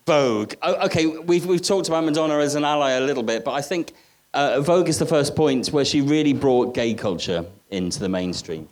Vogue. 0.06 0.54
Okay, 0.64 1.06
we've, 1.06 1.46
we've 1.46 1.62
talked 1.62 1.90
about 1.90 2.06
Madonna 2.06 2.38
as 2.38 2.56
an 2.56 2.64
ally 2.64 2.92
a 2.92 3.02
little 3.02 3.24
bit, 3.24 3.44
but 3.44 3.52
I 3.52 3.62
think 3.62 3.92
uh, 4.34 4.62
Vogue 4.62 4.88
is 4.88 5.00
the 5.00 5.06
first 5.06 5.36
point 5.36 5.68
where 5.68 5.84
she 5.84 6.00
really 6.00 6.32
brought 6.32 6.74
gay 6.74 6.94
culture 6.94 7.46
into 7.72 8.00
the 8.00 8.08
mainstream. 8.08 8.70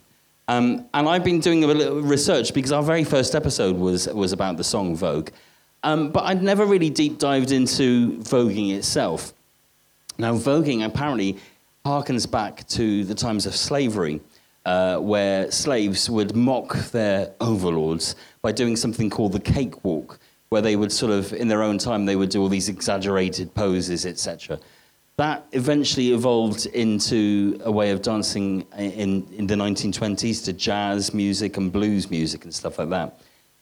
Um, 0.48 0.86
and 0.94 1.06
I've 1.06 1.24
been 1.24 1.40
doing 1.40 1.62
a 1.62 1.66
little 1.66 2.00
research 2.00 2.54
because 2.54 2.72
our 2.72 2.82
very 2.82 3.04
first 3.04 3.34
episode 3.34 3.76
was, 3.76 4.08
was 4.08 4.32
about 4.32 4.56
the 4.56 4.64
song 4.64 4.96
Vogue. 4.96 5.28
Um, 5.82 6.10
but 6.10 6.24
I'd 6.24 6.42
never 6.42 6.66
really 6.66 6.90
deep 6.90 7.18
dived 7.18 7.52
into 7.52 8.18
voguing 8.18 8.76
itself. 8.76 9.32
Now, 10.18 10.34
voguing 10.34 10.84
apparently 10.84 11.38
harkens 11.84 12.28
back 12.30 12.66
to 12.68 13.04
the 13.04 13.14
times 13.14 13.46
of 13.46 13.54
slavery, 13.54 14.20
uh, 14.66 14.98
where 14.98 15.50
slaves 15.50 16.10
would 16.10 16.34
mock 16.34 16.74
their 16.90 17.32
overlords 17.40 18.16
by 18.42 18.52
doing 18.52 18.76
something 18.76 19.08
called 19.08 19.32
the 19.32 19.40
cakewalk, 19.40 20.18
where 20.48 20.60
they 20.60 20.76
would 20.76 20.92
sort 20.92 21.12
of, 21.12 21.32
in 21.32 21.48
their 21.48 21.62
own 21.62 21.78
time, 21.78 22.04
they 22.04 22.16
would 22.16 22.30
do 22.30 22.42
all 22.42 22.48
these 22.48 22.68
exaggerated 22.68 23.54
poses, 23.54 24.04
etc. 24.04 24.58
That 25.16 25.46
eventually 25.52 26.12
evolved 26.12 26.66
into 26.66 27.58
a 27.64 27.70
way 27.70 27.90
of 27.90 28.02
dancing 28.02 28.66
in, 28.76 29.26
in 29.32 29.46
the 29.46 29.54
1920s 29.54 30.44
to 30.44 30.52
jazz 30.52 31.14
music 31.14 31.56
and 31.56 31.72
blues 31.72 32.10
music 32.10 32.44
and 32.44 32.54
stuff 32.54 32.78
like 32.78 32.90
that. 32.90 33.20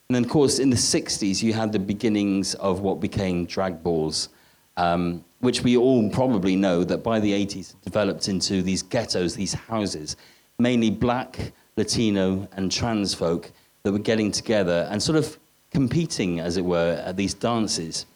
And 0.08 0.14
then, 0.14 0.24
of 0.24 0.30
course, 0.30 0.58
in 0.58 0.70
the 0.70 0.76
60s, 0.76 1.42
you 1.42 1.52
had 1.52 1.72
the 1.72 1.78
beginnings 1.78 2.54
of 2.56 2.80
what 2.80 3.00
became 3.00 3.44
drag 3.44 3.82
balls, 3.82 4.28
um, 4.76 5.24
which 5.40 5.62
we 5.62 5.76
all 5.76 6.08
probably 6.10 6.54
know 6.54 6.84
that 6.84 6.98
by 6.98 7.18
the 7.18 7.32
80s 7.32 7.74
developed 7.82 8.28
into 8.28 8.62
these 8.62 8.82
ghettos, 8.82 9.34
these 9.34 9.54
houses, 9.54 10.16
mainly 10.58 10.90
black, 10.90 11.52
Latino, 11.76 12.48
and 12.52 12.70
trans 12.70 13.14
folk 13.14 13.50
that 13.82 13.92
were 13.92 13.98
getting 13.98 14.30
together 14.30 14.86
and 14.90 15.02
sort 15.02 15.18
of 15.18 15.38
competing, 15.72 16.40
as 16.40 16.56
it 16.56 16.64
were, 16.64 17.02
at 17.04 17.16
these 17.16 17.34
dances 17.34 18.06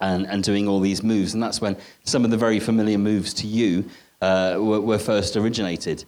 and, 0.00 0.26
and 0.26 0.42
doing 0.42 0.68
all 0.68 0.80
these 0.80 1.02
moves. 1.02 1.34
And 1.34 1.42
that's 1.42 1.60
when 1.60 1.76
some 2.04 2.24
of 2.24 2.30
the 2.30 2.36
very 2.36 2.60
familiar 2.60 2.98
moves 2.98 3.32
to 3.34 3.46
you 3.46 3.84
uh, 4.20 4.56
were, 4.58 4.80
were 4.80 4.98
first 4.98 5.36
originated. 5.36 6.04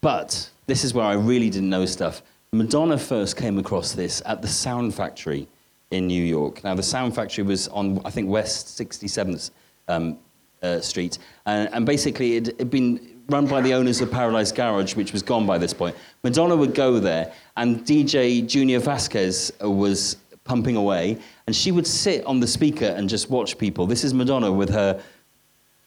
But 0.00 0.50
this 0.66 0.84
is 0.84 0.94
where 0.94 1.04
I 1.04 1.14
really 1.14 1.50
didn't 1.50 1.70
know 1.70 1.86
stuff. 1.86 2.22
Madonna 2.54 2.98
first 2.98 3.38
came 3.38 3.58
across 3.58 3.92
this 3.92 4.20
at 4.26 4.42
the 4.42 4.48
Sound 4.48 4.94
Factory 4.94 5.48
in 5.90 6.06
New 6.06 6.22
York. 6.22 6.62
Now, 6.62 6.74
the 6.74 6.82
Sound 6.82 7.14
Factory 7.14 7.42
was 7.42 7.66
on, 7.68 8.02
I 8.04 8.10
think, 8.10 8.28
West 8.28 8.78
67th 8.78 9.50
um, 9.88 10.18
uh, 10.62 10.78
Street. 10.80 11.16
And, 11.46 11.72
and 11.72 11.86
basically, 11.86 12.36
it 12.36 12.58
had 12.58 12.68
been 12.68 13.22
run 13.30 13.46
by 13.46 13.62
the 13.62 13.72
owners 13.72 14.02
of 14.02 14.10
Paradise 14.10 14.52
Garage, 14.52 14.94
which 14.96 15.14
was 15.14 15.22
gone 15.22 15.46
by 15.46 15.56
this 15.56 15.72
point. 15.72 15.96
Madonna 16.24 16.54
would 16.54 16.74
go 16.74 17.00
there, 17.00 17.32
and 17.56 17.86
DJ 17.86 18.46
Junior 18.46 18.80
Vasquez 18.80 19.50
was 19.62 20.18
pumping 20.44 20.76
away, 20.76 21.16
and 21.46 21.56
she 21.56 21.72
would 21.72 21.86
sit 21.86 22.22
on 22.26 22.38
the 22.38 22.46
speaker 22.46 22.84
and 22.84 23.08
just 23.08 23.30
watch 23.30 23.56
people. 23.56 23.86
This 23.86 24.04
is 24.04 24.12
Madonna 24.12 24.52
with 24.52 24.68
her 24.68 25.02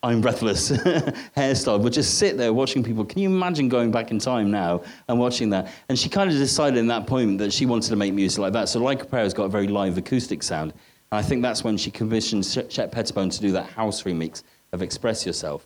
I'm 0.06 0.22
breathless 0.22 0.70
hairstyle, 1.36 1.80
would 1.82 1.94
just 1.94 2.20
sit 2.20 2.38
there 2.38 2.54
watching 2.54 2.84
people. 2.84 3.04
Can 3.06 3.24
you 3.24 3.28
imagine 3.28 3.68
going 3.68 3.90
back 3.90 4.12
in 4.12 4.20
time 4.20 4.52
now 4.52 4.84
and 5.08 5.18
watching 5.18 5.50
that? 5.50 5.74
And 5.90 5.98
she 5.98 6.10
kind 6.10 6.30
of 6.30 6.38
decided 6.38 6.78
in 6.78 6.86
that 6.88 7.08
point 7.08 7.40
that 7.40 7.52
she 7.52 7.66
wanted 7.66 7.90
to 7.90 7.96
make 7.96 8.14
music 8.14 8.38
like 8.38 8.54
that. 8.54 8.70
So 8.70 8.80
Like 8.80 9.10
Prayer 9.10 9.24
has 9.24 9.34
got 9.34 9.46
a 9.46 9.50
very 9.50 9.68
live 9.68 9.98
acoustic 9.98 10.44
sound. 10.44 10.74
And 11.12 11.18
I 11.18 11.24
think 11.24 11.42
that's 11.42 11.64
when 11.64 11.76
she 11.76 11.90
commissioned 11.90 12.46
Shep 12.46 12.92
Pettibone 12.92 13.32
to 13.32 13.42
do 13.42 13.52
that 13.54 13.66
house 13.66 14.04
remix 14.04 14.44
of 14.74 14.84
Express 14.84 15.26
Yourself. 15.26 15.66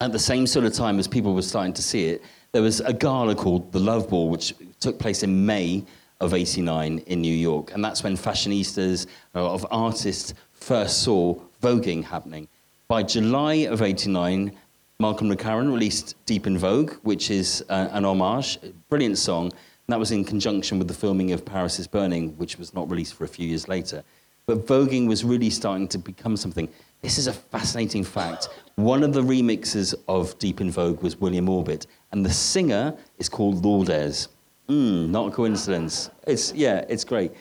At 0.00 0.12
the 0.12 0.20
same 0.20 0.46
sort 0.46 0.64
of 0.64 0.72
time 0.72 1.00
as 1.00 1.08
people 1.08 1.34
were 1.34 1.42
starting 1.42 1.72
to 1.72 1.82
see 1.82 2.06
it, 2.10 2.22
there 2.52 2.62
was 2.62 2.78
a 2.78 2.92
gala 2.92 3.34
called 3.34 3.72
the 3.72 3.80
Love 3.80 4.08
Ball, 4.08 4.28
which 4.28 4.54
took 4.78 5.00
place 5.00 5.24
in 5.24 5.44
May 5.44 5.84
of 6.20 6.32
89 6.32 6.98
in 6.98 7.20
New 7.22 7.34
York. 7.34 7.74
And 7.74 7.84
that's 7.84 8.04
when 8.04 8.16
fashionistas, 8.16 9.08
a 9.34 9.42
lot 9.42 9.54
of 9.54 9.66
artists 9.72 10.32
first 10.52 11.02
saw 11.02 11.34
voguing 11.60 12.04
happening. 12.04 12.46
By 12.88 13.02
July 13.02 13.54
of 13.66 13.82
89, 13.82 14.52
Malcolm 15.00 15.28
McLaren 15.28 15.72
released 15.72 16.14
Deep 16.24 16.46
in 16.46 16.56
Vogue, 16.56 16.92
which 17.02 17.32
is 17.32 17.64
uh, 17.68 17.88
an 17.90 18.04
homage, 18.04 18.60
brilliant 18.88 19.18
song. 19.18 19.50
That 19.88 19.98
was 19.98 20.12
in 20.12 20.24
conjunction 20.24 20.78
with 20.78 20.86
the 20.86 20.94
filming 20.94 21.32
of 21.32 21.44
Paris 21.44 21.80
is 21.80 21.88
Burning, 21.88 22.36
which 22.36 22.58
was 22.58 22.74
not 22.74 22.88
released 22.88 23.14
for 23.14 23.24
a 23.24 23.28
few 23.28 23.48
years 23.48 23.66
later. 23.66 24.04
But 24.46 24.66
voguing 24.66 25.08
was 25.08 25.24
really 25.24 25.50
starting 25.50 25.88
to 25.88 25.98
become 25.98 26.36
something. 26.36 26.68
This 27.02 27.18
is 27.18 27.26
a 27.26 27.32
fascinating 27.32 28.04
fact. 28.04 28.50
One 28.76 29.02
of 29.02 29.12
the 29.12 29.22
remixes 29.22 29.92
of 30.06 30.38
Deep 30.38 30.60
in 30.60 30.70
Vogue 30.70 31.02
was 31.02 31.16
William 31.16 31.48
Orbit, 31.48 31.88
and 32.12 32.24
the 32.24 32.32
singer 32.32 32.96
is 33.18 33.28
called 33.28 33.64
Lourdes. 33.64 34.28
Mm, 34.68 35.08
not 35.08 35.32
a 35.32 35.34
coincidence. 35.34 36.08
It's, 36.24 36.52
yeah, 36.52 36.84
it's 36.88 37.02
great. 37.02 37.32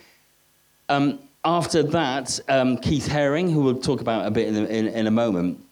Um, 0.89 1.19
after 1.45 1.83
that, 1.83 2.39
um, 2.49 2.77
Keith 2.77 3.07
Haring, 3.07 3.51
who 3.51 3.61
we'll 3.61 3.77
talk 3.77 4.01
about 4.01 4.25
a 4.25 4.31
bit 4.31 4.47
in, 4.47 4.65
in, 4.65 4.87
in 4.87 5.07
a 5.07 5.11
moment, 5.11 5.63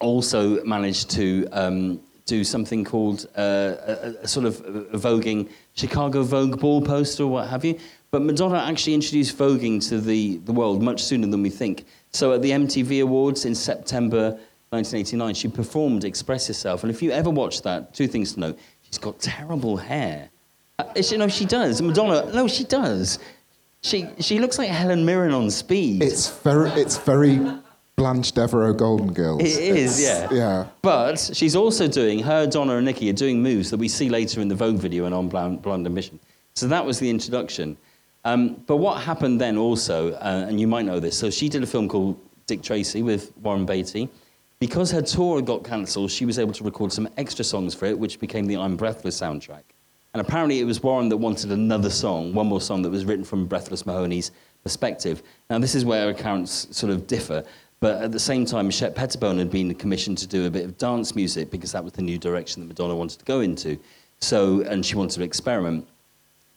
also 0.00 0.64
managed 0.64 1.10
to 1.10 1.46
um, 1.52 2.00
do 2.24 2.42
something 2.42 2.84
called 2.84 3.28
uh, 3.36 3.76
a, 3.86 4.14
a, 4.22 4.28
sort 4.28 4.46
of 4.46 4.56
voguing 4.92 5.48
Chicago 5.74 6.22
Vogue 6.22 6.58
ball 6.58 6.80
poster 6.80 7.24
or 7.24 7.26
what 7.28 7.48
have 7.48 7.64
you. 7.64 7.78
But 8.10 8.22
Madonna 8.22 8.58
actually 8.58 8.94
introduced 8.94 9.36
voguing 9.36 9.86
to 9.88 10.00
the, 10.00 10.38
the 10.38 10.52
world 10.52 10.82
much 10.82 11.02
sooner 11.02 11.26
than 11.26 11.42
we 11.42 11.50
think. 11.50 11.84
So 12.10 12.32
at 12.32 12.42
the 12.42 12.50
MTV 12.50 13.02
Awards 13.02 13.44
in 13.44 13.54
September 13.54 14.30
1989, 14.70 15.34
she 15.34 15.48
performed 15.48 16.04
Express 16.04 16.48
Yourself. 16.48 16.82
And 16.84 16.90
if 16.90 17.02
you 17.02 17.10
ever 17.10 17.30
watch 17.30 17.62
that, 17.62 17.94
two 17.94 18.06
things 18.06 18.34
to 18.34 18.40
note. 18.40 18.58
She's 18.82 18.98
got 18.98 19.18
terrible 19.20 19.76
hair. 19.76 20.30
Uh, 20.78 20.84
you 20.96 21.18
know, 21.18 21.28
she 21.28 21.44
does. 21.44 21.80
Madonna, 21.80 22.30
no, 22.32 22.48
she 22.48 22.64
does. 22.64 23.18
She 23.82 24.06
she 24.20 24.38
looks 24.38 24.58
like 24.58 24.68
Helen 24.68 25.04
Mirren 25.04 25.32
on 25.32 25.50
speed. 25.50 26.02
It's 26.02 26.30
very 26.42 26.70
it's 26.70 26.96
very 26.98 27.40
Blanche 27.96 28.32
Devereaux 28.32 28.72
Golden 28.72 29.12
Girls. 29.12 29.42
It 29.42 29.46
is, 29.76 30.00
It's- 30.00 30.30
yeah. 30.32 30.36
Yeah. 30.36 30.66
But 30.82 31.18
she's 31.34 31.56
also 31.56 31.88
doing 31.88 32.20
her, 32.20 32.46
Donna 32.46 32.76
and 32.76 32.86
Nikki 32.86 33.10
are 33.10 33.14
doing 33.14 33.42
moves 33.42 33.70
that 33.70 33.76
we 33.78 33.88
see 33.88 34.08
later 34.08 34.40
in 34.40 34.48
the 34.48 34.54
Vogue 34.54 34.76
video 34.78 35.04
and 35.04 35.14
on 35.14 35.28
Blonde, 35.28 35.62
Blonde 35.62 35.86
Ambition. 35.86 36.18
So 36.54 36.68
that 36.68 36.84
was 36.86 36.98
the 37.00 37.10
introduction. 37.10 37.76
Um, 38.24 38.62
but 38.66 38.76
what 38.76 39.02
happened 39.02 39.40
then 39.40 39.58
also, 39.58 40.12
uh, 40.14 40.46
and 40.48 40.60
you 40.60 40.68
might 40.68 40.84
know 40.86 41.00
this, 41.00 41.18
so 41.18 41.28
she 41.28 41.48
did 41.48 41.62
a 41.62 41.66
film 41.66 41.88
called 41.88 42.16
Dick 42.46 42.62
Tracy 42.62 43.02
with 43.02 43.36
Warren 43.38 43.66
Beatty. 43.66 44.08
Because 44.60 44.92
her 44.92 45.02
tour 45.02 45.42
got 45.42 45.64
cancelled, 45.64 46.12
she 46.12 46.24
was 46.24 46.38
able 46.38 46.52
to 46.52 46.62
record 46.62 46.92
some 46.92 47.08
extra 47.16 47.44
songs 47.44 47.74
for 47.74 47.86
it, 47.86 47.98
which 47.98 48.20
became 48.20 48.46
the 48.46 48.56
I'm 48.56 48.76
Breathless 48.76 49.20
soundtrack. 49.20 49.64
And 50.14 50.20
apparently 50.20 50.60
it 50.60 50.64
was 50.64 50.82
Warren 50.82 51.08
that 51.08 51.16
wanted 51.16 51.52
another 51.52 51.88
song, 51.88 52.34
one 52.34 52.46
more 52.46 52.60
song 52.60 52.82
that 52.82 52.90
was 52.90 53.04
written 53.04 53.24
from 53.24 53.46
Breathless 53.46 53.86
Mahoney's 53.86 54.30
perspective. 54.62 55.22
Now, 55.48 55.58
this 55.58 55.74
is 55.74 55.84
where 55.84 56.10
accounts 56.10 56.68
sort 56.76 56.92
of 56.92 57.06
differ. 57.06 57.44
But 57.80 58.02
at 58.02 58.12
the 58.12 58.20
same 58.20 58.44
time, 58.44 58.70
Shep 58.70 58.94
Pettibone 58.94 59.38
had 59.38 59.50
been 59.50 59.74
commissioned 59.74 60.18
to 60.18 60.26
do 60.26 60.46
a 60.46 60.50
bit 60.50 60.64
of 60.64 60.78
dance 60.78 61.16
music 61.16 61.50
because 61.50 61.72
that 61.72 61.82
was 61.82 61.94
the 61.94 62.02
new 62.02 62.18
direction 62.18 62.62
that 62.62 62.68
Madonna 62.68 62.94
wanted 62.94 63.18
to 63.18 63.24
go 63.24 63.40
into. 63.40 63.78
So, 64.20 64.60
and 64.60 64.86
she 64.86 64.94
wanted 64.94 65.16
to 65.16 65.24
experiment. 65.24 65.88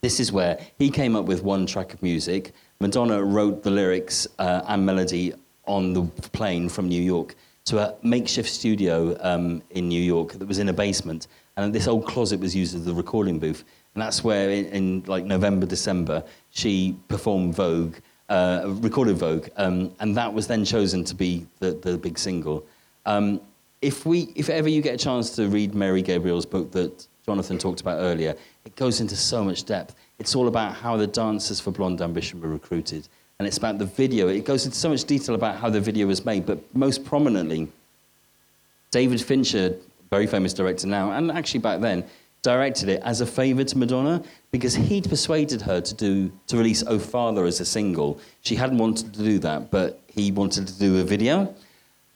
This 0.01 0.19
is 0.19 0.31
where 0.31 0.59
he 0.77 0.91
came 0.91 1.15
up 1.15 1.25
with 1.25 1.41
one 1.41 1.65
track 1.65 1.93
of 1.93 2.03
music. 2.03 2.53
Madonna 2.79 3.23
wrote 3.23 3.63
the 3.63 3.71
lyrics 3.71 4.27
uh, 4.37 4.61
and 4.67 4.85
melody 4.85 5.33
on 5.65 5.93
the 5.93 6.03
plane 6.03 6.69
from 6.69 6.89
New 6.89 7.01
York 7.01 7.35
to 7.65 7.79
a 7.79 7.95
makeshift 8.03 8.49
studio 8.49 9.17
um, 9.21 9.63
in 9.71 9.87
New 9.87 10.01
York 10.01 10.33
that 10.33 10.47
was 10.47 10.59
in 10.59 10.69
a 10.69 10.73
basement. 10.73 11.27
And 11.57 11.73
this 11.73 11.87
old 11.87 12.05
closet 12.05 12.39
was 12.39 12.55
used 12.55 12.75
as 12.75 12.85
the 12.85 12.93
recording 12.93 13.39
booth. 13.39 13.63
And 13.93 14.01
that's 14.01 14.23
where, 14.23 14.49
in, 14.49 14.65
in 14.65 15.03
like 15.07 15.23
November, 15.23 15.65
December, 15.65 16.23
she 16.51 16.97
performed 17.07 17.55
Vogue, 17.55 17.95
uh, 18.27 18.63
recorded 18.65 19.17
Vogue. 19.17 19.47
Um, 19.55 19.93
and 19.99 20.15
that 20.17 20.33
was 20.33 20.47
then 20.47 20.65
chosen 20.65 21.05
to 21.05 21.15
be 21.15 21.47
the, 21.59 21.71
the 21.71 21.97
big 21.97 22.19
single. 22.19 22.65
Um, 23.05 23.39
if, 23.81 24.05
we, 24.05 24.33
if 24.35 24.49
ever 24.49 24.67
you 24.67 24.81
get 24.81 24.95
a 24.95 24.97
chance 24.97 25.35
to 25.37 25.47
read 25.47 25.73
Mary 25.75 26.01
Gabriel's 26.01 26.45
book 26.45 26.71
that 26.71 27.07
Jonathan 27.25 27.57
talked 27.57 27.81
about 27.81 27.99
earlier, 27.99 28.35
it 28.65 28.75
goes 28.75 28.99
into 28.99 29.15
so 29.15 29.43
much 29.43 29.63
depth. 29.63 29.95
It's 30.19 30.35
all 30.35 30.47
about 30.47 30.75
how 30.75 30.97
the 30.97 31.07
dancers 31.07 31.59
for 31.59 31.71
Blonde 31.71 32.01
Ambition 32.01 32.41
were 32.41 32.49
recruited. 32.49 33.07
And 33.39 33.47
it's 33.47 33.57
about 33.57 33.79
the 33.79 33.85
video. 33.85 34.27
It 34.27 34.45
goes 34.45 34.65
into 34.65 34.77
so 34.77 34.89
much 34.89 35.03
detail 35.03 35.35
about 35.35 35.57
how 35.57 35.69
the 35.69 35.81
video 35.81 36.07
was 36.07 36.25
made, 36.25 36.45
but 36.45 36.59
most 36.75 37.05
prominently, 37.05 37.67
David 38.91 39.21
Fincher, 39.21 39.75
very 40.15 40.27
famous 40.27 40.53
director 40.53 40.87
now, 40.87 41.11
and 41.11 41.31
actually 41.39 41.59
back 41.59 41.81
then, 41.81 42.05
directed 42.41 42.87
it 42.89 43.01
as 43.03 43.21
a 43.21 43.25
favour 43.25 43.63
to 43.63 43.75
Madonna 43.77 44.23
because 44.51 44.73
he'd 44.75 45.09
persuaded 45.09 45.61
her 45.69 45.81
to 45.81 45.93
do 46.05 46.31
to 46.47 46.53
release 46.61 46.81
"Oh 46.87 46.99
Father" 46.99 47.43
as 47.51 47.59
a 47.59 47.65
single. 47.65 48.11
She 48.47 48.55
hadn't 48.55 48.77
wanted 48.77 49.13
to 49.13 49.23
do 49.31 49.39
that, 49.39 49.71
but 49.71 49.89
he 50.07 50.31
wanted 50.31 50.67
to 50.71 50.75
do 50.85 50.89
a 51.01 51.03
video, 51.03 51.53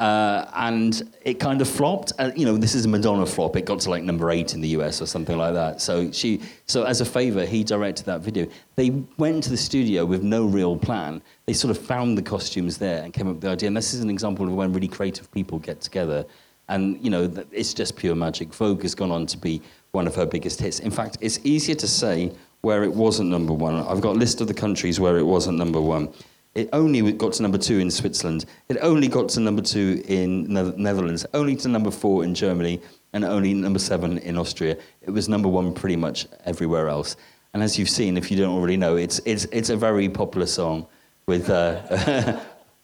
uh, 0.07 0.45
and 0.69 0.91
it 1.23 1.35
kind 1.47 1.59
of 1.63 1.67
flopped. 1.67 2.13
Uh, 2.19 2.31
you 2.39 2.45
know, 2.45 2.55
this 2.65 2.73
is 2.73 2.85
a 2.85 2.87
Madonna 2.87 3.25
flop. 3.25 3.57
It 3.57 3.65
got 3.65 3.79
to 3.81 3.89
like 3.89 4.03
number 4.03 4.31
eight 4.31 4.53
in 4.53 4.61
the 4.61 4.71
US 4.77 5.01
or 5.01 5.07
something 5.07 5.37
like 5.37 5.53
that. 5.61 5.81
So 5.81 6.09
she, 6.19 6.39
so 6.67 6.83
as 6.83 7.01
a 7.01 7.05
favour, 7.17 7.43
he 7.45 7.65
directed 7.65 8.05
that 8.05 8.21
video. 8.21 8.47
They 8.77 8.91
went 9.17 9.43
to 9.43 9.49
the 9.49 9.61
studio 9.69 10.05
with 10.05 10.23
no 10.23 10.45
real 10.45 10.77
plan. 10.77 11.21
They 11.47 11.53
sort 11.63 11.71
of 11.75 11.79
found 11.93 12.17
the 12.17 12.25
costumes 12.33 12.77
there 12.77 13.03
and 13.03 13.13
came 13.13 13.27
up 13.27 13.35
with 13.35 13.41
the 13.41 13.49
idea. 13.49 13.67
And 13.67 13.75
this 13.75 13.93
is 13.93 14.01
an 14.01 14.09
example 14.09 14.47
of 14.47 14.53
when 14.53 14.71
really 14.71 14.87
creative 14.87 15.29
people 15.31 15.59
get 15.59 15.81
together. 15.81 16.25
And 16.69 17.03
you 17.03 17.09
know, 17.09 17.31
it's 17.51 17.73
just 17.73 17.97
pure 17.97 18.15
magic. 18.15 18.53
Vogue 18.53 18.83
has 18.83 18.95
gone 18.95 19.11
on 19.11 19.25
to 19.27 19.37
be 19.37 19.61
one 19.91 20.07
of 20.07 20.15
her 20.15 20.25
biggest 20.25 20.61
hits. 20.61 20.79
In 20.79 20.91
fact, 20.91 21.17
it's 21.19 21.39
easier 21.43 21.75
to 21.75 21.87
say 21.87 22.31
where 22.61 22.83
it 22.83 22.93
wasn't 22.93 23.29
number 23.29 23.53
one. 23.53 23.75
I've 23.75 24.01
got 24.01 24.15
a 24.15 24.19
list 24.19 24.39
of 24.41 24.47
the 24.47 24.53
countries 24.53 24.99
where 24.99 25.17
it 25.17 25.23
wasn't 25.23 25.57
number 25.57 25.81
one. 25.81 26.13
It 26.55 26.69
only 26.73 27.11
got 27.13 27.33
to 27.33 27.43
number 27.43 27.57
two 27.57 27.79
in 27.79 27.91
Switzerland. 27.91 28.45
It 28.69 28.77
only 28.81 29.07
got 29.07 29.29
to 29.29 29.39
number 29.39 29.61
two 29.61 30.03
in 30.07 30.53
the 30.53 30.73
Netherlands. 30.77 31.25
Only 31.33 31.55
to 31.57 31.67
number 31.67 31.91
four 31.91 32.23
in 32.23 32.33
Germany, 32.33 32.81
and 33.13 33.23
only 33.23 33.53
number 33.53 33.79
seven 33.79 34.17
in 34.19 34.37
Austria. 34.37 34.77
It 35.01 35.11
was 35.11 35.29
number 35.29 35.47
one 35.47 35.73
pretty 35.73 35.95
much 35.95 36.27
everywhere 36.45 36.89
else. 36.89 37.15
And 37.53 37.63
as 37.63 37.79
you've 37.79 37.89
seen, 37.89 38.17
if 38.17 38.29
you 38.29 38.37
don't 38.37 38.55
already 38.55 38.77
know, 38.77 38.95
it's 38.95 39.19
it's 39.25 39.45
it's 39.45 39.69
a 39.69 39.77
very 39.77 40.09
popular 40.09 40.45
song 40.45 40.87
with 41.25 41.49
uh, 41.49 42.39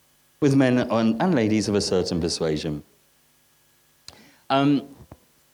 with 0.39 0.55
men 0.55 0.79
and 0.79 1.35
ladies 1.35 1.67
of 1.67 1.75
a 1.75 1.81
certain 1.81 2.19
persuasion. 2.19 2.83
Um, 4.49 4.95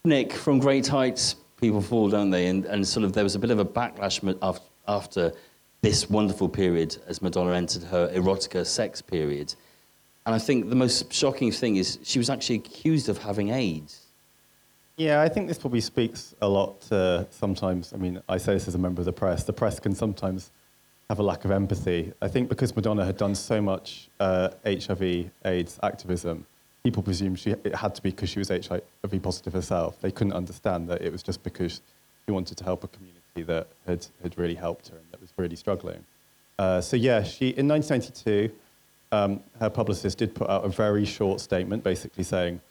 Nick, 0.04 0.34
from 0.34 0.60
Great 0.60 0.88
Heights, 0.88 1.36
people 1.60 1.82
fall, 1.82 2.10
don't 2.10 2.30
they? 2.30 2.48
And, 2.48 2.66
and 2.66 2.86
sort 2.86 3.06
of 3.06 3.14
there 3.14 3.24
was 3.24 3.36
a 3.36 3.40
bit 3.40 3.52
of 3.52 3.60
a 3.60 3.66
backlash 3.66 4.66
after, 4.88 5.34
this 5.82 6.08
wonderful 6.12 6.48
period 6.48 6.96
as 7.08 7.24
Madonna 7.24 7.54
entered 7.54 7.82
her 7.82 8.08
erotica 8.14 8.64
sex 8.66 9.02
period. 9.02 9.56
And 10.28 10.36
I 10.36 10.38
think 10.38 10.70
the 10.70 10.76
most 10.76 11.12
shocking 11.12 11.52
thing 11.52 11.78
is 11.78 11.98
she 12.04 12.20
was 12.20 12.30
actually 12.30 12.58
accused 12.58 13.10
of 13.10 13.18
having 13.18 13.50
AIDS. 13.50 14.06
Yeah, 14.98 15.22
I 15.22 15.30
think 15.30 15.48
this 15.48 15.58
probably 15.58 15.82
speaks 15.82 16.36
a 16.42 16.48
lot 16.48 16.82
to 16.82 17.28
sometimes. 17.32 17.94
I 17.94 17.98
mean, 17.98 18.22
I 18.30 18.38
say 18.38 18.54
this 18.54 18.68
as 18.68 18.76
a 18.76 18.78
member 18.78 19.02
of 19.02 19.06
the 19.06 19.14
press. 19.14 19.44
The 19.44 19.54
press 19.54 19.80
can 19.80 19.96
sometimes 19.96 20.52
have 21.10 21.18
a 21.18 21.24
lack 21.24 21.46
of 21.46 21.52
empathy. 21.52 22.14
I 22.22 22.28
think 22.28 22.48
because 22.48 22.76
Madonna 22.76 23.04
had 23.04 23.18
done 23.18 23.34
so 23.34 23.60
much 23.60 24.10
uh, 24.20 24.50
HIV/AIDS 24.64 25.80
activism, 25.82 26.46
people 26.84 27.04
presumed 27.04 27.40
she, 27.40 27.52
it 27.52 27.76
had 27.76 27.96
to 27.96 28.02
be 28.02 28.10
because 28.10 28.30
she 28.30 28.40
was 28.40 28.50
HIV 28.50 28.82
positive 29.22 29.54
herself. 29.54 30.00
They 30.02 30.12
couldn't 30.12 30.34
understand 30.34 30.90
that 30.90 31.02
it 31.02 31.12
was 31.12 31.22
just 31.22 31.44
because 31.44 31.82
she 32.26 32.32
wanted 32.32 32.58
to 32.58 32.64
help 32.64 32.84
a 32.84 32.88
community 32.88 33.44
that 33.44 33.68
had, 33.86 34.06
had 34.24 34.38
really 34.38 34.56
helped 34.56 34.90
her 34.90 34.98
and 34.98 35.06
that 35.12 35.22
was 35.22 35.32
really 35.38 35.56
struggling. 35.56 36.04
Uh, 36.58 36.82
so 36.82 36.96
yeah, 36.96 37.24
she 37.24 37.50
in 37.50 37.68
1992, 37.68 38.54
um, 39.12 39.42
her 39.60 39.70
publicist 39.70 40.18
did 40.18 40.34
put 40.34 40.50
out 40.50 40.64
a 40.64 40.70
very 40.70 41.06
short 41.06 41.40
statement, 41.40 41.84
basically 41.84 42.24
saying 42.24 42.62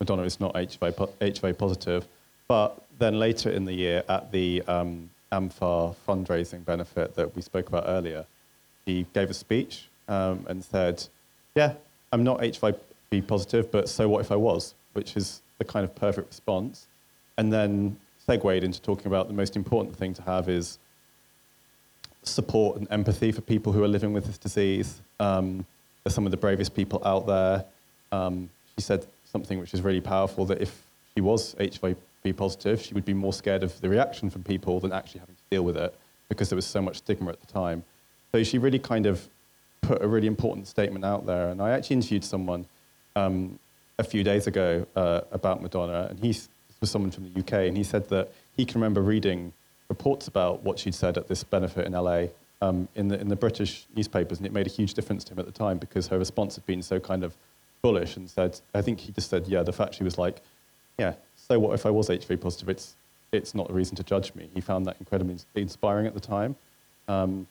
Madonna 0.00 0.22
is 0.22 0.38
not 0.40 0.54
HIV, 0.54 0.94
HIV 1.20 1.58
positive. 1.58 2.06
But 2.46 2.82
then 2.98 3.18
later 3.18 3.50
in 3.50 3.64
the 3.64 3.72
year, 3.72 4.02
at 4.08 4.30
the 4.32 4.62
um, 4.62 5.10
AMFAR 5.32 5.94
fundraising 6.06 6.64
benefit 6.64 7.14
that 7.16 7.34
we 7.34 7.42
spoke 7.42 7.68
about 7.68 7.84
earlier, 7.86 8.24
she 8.86 9.06
gave 9.12 9.28
a 9.28 9.34
speech 9.34 9.88
um, 10.08 10.46
and 10.48 10.64
said, 10.64 11.04
"Yeah, 11.54 11.74
I'm 12.12 12.24
not 12.24 12.40
HIV 12.40 12.76
positive, 13.26 13.70
but 13.70 13.88
so 13.88 14.08
what 14.08 14.20
if 14.20 14.30
I 14.30 14.36
was?" 14.36 14.74
Which 14.92 15.16
is 15.16 15.42
the 15.58 15.64
kind 15.64 15.84
of 15.84 15.94
perfect 15.94 16.28
response. 16.28 16.86
And 17.36 17.52
then 17.52 17.96
segued 18.26 18.64
into 18.64 18.80
talking 18.82 19.06
about 19.06 19.28
the 19.28 19.34
most 19.34 19.56
important 19.56 19.96
thing 19.96 20.12
to 20.14 20.22
have 20.22 20.48
is 20.48 20.78
support 22.22 22.78
and 22.78 22.86
empathy 22.90 23.32
for 23.32 23.40
people 23.40 23.72
who 23.72 23.82
are 23.82 23.88
living 23.88 24.12
with 24.12 24.26
this 24.26 24.38
disease. 24.38 25.00
Um, 25.18 25.64
they're 26.02 26.12
some 26.12 26.26
of 26.26 26.30
the 26.30 26.36
bravest 26.36 26.74
people 26.74 27.02
out 27.04 27.26
there. 27.26 27.64
Um, 28.12 28.50
she 28.74 28.82
said 28.82 29.06
something 29.24 29.58
which 29.58 29.74
is 29.74 29.82
really 29.82 30.00
powerful 30.00 30.44
that 30.46 30.60
if 30.60 30.82
she 31.14 31.20
was 31.20 31.54
HIV 31.58 31.96
positive, 32.36 32.82
she 32.82 32.94
would 32.94 33.04
be 33.04 33.14
more 33.14 33.32
scared 33.32 33.62
of 33.62 33.80
the 33.80 33.88
reaction 33.88 34.30
from 34.30 34.42
people 34.42 34.80
than 34.80 34.92
actually 34.92 35.20
having 35.20 35.36
to 35.36 35.42
deal 35.50 35.62
with 35.62 35.76
it 35.76 35.94
because 36.28 36.50
there 36.50 36.56
was 36.56 36.66
so 36.66 36.82
much 36.82 36.98
stigma 36.98 37.30
at 37.30 37.40
the 37.40 37.46
time. 37.46 37.82
So 38.32 38.42
she 38.42 38.58
really 38.58 38.78
kind 38.78 39.06
of 39.06 39.26
put 39.80 40.02
a 40.02 40.08
really 40.08 40.26
important 40.26 40.66
statement 40.66 41.04
out 41.04 41.24
there. 41.24 41.48
And 41.48 41.62
I 41.62 41.70
actually 41.70 41.96
interviewed 41.96 42.24
someone 42.24 42.66
um, 43.16 43.58
a 43.98 44.04
few 44.04 44.22
days 44.22 44.46
ago 44.46 44.86
uh, 44.96 45.22
about 45.32 45.62
Madonna, 45.62 46.06
and 46.10 46.20
he 46.20 46.28
was 46.80 46.90
someone 46.90 47.10
from 47.10 47.32
the 47.32 47.40
UK, 47.40 47.52
and 47.66 47.76
he 47.76 47.84
said 47.84 48.08
that 48.08 48.32
he 48.56 48.64
can 48.64 48.80
remember 48.80 49.02
reading 49.02 49.52
reports 49.88 50.28
about 50.28 50.62
what 50.62 50.78
she'd 50.78 50.94
said 50.94 51.16
at 51.16 51.28
this 51.28 51.42
benefit 51.42 51.86
in 51.86 51.92
LA 51.92 52.26
um, 52.60 52.88
in, 52.94 53.08
the, 53.08 53.20
in 53.20 53.28
the 53.28 53.36
British 53.36 53.86
newspapers, 53.94 54.38
and 54.38 54.46
it 54.46 54.52
made 54.52 54.66
a 54.66 54.70
huge 54.70 54.94
difference 54.94 55.24
to 55.24 55.32
him 55.32 55.38
at 55.38 55.46
the 55.46 55.52
time 55.52 55.78
because 55.78 56.08
her 56.08 56.18
response 56.18 56.54
had 56.54 56.66
been 56.66 56.82
so 56.82 57.00
kind 57.00 57.24
of 57.24 57.36
bullish 57.82 58.16
and 58.16 58.28
said, 58.28 58.60
I 58.74 58.82
think 58.82 59.00
he 59.00 59.12
just 59.12 59.30
said, 59.30 59.46
yeah, 59.46 59.62
the 59.62 59.72
fact 59.72 59.94
she 59.94 60.04
was 60.04 60.18
like, 60.18 60.40
yeah, 60.98 61.14
so 61.36 61.58
what 61.58 61.74
if 61.74 61.86
I 61.86 61.90
was 61.90 62.08
HIV 62.08 62.40
positive? 62.40 62.68
It's, 62.68 62.96
it's 63.32 63.54
not 63.54 63.70
a 63.70 63.72
reason 63.72 63.96
to 63.96 64.02
judge 64.02 64.34
me. 64.34 64.48
He 64.54 64.60
found 64.60 64.86
that 64.86 64.96
incredibly 64.98 65.36
inspiring 65.54 66.06
at 66.06 66.14
the 66.14 66.20
time. 66.20 66.56
Um, 67.06 67.46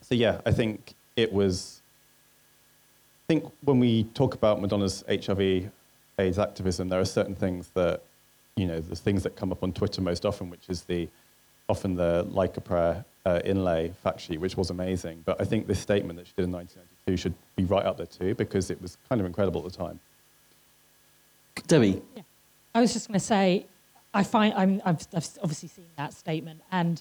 so 0.00 0.14
yeah, 0.14 0.40
I 0.44 0.52
think 0.52 0.94
it 1.16 1.32
was, 1.32 1.81
think 3.32 3.50
when 3.62 3.78
we 3.78 4.04
talk 4.12 4.34
about 4.34 4.60
Madonna's 4.60 5.02
HIV 5.08 5.70
AIDS 6.18 6.38
activism, 6.38 6.88
there 6.90 7.00
are 7.00 7.04
certain 7.20 7.34
things 7.34 7.70
that, 7.70 8.02
you 8.56 8.66
know, 8.66 8.80
the 8.80 8.94
things 8.94 9.22
that 9.22 9.36
come 9.36 9.50
up 9.50 9.62
on 9.62 9.72
Twitter 9.72 10.02
most 10.02 10.26
often, 10.26 10.50
which 10.50 10.68
is 10.68 10.82
the, 10.82 11.08
often 11.66 11.94
the 11.94 12.26
like 12.30 12.58
a 12.58 12.60
prayer 12.60 13.04
uh, 13.24 13.40
inlay 13.44 13.90
fact 14.02 14.20
sheet, 14.20 14.38
which 14.38 14.56
was 14.56 14.68
amazing. 14.68 15.22
But 15.24 15.40
I 15.40 15.44
think 15.44 15.66
this 15.66 15.80
statement 15.80 16.18
that 16.18 16.26
she 16.26 16.34
did 16.36 16.44
in 16.44 16.52
1992 16.52 17.16
should 17.16 17.34
be 17.56 17.64
right 17.64 17.86
up 17.86 17.96
there 17.96 18.06
too, 18.06 18.34
because 18.34 18.70
it 18.70 18.82
was 18.82 18.98
kind 19.08 19.18
of 19.20 19.26
incredible 19.26 19.64
at 19.64 19.72
the 19.72 19.78
time. 19.78 19.98
Debbie. 21.66 22.02
Yeah. 22.14 22.22
I 22.74 22.80
was 22.82 22.92
just 22.92 23.08
going 23.08 23.20
to 23.20 23.24
say, 23.24 23.64
I 24.12 24.24
find 24.24 24.52
I'm, 24.54 24.82
I've, 24.84 25.06
I've 25.14 25.28
obviously 25.42 25.70
seen 25.70 25.86
that 25.96 26.12
statement, 26.12 26.60
and 26.70 27.00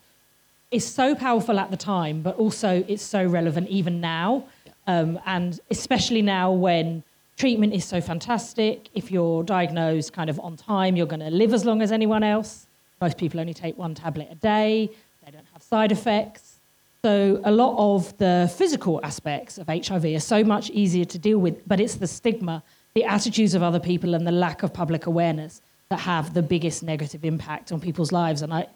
it's 0.72 0.86
so 0.86 1.14
powerful 1.14 1.60
at 1.60 1.72
the 1.72 1.78
time, 1.78 2.22
but 2.22 2.38
also 2.38 2.86
it's 2.88 3.04
so 3.04 3.26
relevant 3.26 3.68
even 3.68 4.00
now, 4.00 4.46
um, 4.88 5.20
and 5.26 5.60
especially 5.70 6.22
now 6.22 6.52
when 6.52 7.04
treatment 7.38 7.74
is 7.74 7.86
so 7.86 8.02
fantastic. 8.02 8.90
If 8.94 9.12
you're 9.12 9.44
diagnosed 9.44 10.14
kind 10.14 10.30
of 10.30 10.40
on 10.40 10.58
time, 10.58 10.96
you're 10.96 11.08
going 11.08 11.22
to 11.22 11.32
live 11.32 11.54
as 11.54 11.66
long 11.66 11.82
as 11.82 11.92
anyone 11.92 12.24
else. 12.24 12.68
Most 13.00 13.18
people 13.18 13.40
only 13.40 13.54
take 13.54 13.78
one 13.78 13.96
tablet 13.96 14.28
a 14.32 14.36
day. 14.36 14.90
They 15.26 15.32
don't 15.32 15.48
have 15.54 15.64
side 15.64 15.92
effects. 15.92 16.60
So 17.04 17.42
a 17.44 17.52
lot 17.52 17.76
of 17.78 18.16
the 18.20 18.52
physical 18.56 19.00
aspects 19.04 19.58
of 19.58 19.68
HIV 19.68 20.06
are 20.06 20.20
so 20.20 20.44
much 20.44 20.70
easier 20.70 21.06
to 21.06 21.18
deal 21.18 21.40
with, 21.40 21.68
but 21.68 21.80
it's 21.80 21.96
the 21.96 22.06
stigma, 22.06 22.62
the 22.94 23.06
attitudes 23.06 23.56
of 23.56 23.64
other 23.64 23.80
people, 23.80 24.14
and 24.14 24.28
the 24.28 24.32
lack 24.32 24.62
of 24.62 24.72
public 24.72 25.08
awareness 25.08 25.62
that 25.90 26.00
have 26.02 26.36
the 26.36 26.44
biggest 26.44 26.84
negative 26.84 27.26
impact 27.26 27.72
on 27.72 27.80
people's 27.80 28.12
lives. 28.12 28.44
And 28.44 28.54
I, 28.54 28.68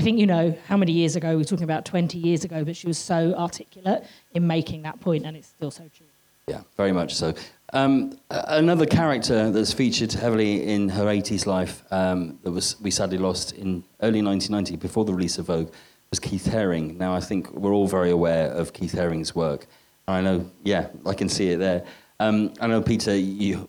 I 0.00 0.02
think, 0.02 0.18
you 0.18 0.26
know, 0.26 0.56
how 0.66 0.78
many 0.78 0.92
years 0.92 1.14
ago, 1.14 1.28
we 1.28 1.36
were 1.36 1.44
talking 1.44 1.64
about 1.64 1.84
20 1.84 2.16
years 2.16 2.42
ago, 2.42 2.64
but 2.64 2.74
she 2.74 2.86
was 2.86 2.96
so 2.96 3.34
articulate 3.34 4.06
in 4.32 4.46
making 4.46 4.80
that 4.84 4.98
point, 4.98 5.26
and 5.26 5.36
it's 5.36 5.48
still 5.48 5.70
so 5.70 5.90
true. 5.94 6.06
Yeah, 6.48 6.62
very 6.78 6.92
much 6.92 7.14
so. 7.14 7.34
Um, 7.74 8.18
another 8.30 8.86
character 8.86 9.50
that's 9.50 9.74
featured 9.74 10.10
heavily 10.14 10.72
in 10.72 10.88
her 10.88 11.04
80s 11.04 11.44
life 11.44 11.82
um, 11.90 12.38
that 12.44 12.50
was 12.50 12.80
we 12.80 12.90
sadly 12.90 13.18
lost 13.18 13.52
in 13.52 13.84
early 14.00 14.22
1990 14.22 14.76
before 14.76 15.04
the 15.04 15.12
release 15.12 15.36
of 15.36 15.48
Vogue 15.48 15.70
was 16.08 16.18
Keith 16.18 16.46
Haring. 16.46 16.96
Now, 16.96 17.14
I 17.14 17.20
think 17.20 17.52
we're 17.52 17.74
all 17.74 17.86
very 17.86 18.10
aware 18.10 18.50
of 18.52 18.72
Keith 18.72 18.94
Haring's 18.94 19.34
work. 19.34 19.66
I 20.08 20.22
know, 20.22 20.50
yeah, 20.64 20.88
I 21.04 21.12
can 21.12 21.28
see 21.28 21.50
it 21.50 21.58
there. 21.58 21.84
Um, 22.20 22.54
I 22.58 22.68
know, 22.68 22.80
Peter, 22.80 23.14
you, 23.14 23.68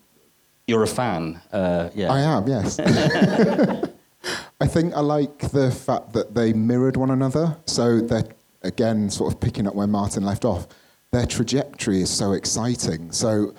you're 0.65 0.83
a 0.83 0.87
fan. 0.87 1.41
Uh, 1.51 1.89
yeah. 1.93 2.09
I 2.09 2.21
am, 2.21 2.47
yes. 2.47 2.79
I 4.61 4.67
think 4.67 4.93
I 4.93 4.99
like 4.99 5.39
the 5.39 5.71
fact 5.71 6.13
that 6.13 6.35
they 6.35 6.53
mirrored 6.53 6.95
one 6.95 7.09
another. 7.09 7.57
So 7.65 7.99
they're, 7.99 8.27
again, 8.61 9.09
sort 9.09 9.33
of 9.33 9.39
picking 9.39 9.65
up 9.65 9.73
where 9.73 9.87
Martin 9.87 10.23
left 10.23 10.45
off. 10.45 10.67
Their 11.11 11.25
trajectory 11.25 11.99
is 12.03 12.11
so 12.11 12.33
exciting. 12.33 13.11
So 13.11 13.55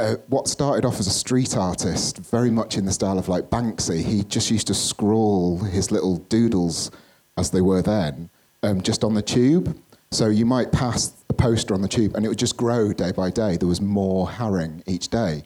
uh, 0.00 0.14
what 0.28 0.48
started 0.48 0.86
off 0.86 0.98
as 1.00 1.06
a 1.06 1.10
street 1.10 1.54
artist, 1.54 2.16
very 2.16 2.50
much 2.50 2.78
in 2.78 2.86
the 2.86 2.92
style 2.92 3.18
of 3.18 3.28
like 3.28 3.50
Banksy, 3.50 4.02
he 4.02 4.24
just 4.24 4.50
used 4.50 4.68
to 4.68 4.74
scrawl 4.74 5.58
his 5.58 5.90
little 5.90 6.16
doodles, 6.16 6.90
as 7.36 7.50
they 7.50 7.60
were 7.60 7.82
then, 7.82 8.30
um, 8.62 8.80
just 8.80 9.04
on 9.04 9.12
the 9.12 9.20
tube. 9.20 9.78
So 10.10 10.28
you 10.28 10.46
might 10.46 10.72
pass 10.72 11.12
a 11.28 11.34
poster 11.34 11.74
on 11.74 11.82
the 11.82 11.88
tube 11.88 12.14
and 12.16 12.24
it 12.24 12.28
would 12.30 12.38
just 12.38 12.56
grow 12.56 12.94
day 12.94 13.12
by 13.12 13.28
day. 13.30 13.58
There 13.58 13.68
was 13.68 13.82
more 13.82 14.26
Haring 14.26 14.82
each 14.86 15.08
day. 15.08 15.42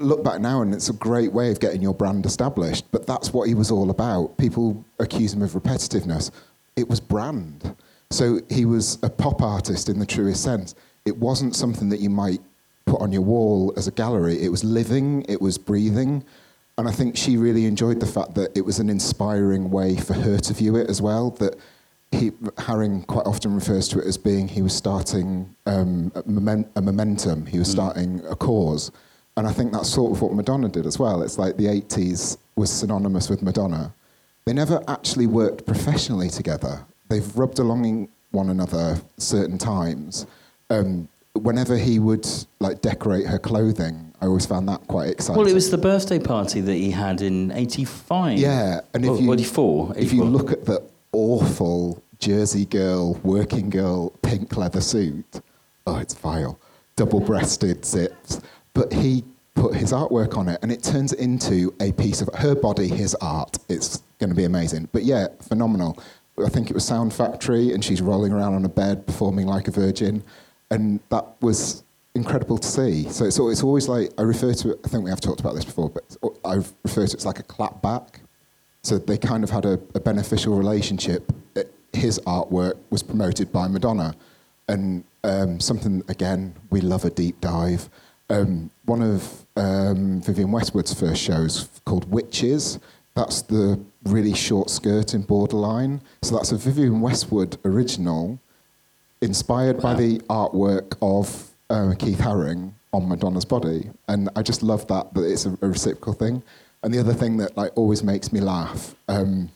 Look 0.00 0.24
back 0.24 0.40
now 0.40 0.62
and 0.62 0.74
it's 0.74 0.88
a 0.88 0.94
great 0.94 1.32
way 1.32 1.50
of 1.50 1.60
getting 1.60 1.82
your 1.82 1.94
brand 1.94 2.24
established, 2.26 2.90
but 2.90 3.06
that's 3.06 3.32
what 3.32 3.48
he 3.48 3.54
was 3.54 3.70
all 3.70 3.90
about. 3.90 4.36
People 4.38 4.84
accuse 4.98 5.34
him 5.34 5.42
of 5.42 5.52
repetitiveness. 5.52 6.30
It 6.76 6.88
was 6.88 7.00
brand. 7.00 7.76
So 8.10 8.40
he 8.48 8.64
was 8.64 8.98
a 9.02 9.10
pop 9.10 9.42
artist 9.42 9.88
in 9.88 9.98
the 9.98 10.06
truest 10.06 10.42
sense. 10.42 10.74
It 11.04 11.16
wasn't 11.16 11.54
something 11.54 11.88
that 11.90 12.00
you 12.00 12.10
might 12.10 12.40
put 12.86 13.00
on 13.00 13.12
your 13.12 13.22
wall 13.22 13.72
as 13.76 13.86
a 13.86 13.92
gallery. 13.92 14.42
It 14.42 14.48
was 14.48 14.64
living, 14.64 15.24
it 15.28 15.40
was 15.40 15.58
breathing. 15.58 16.24
And 16.78 16.88
I 16.88 16.92
think 16.92 17.16
she 17.16 17.36
really 17.36 17.66
enjoyed 17.66 18.00
the 18.00 18.06
fact 18.06 18.34
that 18.34 18.56
it 18.56 18.64
was 18.64 18.78
an 18.78 18.88
inspiring 18.88 19.70
way 19.70 19.96
for 19.96 20.14
her 20.14 20.38
to 20.38 20.54
view 20.54 20.76
it 20.76 20.88
as 20.88 21.02
well. 21.02 21.30
That 21.32 21.56
he, 22.10 22.30
Haring 22.30 23.06
quite 23.06 23.26
often 23.26 23.54
refers 23.54 23.86
to 23.88 24.00
it 24.00 24.06
as 24.06 24.16
being 24.16 24.48
he 24.48 24.62
was 24.62 24.74
starting 24.74 25.54
um, 25.66 26.10
a, 26.14 26.28
moment, 26.28 26.68
a, 26.74 26.82
momentum, 26.82 27.46
he 27.46 27.58
was 27.58 27.68
mm. 27.68 27.72
starting 27.72 28.22
a 28.28 28.34
cause. 28.34 28.90
And 29.36 29.46
I 29.46 29.52
think 29.52 29.72
that's 29.72 29.88
sort 29.88 30.12
of 30.12 30.22
what 30.22 30.34
Madonna 30.34 30.68
did 30.68 30.86
as 30.86 30.98
well. 30.98 31.22
It's 31.22 31.38
like 31.38 31.56
the 31.56 31.66
80s 31.66 32.36
was 32.56 32.70
synonymous 32.70 33.30
with 33.30 33.42
Madonna. 33.42 33.92
They 34.44 34.52
never 34.52 34.82
actually 34.88 35.26
worked 35.26 35.66
professionally 35.66 36.28
together. 36.28 36.84
They've 37.08 37.36
rubbed 37.36 37.58
along 37.58 38.08
one 38.32 38.50
another 38.50 39.00
certain 39.18 39.58
times. 39.58 40.26
Um, 40.68 41.08
whenever 41.34 41.76
he 41.76 41.98
would 41.98 42.26
like 42.58 42.80
decorate 42.80 43.26
her 43.26 43.38
clothing, 43.38 44.12
I 44.20 44.26
always 44.26 44.46
found 44.46 44.68
that 44.68 44.86
quite 44.86 45.10
exciting. 45.10 45.38
Well, 45.38 45.50
it 45.50 45.54
was 45.54 45.70
the 45.70 45.78
birthday 45.78 46.18
party 46.18 46.60
that 46.60 46.74
he 46.74 46.90
had 46.90 47.22
in 47.22 47.50
'85. 47.52 48.38
Yeah, 48.38 48.80
and 48.94 49.04
if 49.04 49.10
well, 49.10 49.20
you 49.20 49.32
84, 49.32 49.94
if 49.96 50.12
you 50.12 50.24
look 50.24 50.52
at 50.52 50.66
the 50.66 50.82
awful 51.12 52.02
Jersey 52.18 52.66
girl, 52.66 53.14
working 53.22 53.70
girl, 53.70 54.10
pink 54.22 54.56
leather 54.56 54.80
suit, 54.80 55.40
oh, 55.86 55.96
it's 55.96 56.14
vile. 56.14 56.58
Double-breasted 56.96 57.86
zips, 57.86 58.40
but 58.74 58.92
he 58.92 59.24
put 59.54 59.74
his 59.74 59.92
artwork 59.92 60.36
on 60.36 60.48
it, 60.48 60.58
and 60.62 60.70
it 60.70 60.82
turns 60.82 61.12
into 61.12 61.74
a 61.80 61.92
piece 61.92 62.20
of 62.20 62.28
her 62.34 62.54
body, 62.54 62.88
his 62.88 63.14
art. 63.16 63.58
It's 63.68 64.02
going 64.18 64.30
to 64.30 64.36
be 64.36 64.44
amazing. 64.44 64.88
But 64.92 65.04
yeah, 65.04 65.28
phenomenal. 65.40 65.98
I 66.44 66.48
think 66.48 66.70
it 66.70 66.74
was 66.74 66.84
Sound 66.84 67.12
Factory, 67.12 67.72
and 67.72 67.84
she's 67.84 68.00
rolling 68.00 68.32
around 68.32 68.54
on 68.54 68.64
a 68.64 68.68
bed 68.68 69.06
performing 69.06 69.46
like 69.46 69.68
a 69.68 69.70
virgin 69.70 70.22
and 70.70 71.00
that 71.10 71.24
was 71.40 71.82
incredible 72.14 72.58
to 72.58 72.66
see. 72.66 73.08
So 73.08 73.24
it's, 73.24 73.38
it's 73.38 73.62
always 73.62 73.88
like 73.88 74.10
I 74.18 74.22
refer 74.22 74.54
to 74.54 74.72
it. 74.72 74.80
I 74.84 74.88
think 74.88 75.04
we 75.04 75.10
have 75.10 75.20
talked 75.20 75.40
about 75.40 75.54
this 75.54 75.64
before, 75.64 75.90
but 75.90 76.16
I 76.44 76.54
refer 76.54 77.06
to 77.06 77.12
it 77.12 77.14
as 77.14 77.26
like 77.26 77.38
a 77.38 77.44
clap 77.44 77.82
back. 77.82 78.20
So 78.82 78.98
they 78.98 79.18
kind 79.18 79.44
of 79.44 79.50
had 79.50 79.66
a, 79.66 79.78
a 79.94 80.00
beneficial 80.00 80.56
relationship. 80.56 81.32
His 81.92 82.18
artwork 82.20 82.74
was 82.90 83.02
promoted 83.02 83.52
by 83.52 83.68
Madonna, 83.68 84.14
and 84.68 85.04
um, 85.24 85.60
something 85.60 86.02
again 86.08 86.54
we 86.70 86.80
love 86.80 87.04
a 87.04 87.10
deep 87.10 87.40
dive. 87.40 87.90
Um, 88.30 88.70
one 88.84 89.02
of 89.02 89.44
um, 89.56 90.22
Vivienne 90.22 90.52
Westwood's 90.52 90.94
first 90.94 91.20
shows 91.20 91.68
called 91.84 92.10
Witches. 92.10 92.78
That's 93.14 93.42
the 93.42 93.78
really 94.04 94.34
short 94.34 94.70
skirt 94.70 95.14
in 95.14 95.22
Borderline. 95.22 96.00
So 96.22 96.36
that's 96.36 96.52
a 96.52 96.56
Vivienne 96.56 97.00
Westwood 97.00 97.58
original 97.64 98.38
inspired 99.20 99.76
wow. 99.76 99.82
by 99.82 99.94
the 99.94 100.18
artwork 100.30 100.96
of 101.02 101.50
uh, 101.68 101.94
Keith 101.98 102.18
Haring 102.18 102.72
on 102.92 103.08
Madonna's 103.08 103.44
body, 103.44 103.88
and 104.08 104.28
I 104.34 104.42
just 104.42 104.62
love 104.62 104.86
that 104.88 105.14
that 105.14 105.22
it's 105.22 105.46
a, 105.46 105.56
a, 105.62 105.68
reciprocal 105.68 106.12
thing. 106.12 106.42
And 106.82 106.92
the 106.92 106.98
other 106.98 107.12
thing 107.12 107.36
that 107.36 107.56
like 107.56 107.72
always 107.76 108.02
makes 108.02 108.32
me 108.32 108.40
laugh, 108.40 108.94
um, 109.08 109.50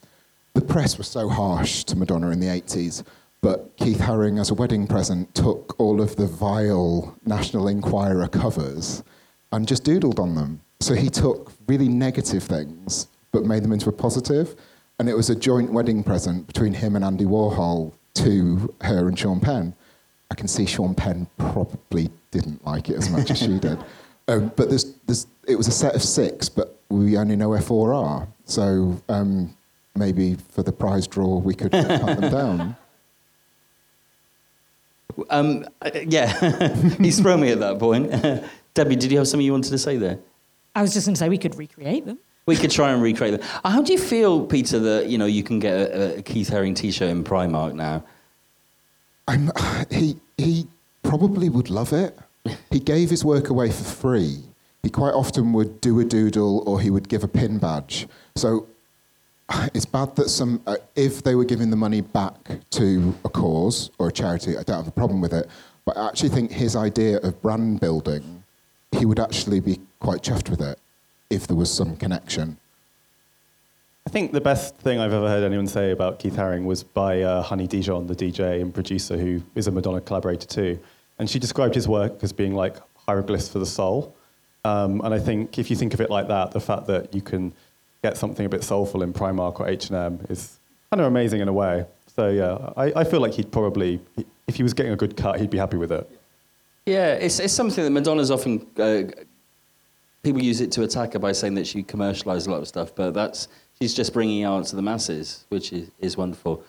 the 0.53 0.61
press 0.61 0.99
was 0.99 1.09
so 1.09 1.29
harsh 1.29 1.85
to 1.85 1.97
Madonna 1.97 2.31
in 2.31 2.39
the 2.39 2.47
80s, 2.47 3.03
but 3.45 3.77
Keith 3.77 3.99
Haring, 3.99 4.41
as 4.41 4.49
a 4.49 4.55
wedding 4.55 4.87
present, 4.87 5.35
took 5.35 5.79
all 5.79 6.01
of 6.01 6.17
the 6.17 6.27
vile 6.27 7.15
National 7.27 7.69
Enquirer 7.69 8.27
covers 8.27 9.05
and 9.53 9.69
just 9.69 9.85
doodled 9.85 10.19
on 10.19 10.35
them. 10.35 10.63
So 10.81 10.95
he 10.95 11.11
took 11.11 11.53
really 11.67 11.87
negative 11.87 12.43
things, 12.43 13.09
but 13.33 13.45
made 13.45 13.63
them 13.63 13.73
into 13.73 13.91
a 13.91 13.93
positive. 13.93 14.57
And 14.99 15.11
it 15.11 15.15
was 15.15 15.29
a 15.29 15.35
joint 15.35 15.71
wedding 15.71 16.03
present 16.03 16.47
between 16.47 16.73
him 16.73 16.97
and 16.97 17.05
Andy 17.05 17.27
Warhol 17.27 17.93
to 18.15 18.75
her 18.81 19.09
and 19.09 19.19
Sean 19.19 19.41
Penn. 19.41 19.75
I 20.31 20.37
can 20.37 20.49
see 20.49 20.65
Sean 20.65 20.95
Penn 20.95 21.27
probably 21.37 22.09
didn't 22.31 22.65
like 22.65 22.89
it 22.89 22.97
as 22.97 23.11
much 23.11 23.31
as 23.31 23.41
she 23.41 23.59
did. 23.59 23.77
Um, 24.27 24.53
but 24.57 24.71
there's, 24.71 24.95
there's, 25.05 25.27
it 25.47 25.57
was 25.57 25.69
a 25.69 25.73
set 25.73 25.95
of 25.95 26.03
six, 26.03 26.49
but 26.49 26.81
we 26.89 27.19
only 27.19 27.37
know 27.37 27.51
where 27.51 27.61
four 27.61 27.93
are. 27.93 28.27
So 28.47 29.03
um, 29.11 29.55
maybe 29.95 30.37
for 30.49 30.63
the 30.63 30.73
prize 30.73 31.07
draw, 31.07 31.37
we 31.37 31.55
could 31.55 31.73
cut 31.73 31.89
them 31.89 32.21
down. 32.31 32.77
Um, 35.31 35.67
uh, 35.81 35.91
yeah, 36.07 36.75
he's 36.99 37.21
thrown 37.21 37.41
me 37.41 37.51
at 37.51 37.61
that 37.61 37.79
point. 37.79 38.11
Debbie, 38.75 38.97
did 38.97 39.13
you 39.13 39.19
have 39.19 39.29
something 39.29 39.45
you 39.45 39.53
wanted 39.53 39.71
to 39.71 39.79
say 39.79 39.97
there? 39.97 40.19
I 40.75 40.83
was 40.83 40.93
just 40.93 41.07
going 41.07 41.15
to 41.15 41.19
say 41.19 41.29
we 41.29 41.39
could 41.39 41.57
recreate 41.57 42.05
them. 42.05 42.19
We 42.47 42.57
could 42.57 42.71
try 42.71 42.93
and 42.93 43.01
recreate 43.01 43.39
them. 43.39 43.49
How 43.65 43.81
do 43.81 43.93
you 43.93 43.99
feel, 43.99 44.45
Peter, 44.45 44.79
that 44.79 45.07
you 45.07 45.17
know 45.17 45.27
you 45.27 45.43
can 45.43 45.61
get 45.61 45.75
a, 45.75 46.19
a 46.19 46.23
Keith 46.23 46.51
Haring 46.51 46.77
T-shirt 46.77 47.09
in 47.09 47.25
Primark 47.25 47.75
now? 47.75 48.05
I'm, 49.29 49.51
he, 49.91 50.19
he 50.37 50.67
probably 51.03 51.49
would 51.49 51.71
love 51.71 51.93
it. 51.93 52.19
He 52.71 52.81
gave 52.81 53.09
his 53.11 53.25
work 53.25 53.49
away 53.49 53.71
for 53.71 53.85
free. 53.85 54.43
He 54.83 54.91
quite 54.91 55.15
often 55.15 55.55
would 55.55 55.81
do 55.81 55.99
a 56.01 56.05
doodle 56.05 56.63
or 56.67 56.81
he 56.81 56.91
would 56.91 57.09
give 57.09 57.25
a 57.25 57.29
pin 57.29 57.59
badge. 57.59 58.07
So 58.37 58.67
it's 59.75 59.85
bad 59.85 60.15
that 60.17 60.29
some, 60.29 60.63
uh, 60.67 60.77
if 60.95 61.23
they 61.23 61.35
were 61.35 61.45
giving 61.45 61.71
the 61.71 61.77
money 61.77 62.01
back 62.01 62.35
to 62.71 63.15
a 63.25 63.29
cause 63.29 63.91
or 63.99 64.09
a 64.09 64.13
charity, 64.13 64.57
I 64.57 64.63
don't 64.63 64.77
have 64.77 64.89
a 64.89 64.93
problem 64.93 65.21
with 65.21 65.33
it. 65.33 65.49
But 65.85 65.97
I 65.97 66.09
actually 66.09 66.31
think 66.31 66.51
his 66.51 66.77
idea 66.77 67.19
of 67.19 67.41
brand 67.43 67.81
building, 67.81 68.43
he 68.93 69.05
would 69.05 69.21
actually 69.21 69.61
be 69.61 69.81
quite 70.01 70.23
chuffed 70.23 70.49
with 70.49 70.61
it 70.61 70.79
if 71.31 71.47
there 71.47 71.57
was 71.57 71.73
some 71.73 71.97
connection. 71.97 72.57
I 74.07 74.11
think 74.11 74.33
the 74.33 74.41
best 74.41 74.77
thing 74.77 74.99
I've 74.99 75.13
ever 75.13 75.29
heard 75.29 75.43
anyone 75.43 75.67
say 75.67 75.91
about 75.91 76.19
Keith 76.19 76.35
Haring 76.35 76.65
was 76.65 76.83
by 76.83 77.23
uh, 77.23 77.43
Honey 77.43 77.67
Dijon, 77.67 78.07
the 78.07 78.15
DJ 78.15 78.61
and 78.61 78.73
producer 78.73 79.17
who 79.17 79.43
is 79.55 79.67
a 79.67 79.71
Madonna 79.71 80.01
collaborator 80.01 80.47
too. 80.47 80.79
And 81.19 81.29
she 81.29 81.39
described 81.39 81.75
his 81.75 81.89
work 81.89 82.23
as 82.23 82.33
being 82.33 82.55
like 82.55 82.77
hieroglyphs 83.07 83.49
for 83.49 83.59
the 83.59 83.67
soul. 83.67 84.15
Um, 84.65 85.01
and 85.03 85.13
I 85.15 85.19
think 85.19 85.59
if 85.59 85.71
you 85.71 85.77
think 85.77 85.95
of 85.95 86.01
it 86.01 86.11
like 86.11 86.29
that, 86.29 86.53
the 86.53 86.61
fact 86.61 86.87
that 86.87 87.15
you 87.15 87.23
can 87.23 87.53
get 88.05 88.19
something 88.19 88.45
a 88.45 88.49
bit 88.51 88.63
soulful 88.63 89.03
in 89.03 89.15
Primark 89.15 89.59
or 89.61 89.67
H&M 89.67 90.27
is 90.29 90.59
kind 90.91 91.01
of 91.01 91.07
amazing 91.07 91.41
in 91.41 91.49
a 91.49 91.53
way. 91.53 91.87
So 92.15 92.29
yeah, 92.29 92.73
I, 92.77 93.01
I 93.01 93.05
feel 93.05 93.21
like 93.21 93.33
he'd 93.33 93.51
probably, 93.51 93.99
if 94.47 94.57
he 94.57 94.63
was 94.63 94.75
getting 94.75 94.93
a 94.93 94.97
good 94.97 95.17
cut, 95.17 95.41
he'd 95.41 95.49
be 95.49 95.57
happy 95.57 95.79
with 95.79 95.91
it. 95.91 96.05
Yeah, 96.85 97.15
it's, 97.15 97.41
it's 97.41 97.55
something 97.55 97.83
that 97.83 97.91
Madonna's 97.91 98.31
often, 98.31 98.67
uh, 98.79 99.05
people 100.23 100.43
use 100.43 100.61
it 100.61 100.71
to 100.73 100.83
attack 100.83 101.15
her 101.15 101.19
by 101.19 101.33
saying 101.33 101.55
that 101.55 101.67
she 101.67 101.83
commercialised 101.83 102.47
a 102.47 102.51
lot 102.51 102.61
of 102.61 102.69
stuff, 102.69 102.95
but 102.95 103.15
that's, 103.15 103.49
she's 103.81 103.95
just 103.95 104.13
bringing 104.13 104.45
out 104.45 104.67
to 104.67 104.77
the 104.77 104.83
masses, 104.83 105.47
which 105.49 105.73
is, 105.73 105.91
is 105.99 106.15
wonderful. 106.19 106.63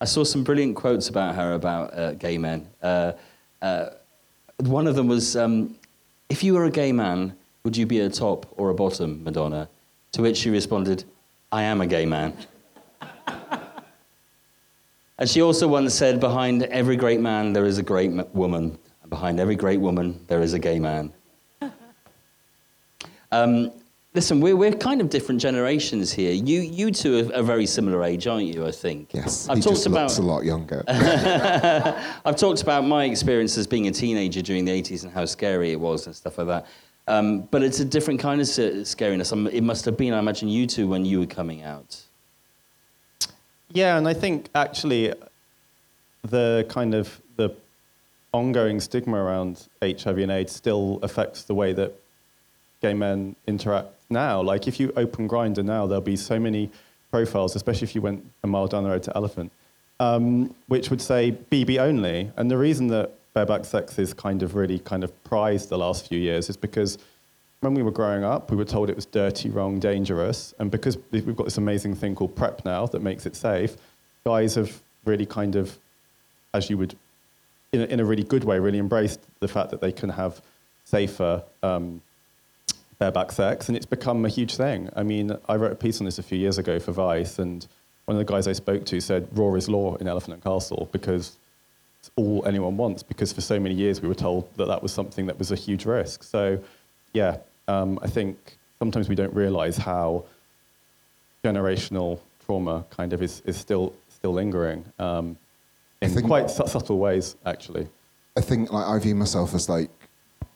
I 0.00 0.04
saw 0.04 0.24
some 0.24 0.42
brilliant 0.42 0.74
quotes 0.74 1.08
about 1.08 1.36
her 1.36 1.52
about 1.52 1.94
uh, 1.96 2.14
gay 2.14 2.38
men. 2.38 2.68
Uh, 2.82 3.12
uh, 3.62 3.90
one 4.58 4.88
of 4.88 4.96
them 4.96 5.06
was, 5.06 5.36
um, 5.36 5.76
if 6.28 6.42
you 6.42 6.54
were 6.54 6.64
a 6.64 6.72
gay 6.72 6.90
man, 6.90 7.36
would 7.62 7.76
you 7.76 7.86
be 7.86 8.00
a 8.00 8.10
top 8.10 8.52
or 8.56 8.70
a 8.70 8.74
bottom, 8.74 9.22
Madonna? 9.22 9.68
To 10.12 10.22
which 10.22 10.36
she 10.36 10.50
responded, 10.50 11.04
I 11.50 11.62
am 11.62 11.80
a 11.80 11.86
gay 11.86 12.06
man. 12.06 12.36
and 15.18 15.28
she 15.28 15.40
also 15.40 15.66
once 15.66 15.94
said, 15.94 16.20
behind 16.20 16.64
every 16.64 16.96
great 16.96 17.20
man, 17.20 17.52
there 17.52 17.64
is 17.64 17.78
a 17.78 17.82
great 17.82 18.10
woman. 18.34 18.78
And 19.02 19.10
behind 19.10 19.40
every 19.40 19.56
great 19.56 19.80
woman, 19.80 20.22
there 20.28 20.42
is 20.42 20.52
a 20.52 20.58
gay 20.58 20.78
man. 20.78 21.12
Um, 23.32 23.72
listen, 24.12 24.42
we're, 24.42 24.54
we're 24.54 24.72
kind 24.72 25.00
of 25.00 25.08
different 25.08 25.40
generations 25.40 26.12
here. 26.12 26.32
You, 26.32 26.60
you 26.60 26.90
two 26.90 27.30
are 27.30 27.32
a 27.32 27.42
very 27.42 27.64
similar 27.64 28.04
age, 28.04 28.26
aren't 28.26 28.54
you, 28.54 28.66
I 28.66 28.70
think? 28.70 29.14
Yes, 29.14 29.48
I've 29.48 29.56
he 29.56 29.62
talked 29.62 29.76
just 29.76 29.86
about, 29.86 30.02
looks 30.02 30.18
a 30.18 30.22
lot 30.22 30.44
younger. 30.44 30.84
I've 32.26 32.36
talked 32.36 32.62
about 32.62 32.84
my 32.84 33.04
experience 33.04 33.56
as 33.56 33.66
being 33.66 33.88
a 33.88 33.90
teenager 33.90 34.42
during 34.42 34.66
the 34.66 34.82
80s 34.82 35.04
and 35.04 35.12
how 35.12 35.24
scary 35.24 35.72
it 35.72 35.80
was 35.80 36.06
and 36.06 36.14
stuff 36.14 36.36
like 36.36 36.48
that. 36.48 36.66
Um, 37.08 37.42
but 37.50 37.62
it's 37.62 37.80
a 37.80 37.84
different 37.84 38.20
kind 38.20 38.40
of 38.40 38.46
scariness. 38.46 39.32
Um, 39.32 39.48
it 39.48 39.62
must 39.62 39.84
have 39.86 39.96
been, 39.96 40.12
I 40.12 40.18
imagine, 40.18 40.48
you 40.48 40.66
two 40.66 40.86
when 40.86 41.04
you 41.04 41.20
were 41.20 41.26
coming 41.26 41.62
out. 41.62 42.00
Yeah, 43.70 43.96
and 43.96 44.06
I 44.06 44.14
think 44.14 44.48
actually 44.54 45.12
the 46.22 46.64
kind 46.68 46.94
of 46.94 47.20
the 47.36 47.54
ongoing 48.32 48.80
stigma 48.80 49.16
around 49.16 49.68
HIV 49.80 50.18
and 50.18 50.30
AIDS 50.30 50.52
still 50.52 51.00
affects 51.02 51.42
the 51.42 51.54
way 51.54 51.72
that 51.72 51.92
gay 52.80 52.94
men 52.94 53.34
interact 53.46 53.88
now. 54.10 54.40
Like 54.40 54.68
if 54.68 54.78
you 54.78 54.92
open 54.96 55.28
Grindr 55.28 55.64
now, 55.64 55.86
there'll 55.86 56.02
be 56.02 56.16
so 56.16 56.38
many 56.38 56.70
profiles, 57.10 57.56
especially 57.56 57.84
if 57.84 57.94
you 57.94 58.02
went 58.02 58.24
a 58.42 58.46
mile 58.46 58.66
down 58.66 58.84
the 58.84 58.90
road 58.90 59.02
to 59.04 59.16
Elephant, 59.16 59.50
um, 60.00 60.54
which 60.68 60.90
would 60.90 61.00
say 61.00 61.36
BB 61.50 61.78
only. 61.78 62.30
And 62.36 62.50
the 62.50 62.58
reason 62.58 62.88
that 62.88 63.12
bareback 63.34 63.64
sex 63.64 63.98
is 63.98 64.12
kind 64.12 64.42
of 64.42 64.54
really 64.54 64.78
kind 64.78 65.04
of 65.04 65.24
prized 65.24 65.68
the 65.68 65.78
last 65.78 66.08
few 66.08 66.18
years 66.18 66.48
is 66.48 66.56
because 66.56 66.98
when 67.60 67.74
we 67.74 67.82
were 67.82 67.92
growing 67.92 68.24
up, 68.24 68.50
we 68.50 68.56
were 68.56 68.64
told 68.64 68.90
it 68.90 68.96
was 68.96 69.06
dirty, 69.06 69.48
wrong, 69.48 69.78
dangerous. 69.78 70.52
And 70.58 70.70
because 70.70 70.98
we've 71.12 71.36
got 71.36 71.44
this 71.44 71.58
amazing 71.58 71.94
thing 71.94 72.14
called 72.14 72.34
PrEP 72.34 72.64
now 72.64 72.86
that 72.86 73.00
makes 73.00 73.24
it 73.24 73.36
safe, 73.36 73.76
guys 74.24 74.56
have 74.56 74.82
really 75.04 75.26
kind 75.26 75.54
of, 75.54 75.78
as 76.52 76.68
you 76.68 76.76
would, 76.78 76.96
in 77.72 77.82
a, 77.82 77.84
in 77.84 78.00
a 78.00 78.04
really 78.04 78.24
good 78.24 78.42
way, 78.42 78.58
really 78.58 78.80
embraced 78.80 79.20
the 79.38 79.46
fact 79.46 79.70
that 79.70 79.80
they 79.80 79.92
can 79.92 80.10
have 80.10 80.42
safer 80.84 81.42
um, 81.62 82.02
bareback 82.98 83.30
sex. 83.30 83.68
And 83.68 83.76
it's 83.76 83.86
become 83.86 84.24
a 84.24 84.28
huge 84.28 84.56
thing. 84.56 84.90
I 84.96 85.04
mean, 85.04 85.36
I 85.48 85.54
wrote 85.54 85.72
a 85.72 85.76
piece 85.76 86.00
on 86.00 86.04
this 86.04 86.18
a 86.18 86.22
few 86.22 86.38
years 86.38 86.58
ago 86.58 86.80
for 86.80 86.90
Vice, 86.90 87.38
and 87.38 87.64
one 88.06 88.16
of 88.16 88.18
the 88.18 88.30
guys 88.30 88.48
I 88.48 88.52
spoke 88.54 88.84
to 88.86 89.00
said, 89.00 89.28
Raw 89.32 89.54
is 89.54 89.68
law 89.68 89.94
in 89.96 90.08
Elephant 90.08 90.34
and 90.34 90.42
Castle 90.42 90.88
because 90.90 91.36
it's 92.02 92.10
all 92.16 92.44
anyone 92.46 92.76
wants 92.76 93.04
because 93.04 93.32
for 93.32 93.40
so 93.40 93.60
many 93.60 93.76
years 93.76 94.02
we 94.02 94.08
were 94.08 94.14
told 94.14 94.52
that 94.56 94.66
that 94.66 94.82
was 94.82 94.92
something 94.92 95.26
that 95.26 95.38
was 95.38 95.52
a 95.52 95.54
huge 95.54 95.84
risk. 95.84 96.24
So, 96.24 96.58
yeah, 97.12 97.36
um, 97.68 98.00
I 98.02 98.08
think 98.08 98.56
sometimes 98.80 99.08
we 99.08 99.14
don't 99.14 99.32
realize 99.32 99.76
how 99.76 100.24
generational 101.44 102.18
trauma 102.44 102.84
kind 102.90 103.12
of 103.12 103.22
is, 103.22 103.40
is 103.46 103.56
still, 103.56 103.94
still 104.08 104.32
lingering 104.32 104.84
um, 104.98 105.36
in 106.00 106.26
quite 106.26 106.50
su- 106.50 106.66
subtle 106.66 106.98
ways, 106.98 107.36
actually. 107.46 107.86
I 108.36 108.40
think 108.40 108.72
like 108.72 108.86
I 108.86 108.98
view 108.98 109.14
myself 109.14 109.54
as 109.54 109.68
like 109.68 109.88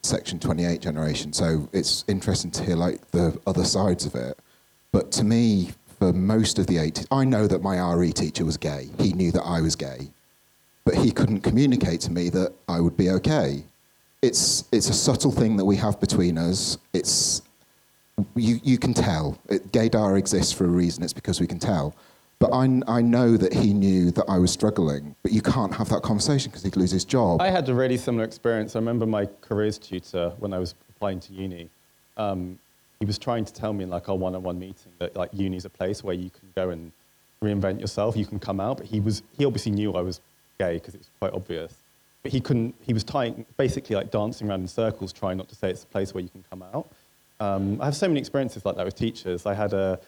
Section 0.02 0.40
28 0.40 0.80
generation, 0.80 1.32
so 1.32 1.68
it's 1.72 2.04
interesting 2.08 2.50
to 2.52 2.64
hear 2.64 2.74
like 2.74 3.08
the 3.12 3.40
other 3.46 3.64
sides 3.64 4.04
of 4.04 4.16
it. 4.16 4.36
But 4.90 5.12
to 5.12 5.22
me, 5.22 5.70
for 6.00 6.12
most 6.12 6.58
of 6.58 6.66
the 6.66 6.76
80s, 6.76 7.06
I 7.12 7.24
know 7.24 7.46
that 7.46 7.62
my 7.62 7.78
RE 7.94 8.10
teacher 8.10 8.44
was 8.44 8.56
gay. 8.56 8.90
He 8.98 9.12
knew 9.12 9.30
that 9.30 9.42
I 9.42 9.60
was 9.60 9.76
gay 9.76 10.10
but 10.86 10.94
he 10.94 11.10
couldn't 11.10 11.40
communicate 11.40 12.00
to 12.00 12.12
me 12.12 12.30
that 12.30 12.54
I 12.68 12.80
would 12.80 12.96
be 12.96 13.10
okay. 13.10 13.64
It's, 14.22 14.64
it's 14.72 14.88
a 14.88 14.94
subtle 14.94 15.32
thing 15.32 15.56
that 15.56 15.64
we 15.64 15.76
have 15.76 16.00
between 16.00 16.38
us. 16.38 16.78
It's, 16.94 17.42
you, 18.36 18.60
you 18.62 18.78
can 18.78 18.94
tell. 18.94 19.36
It, 19.48 19.72
gaydar 19.72 20.16
exists 20.16 20.52
for 20.52 20.64
a 20.64 20.68
reason. 20.68 21.02
It's 21.02 21.12
because 21.12 21.40
we 21.40 21.46
can 21.46 21.58
tell. 21.58 21.94
But 22.38 22.50
I, 22.52 22.82
I 22.86 23.02
know 23.02 23.36
that 23.36 23.52
he 23.52 23.74
knew 23.74 24.12
that 24.12 24.26
I 24.28 24.38
was 24.38 24.52
struggling, 24.52 25.16
but 25.22 25.32
you 25.32 25.42
can't 25.42 25.74
have 25.74 25.88
that 25.88 26.02
conversation 26.02 26.50
because 26.50 26.62
he'd 26.62 26.76
lose 26.76 26.92
his 26.92 27.04
job. 27.04 27.42
I 27.42 27.50
had 27.50 27.68
a 27.68 27.74
really 27.74 27.96
similar 27.96 28.24
experience. 28.24 28.76
I 28.76 28.78
remember 28.78 29.06
my 29.06 29.26
careers 29.40 29.78
tutor 29.78 30.34
when 30.38 30.54
I 30.54 30.58
was 30.58 30.74
applying 30.90 31.18
to 31.20 31.32
uni. 31.32 31.68
Um, 32.16 32.58
he 33.00 33.06
was 33.06 33.18
trying 33.18 33.44
to 33.44 33.52
tell 33.52 33.72
me 33.72 33.84
in 33.84 33.90
like 33.90 34.08
our 34.08 34.16
one-on-one 34.16 34.58
meeting 34.58 34.92
that 34.98 35.16
like 35.16 35.30
uni 35.32 35.56
is 35.56 35.64
a 35.64 35.70
place 35.70 36.04
where 36.04 36.14
you 36.14 36.30
can 36.30 36.52
go 36.54 36.70
and 36.70 36.92
reinvent 37.42 37.80
yourself. 37.80 38.16
You 38.16 38.24
can 38.24 38.38
come 38.38 38.60
out. 38.60 38.78
But 38.78 38.86
he 38.86 39.00
was 39.00 39.22
he 39.36 39.44
obviously 39.44 39.72
knew 39.72 39.92
I 39.94 40.02
was 40.02 40.20
gay 40.58 40.74
because 40.74 40.94
it 40.94 40.98
was 40.98 41.10
quite 41.18 41.32
obvious. 41.32 41.74
But 42.22 42.32
he 42.32 42.40
couldn't, 42.40 42.74
he 42.80 42.92
was 42.92 43.04
tying, 43.04 43.46
basically 43.56 43.96
like 43.96 44.10
dancing 44.10 44.48
around 44.48 44.60
in 44.60 44.68
circles 44.68 45.12
trying 45.12 45.36
not 45.36 45.48
to 45.48 45.54
say 45.54 45.70
it's 45.70 45.84
a 45.84 45.86
place 45.86 46.14
where 46.14 46.22
you 46.22 46.28
can 46.28 46.44
come 46.50 46.62
out. 46.62 46.88
Um, 47.38 47.80
I 47.80 47.86
have 47.86 47.96
so 47.96 48.08
many 48.08 48.20
experiences 48.20 48.64
like 48.64 48.76
that 48.76 48.84
with 48.84 48.96
teachers. 48.96 49.46
I 49.46 49.54
had 49.54 49.72
a 49.72 50.00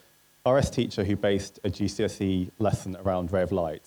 RS 0.46 0.70
teacher 0.70 1.04
who 1.04 1.16
based 1.16 1.60
a 1.64 1.70
GCSE 1.70 2.50
lesson 2.58 2.96
around 2.96 3.32
Ray 3.32 3.42
of 3.42 3.52
Light 3.52 3.82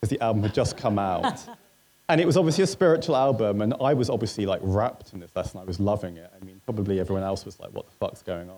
because 0.00 0.10
the 0.10 0.20
album 0.22 0.42
had 0.42 0.54
just 0.54 0.76
come 0.76 0.98
out. 0.98 1.40
and 2.08 2.20
it 2.20 2.26
was 2.26 2.36
obviously 2.36 2.64
a 2.64 2.66
spiritual 2.66 3.16
album, 3.16 3.62
and 3.62 3.74
I 3.80 3.94
was 3.94 4.10
obviously 4.10 4.46
like 4.46 4.60
wrapped 4.62 5.12
in 5.12 5.20
this 5.20 5.34
lesson. 5.34 5.60
I 5.60 5.64
was 5.64 5.80
loving 5.80 6.16
it. 6.16 6.30
I 6.38 6.44
mean, 6.44 6.60
probably 6.64 7.00
everyone 7.00 7.24
else 7.24 7.44
was 7.44 7.58
like, 7.58 7.70
what 7.70 7.86
the 7.86 7.92
fuck's 7.92 8.22
going 8.22 8.50
on? 8.50 8.56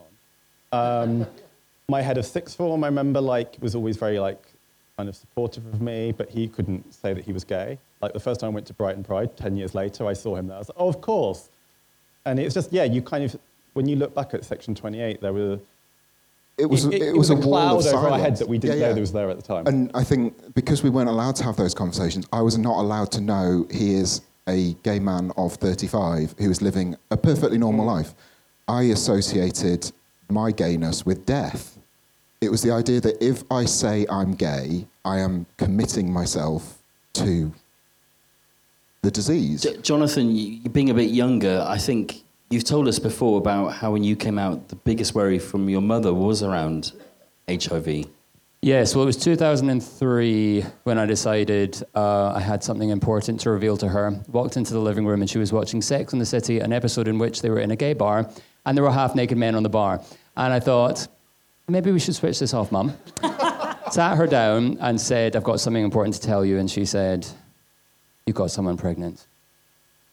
Um, 0.73 1.27
my 1.89 2.03
head 2.03 2.19
of 2.19 2.27
sixth 2.27 2.57
form, 2.57 2.83
I 2.83 2.89
remember, 2.89 3.21
like, 3.21 3.57
was 3.61 3.75
always 3.75 3.97
very 3.97 4.19
like 4.19 4.54
kind 4.97 5.09
of 5.09 5.17
supportive 5.17 5.67
of 5.67 5.81
me, 5.81 6.13
but 6.13 6.31
he 6.31 6.47
couldn't 6.49 6.93
say 6.95 7.13
that 7.15 7.25
he 7.25 7.33
was 7.33 7.45
gay. 7.45 7.79
Like 8.01 8.13
the 8.13 8.21
first 8.21 8.41
time 8.41 8.51
I 8.51 8.55
went 8.55 8.67
to 8.69 8.75
Brighton 8.75 9.03
Pride, 9.03 9.37
10 9.37 9.57
years 9.57 9.75
later, 9.75 10.07
I 10.07 10.13
saw 10.13 10.37
him 10.37 10.47
there. 10.47 10.57
I 10.57 10.61
was 10.61 10.69
like, 10.69 10.77
oh, 10.79 10.89
of 10.89 11.01
course. 11.01 11.49
And 12.25 12.39
it's 12.39 12.55
just, 12.55 12.73
yeah, 12.73 12.85
you 12.85 13.03
kind 13.03 13.25
of, 13.25 13.37
when 13.75 13.89
you 13.89 13.97
look 13.97 14.15
back 14.15 14.35
at 14.35 14.45
Section 14.45 14.75
28, 14.75 15.21
there 15.21 15.33
were 15.33 15.59
it 16.57 16.67
was 16.67 16.85
It- 16.85 16.95
it, 16.95 17.03
it 17.03 17.17
was, 17.17 17.31
was 17.31 17.39
a 17.39 17.43
cloud 17.43 17.79
over 17.79 17.89
our 17.89 18.03
silence. 18.05 18.23
head 18.23 18.37
that 18.37 18.49
we 18.49 18.59
didn't 18.59 18.79
know 18.79 18.95
that 18.95 19.01
was 19.01 19.13
there 19.13 19.29
at 19.29 19.37
the 19.37 19.43
time. 19.43 19.67
And 19.67 19.91
I 19.95 20.05
think 20.05 20.55
because 20.55 20.85
we 20.85 20.91
weren't 20.91 21.09
allowed 21.09 21.35
to 21.37 21.45
have 21.45 21.57
those 21.57 21.75
conversations, 21.75 22.27
I 22.33 22.43
was 22.43 22.57
not 22.57 22.79
allowed 22.79 23.11
to 23.13 23.21
know 23.21 23.67
he 23.73 23.95
is 23.97 24.21
a 24.47 24.75
gay 24.85 25.01
man 25.01 25.33
of 25.37 25.55
35 25.55 26.37
who 26.39 26.51
is 26.51 26.63
living 26.63 26.95
a 27.11 27.17
perfectly 27.17 27.59
normal 27.59 27.85
life. 27.85 28.15
I 28.69 28.83
associated 28.85 29.91
my 30.31 30.53
gayness 30.53 31.05
with 31.05 31.27
death. 31.27 31.74
It 32.41 32.51
was 32.51 32.63
the 32.63 32.71
idea 32.73 33.01
that 33.01 33.23
if 33.25 33.43
I 33.51 33.65
say 33.65 34.07
I'm 34.11 34.35
gay, 34.35 34.87
I 35.05 35.19
am 35.19 35.47
committing 35.57 36.13
myself 36.13 36.79
to 37.15 37.53
the 39.03 39.11
disease. 39.11 39.63
J- 39.63 39.77
Jonathan, 39.79 40.35
you, 40.35 40.61
you 40.63 40.71
being 40.71 40.91
a 40.91 40.95
bit 40.95 41.11
younger, 41.11 41.65
I 41.67 41.79
think 41.79 42.23
you've 42.51 42.65
told 42.65 42.89
us 42.89 42.99
before 42.99 43.39
about 43.39 43.69
how 43.75 43.93
when 43.93 44.05
you 44.05 44.17
came 44.17 44.39
out, 44.39 44.69
the 44.69 44.77
biggest 44.77 45.15
worry 45.15 45.39
from 45.39 45.69
your 45.69 45.81
mother 45.81 46.13
was 46.13 46.43
around 46.43 46.93
HIV. 47.49 48.07
Yes, 48.63 48.95
well, 48.95 49.03
it 49.03 49.07
was 49.07 49.19
2003 49.19 50.65
when 50.85 50.99
I 50.99 51.05
decided 51.05 51.83
uh, 51.95 52.33
I 52.35 52.41
had 52.41 52.65
something 52.65 52.89
important 52.89 53.41
to 53.41 53.51
reveal 53.51 53.77
to 53.77 53.89
her. 53.89 54.19
Walked 54.33 54.57
into 54.57 54.73
the 54.73 54.81
living 54.81 55.07
room 55.07 55.21
and 55.21 55.29
she 55.29 55.39
was 55.39 55.53
watching 55.53 55.83
Sex 55.83 56.15
and 56.15 56.21
the 56.21 56.27
City, 56.27 56.61
an 56.61 56.73
episode 56.73 57.07
in 57.07 57.19
which 57.19 57.43
they 57.43 57.51
were 57.51 57.61
in 57.61 57.71
a 57.73 57.77
gay 57.77 57.93
bar 57.93 58.31
and 58.67 58.77
there 58.77 58.85
were 58.85 58.91
half 58.91 59.15
naked 59.15 59.39
men 59.39 59.55
on 59.55 59.63
the 59.63 59.69
bar. 59.69 60.01
And 60.37 60.53
I 60.53 60.61
thought, 60.61 61.07
maybe 61.69 61.91
we 61.93 61.99
should 61.99 62.15
switch 62.15 62.39
this 62.39 62.55
off, 62.55 62.73
Mum. 62.73 62.97
Sat 63.91 64.17
her 64.17 64.27
down 64.27 64.79
and 64.81 65.01
said, 65.01 65.37
I've 65.37 65.45
got 65.45 65.61
something 65.61 65.85
important 65.85 66.15
to 66.17 66.21
tell 66.21 66.45
you. 66.45 66.59
And 66.59 66.71
she 66.71 66.85
said, 66.85 67.27
You've 68.27 68.37
got 68.37 68.51
someone 68.51 68.77
pregnant. 68.77 69.27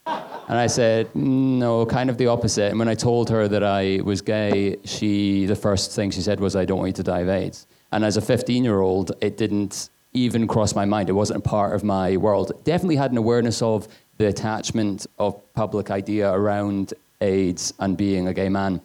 And 0.06 0.60
I 0.60 0.68
said, 0.68 1.16
no, 1.16 1.86
kind 1.86 2.10
of 2.10 2.18
the 2.18 2.28
opposite. 2.28 2.72
And 2.72 2.80
when 2.80 2.90
I 2.90 2.96
told 2.96 3.30
her 3.30 3.48
that 3.48 3.64
I 3.64 4.02
was 4.04 4.22
gay, 4.22 4.76
she, 4.84 5.46
the 5.46 5.56
first 5.56 5.96
thing 5.96 6.12
she 6.12 6.20
said 6.20 6.42
was, 6.42 6.58
I 6.58 6.66
don't 6.66 6.80
want 6.80 6.90
you 6.90 6.94
to 6.94 7.04
die 7.04 7.20
of 7.20 7.30
AIDS. 7.30 7.68
And 7.94 8.04
as 8.04 8.18
a 8.18 8.22
15 8.22 8.64
year 8.64 8.82
old, 8.82 9.14
it 9.22 9.38
didn't 9.38 9.90
even 10.12 10.48
cross 10.48 10.76
my 10.76 10.84
mind. 10.84 11.08
It 11.08 11.14
wasn't 11.14 11.40
a 11.46 11.48
part 11.48 11.74
of 11.74 11.86
my 11.86 12.18
world. 12.18 12.52
Definitely 12.66 12.98
had 12.98 13.12
an 13.12 13.18
awareness 13.18 13.62
of 13.62 13.88
the 14.18 14.28
attachment 14.28 15.08
of 15.20 15.42
public 15.54 15.90
idea 15.90 16.30
around 16.30 16.94
AIDS 17.22 17.74
and 17.80 17.96
being 17.96 18.28
a 18.28 18.34
gay 18.34 18.50
man. 18.50 18.82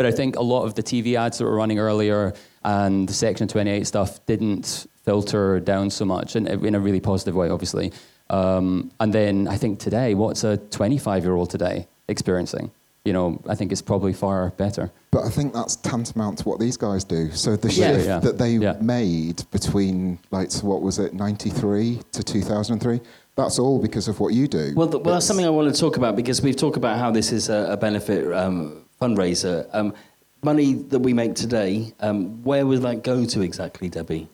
But 0.00 0.06
I 0.06 0.12
think 0.12 0.36
a 0.36 0.42
lot 0.42 0.62
of 0.64 0.74
the 0.76 0.82
TV 0.82 1.14
ads 1.16 1.36
that 1.36 1.44
were 1.44 1.54
running 1.54 1.78
earlier 1.78 2.32
and 2.64 3.06
the 3.06 3.12
Section 3.12 3.46
28 3.48 3.86
stuff 3.86 4.24
didn't 4.24 4.86
filter 5.04 5.60
down 5.60 5.90
so 5.90 6.06
much, 6.06 6.36
in, 6.36 6.46
in 6.46 6.74
a 6.74 6.80
really 6.80 7.00
positive 7.00 7.34
way, 7.34 7.50
obviously. 7.50 7.92
Um, 8.30 8.90
and 8.98 9.12
then 9.12 9.46
I 9.46 9.58
think 9.58 9.78
today, 9.78 10.14
what's 10.14 10.42
a 10.42 10.56
25 10.56 11.22
year 11.24 11.34
old 11.34 11.50
today 11.50 11.86
experiencing? 12.08 12.70
You 13.04 13.12
know, 13.12 13.42
I 13.46 13.54
think 13.54 13.72
it's 13.72 13.82
probably 13.82 14.14
far 14.14 14.48
better. 14.56 14.90
But 15.10 15.24
I 15.26 15.28
think 15.28 15.52
that's 15.52 15.76
tantamount 15.76 16.38
to 16.38 16.44
what 16.48 16.60
these 16.60 16.78
guys 16.78 17.04
do. 17.04 17.30
So 17.32 17.56
the 17.56 17.68
Yeah, 17.70 17.92
shift 17.92 18.06
yeah. 18.06 18.18
that 18.20 18.38
they 18.38 18.52
Yeah. 18.52 18.76
made 18.80 19.44
between, 19.50 20.18
like, 20.30 20.50
so 20.50 20.66
what 20.66 20.80
was 20.80 20.98
it, 20.98 21.12
93 21.12 22.00
to 22.12 22.22
2003, 22.22 23.02
that's 23.36 23.58
all 23.58 23.78
because 23.78 24.08
of 24.08 24.18
what 24.18 24.32
you 24.32 24.48
do. 24.48 24.72
Well, 24.74 24.88
th- 24.88 25.04
well, 25.04 25.12
that's 25.16 25.26
something 25.26 25.44
I 25.44 25.50
want 25.50 25.74
to 25.74 25.78
talk 25.78 25.98
about 25.98 26.16
because 26.16 26.40
we've 26.40 26.56
talked 26.56 26.78
about 26.78 26.98
how 26.98 27.10
this 27.10 27.32
is 27.32 27.50
a, 27.50 27.72
a 27.72 27.76
benefit 27.76 28.32
um, 28.34 28.79
fundraiser. 29.00 29.68
Um, 29.72 29.94
money 30.42 30.74
that 30.74 31.00
we 31.00 31.12
make 31.12 31.34
today, 31.34 31.92
um, 32.00 32.42
where 32.42 32.66
would 32.66 32.82
that 32.82 33.02
go 33.02 33.24
to 33.24 33.42
exactly, 33.42 33.88
Debbie? 33.88 34.28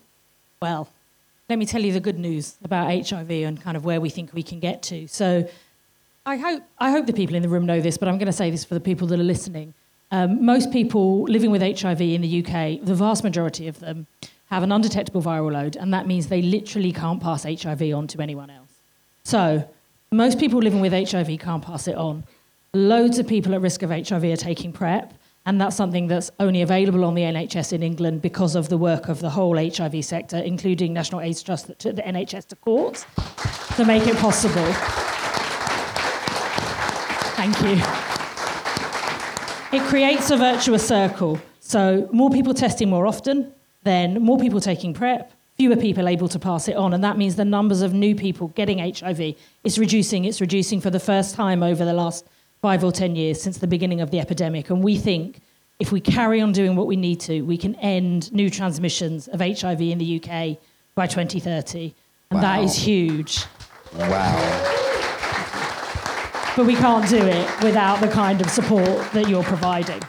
Well, 0.61 0.89
let 1.49 1.59
me 1.59 1.65
tell 1.65 1.81
you 1.81 1.93
the 1.93 1.99
good 1.99 2.19
news 2.19 2.55
about 2.63 2.87
HIV 2.87 3.31
and 3.31 3.61
kind 3.61 3.77
of 3.77 3.85
where 3.85 4.01
we 4.01 4.09
think 4.09 4.33
we 4.33 4.43
can 4.43 4.59
get 4.59 4.83
to. 4.83 5.07
So, 5.07 5.47
I 6.25 6.35
hope 6.35 6.63
I 6.77 6.91
hope 6.91 7.05
the 7.05 7.13
people 7.13 7.37
in 7.37 7.41
the 7.41 7.47
room 7.47 7.65
know 7.65 7.79
this, 7.79 7.97
but 7.97 8.09
I'm 8.09 8.17
going 8.17 8.27
to 8.27 8.33
say 8.33 8.51
this 8.51 8.65
for 8.65 8.73
the 8.73 8.81
people 8.81 9.07
that 9.07 9.19
are 9.19 9.23
listening. 9.23 9.73
Um, 10.11 10.45
most 10.45 10.71
people 10.71 11.23
living 11.23 11.51
with 11.51 11.61
HIV 11.61 12.01
in 12.01 12.21
the 12.21 12.43
UK, 12.43 12.85
the 12.85 12.95
vast 12.95 13.23
majority 13.23 13.67
of 13.67 13.79
them, 13.79 14.07
have 14.49 14.63
an 14.63 14.71
undetectable 14.71 15.21
viral 15.21 15.51
load, 15.51 15.75
and 15.75 15.93
that 15.93 16.07
means 16.07 16.27
they 16.27 16.41
literally 16.41 16.91
can't 16.91 17.21
pass 17.21 17.43
HIV 17.43 17.93
on 17.93 18.07
to 18.07 18.21
anyone 18.21 18.49
else. 18.49 18.69
So, 19.23 19.69
most 20.11 20.39
people 20.39 20.59
living 20.59 20.81
with 20.81 20.93
HIV 20.93 21.39
can't 21.39 21.63
pass 21.63 21.87
it 21.87 21.95
on. 21.95 22.23
Loads 22.73 23.17
of 23.17 23.27
people 23.27 23.55
at 23.55 23.61
risk 23.61 23.81
of 23.81 23.89
HIV 23.91 24.23
are 24.25 24.35
taking 24.35 24.73
PrEP, 24.73 25.13
and 25.45 25.59
that's 25.59 25.75
something 25.75 26.07
that's 26.07 26.29
only 26.39 26.61
available 26.61 27.05
on 27.05 27.15
the 27.15 27.21
NHS 27.21 27.71
in 27.71 27.81
England 27.81 28.21
because 28.21 28.55
of 28.55 28.67
the 28.67 28.77
work 28.77 29.07
of 29.07 29.21
the 29.21 29.29
whole 29.29 29.57
HIV 29.57 30.03
sector, 30.03 30.37
including 30.37 30.91
National 30.91 31.21
AIDS 31.21 31.41
Trust 31.41 31.67
that 31.67 31.79
took 31.79 31.95
the 31.95 32.01
NHS 32.01 32.47
to 32.47 32.55
court 32.57 33.05
to 33.77 33.85
make 33.85 34.05
it 34.05 34.17
possible. 34.17 34.65
Thank 37.37 37.61
you. 37.61 37.81
It 39.71 39.83
creates 39.87 40.29
a 40.29 40.37
virtuous 40.37 40.85
circle. 40.85 41.39
So, 41.61 42.09
more 42.11 42.29
people 42.29 42.53
testing 42.53 42.89
more 42.89 43.07
often, 43.07 43.53
then 43.83 44.21
more 44.21 44.37
people 44.37 44.59
taking 44.59 44.93
PrEP, 44.93 45.31
fewer 45.55 45.77
people 45.77 46.09
able 46.09 46.27
to 46.27 46.39
pass 46.39 46.67
it 46.67 46.75
on. 46.75 46.93
And 46.93 47.03
that 47.03 47.17
means 47.17 47.37
the 47.37 47.45
numbers 47.45 47.81
of 47.81 47.93
new 47.93 48.13
people 48.13 48.49
getting 48.49 48.79
HIV 48.79 49.35
is 49.63 49.79
reducing. 49.79 50.25
It's 50.25 50.41
reducing 50.41 50.81
for 50.81 50.89
the 50.89 50.99
first 50.99 51.35
time 51.35 51.63
over 51.63 51.85
the 51.85 51.93
last 51.93 52.25
five 52.61 52.83
or 52.83 52.91
10 52.91 53.15
years 53.15 53.41
since 53.41 53.57
the 53.57 53.67
beginning 53.67 54.01
of 54.01 54.11
the 54.11 54.19
epidemic. 54.19 54.69
And 54.69 54.83
we 54.83 54.97
think 54.97 55.39
if 55.79 55.91
we 55.91 56.01
carry 56.01 56.41
on 56.41 56.51
doing 56.51 56.75
what 56.75 56.87
we 56.87 56.95
need 56.95 57.19
to, 57.21 57.41
we 57.41 57.57
can 57.57 57.75
end 57.75 58.31
new 58.33 58.49
transmissions 58.49 59.27
of 59.27 59.39
HIV 59.41 59.81
in 59.81 59.97
the 59.99 60.15
UK 60.21 60.57
by 60.95 61.05
2030. 61.07 61.93
And 62.31 62.41
that 62.41 62.57
Wow. 62.59 62.63
is 62.63 62.75
huge. 62.75 63.45
Wow. 63.95 64.73
But 66.55 66.65
we 66.65 66.75
can't 66.75 67.07
do 67.07 67.17
it 67.17 67.47
without 67.63 68.01
the 68.01 68.07
kind 68.07 68.41
of 68.41 68.49
support 68.49 69.11
that 69.11 69.29
you're 69.29 69.43
providing. 69.43 70.01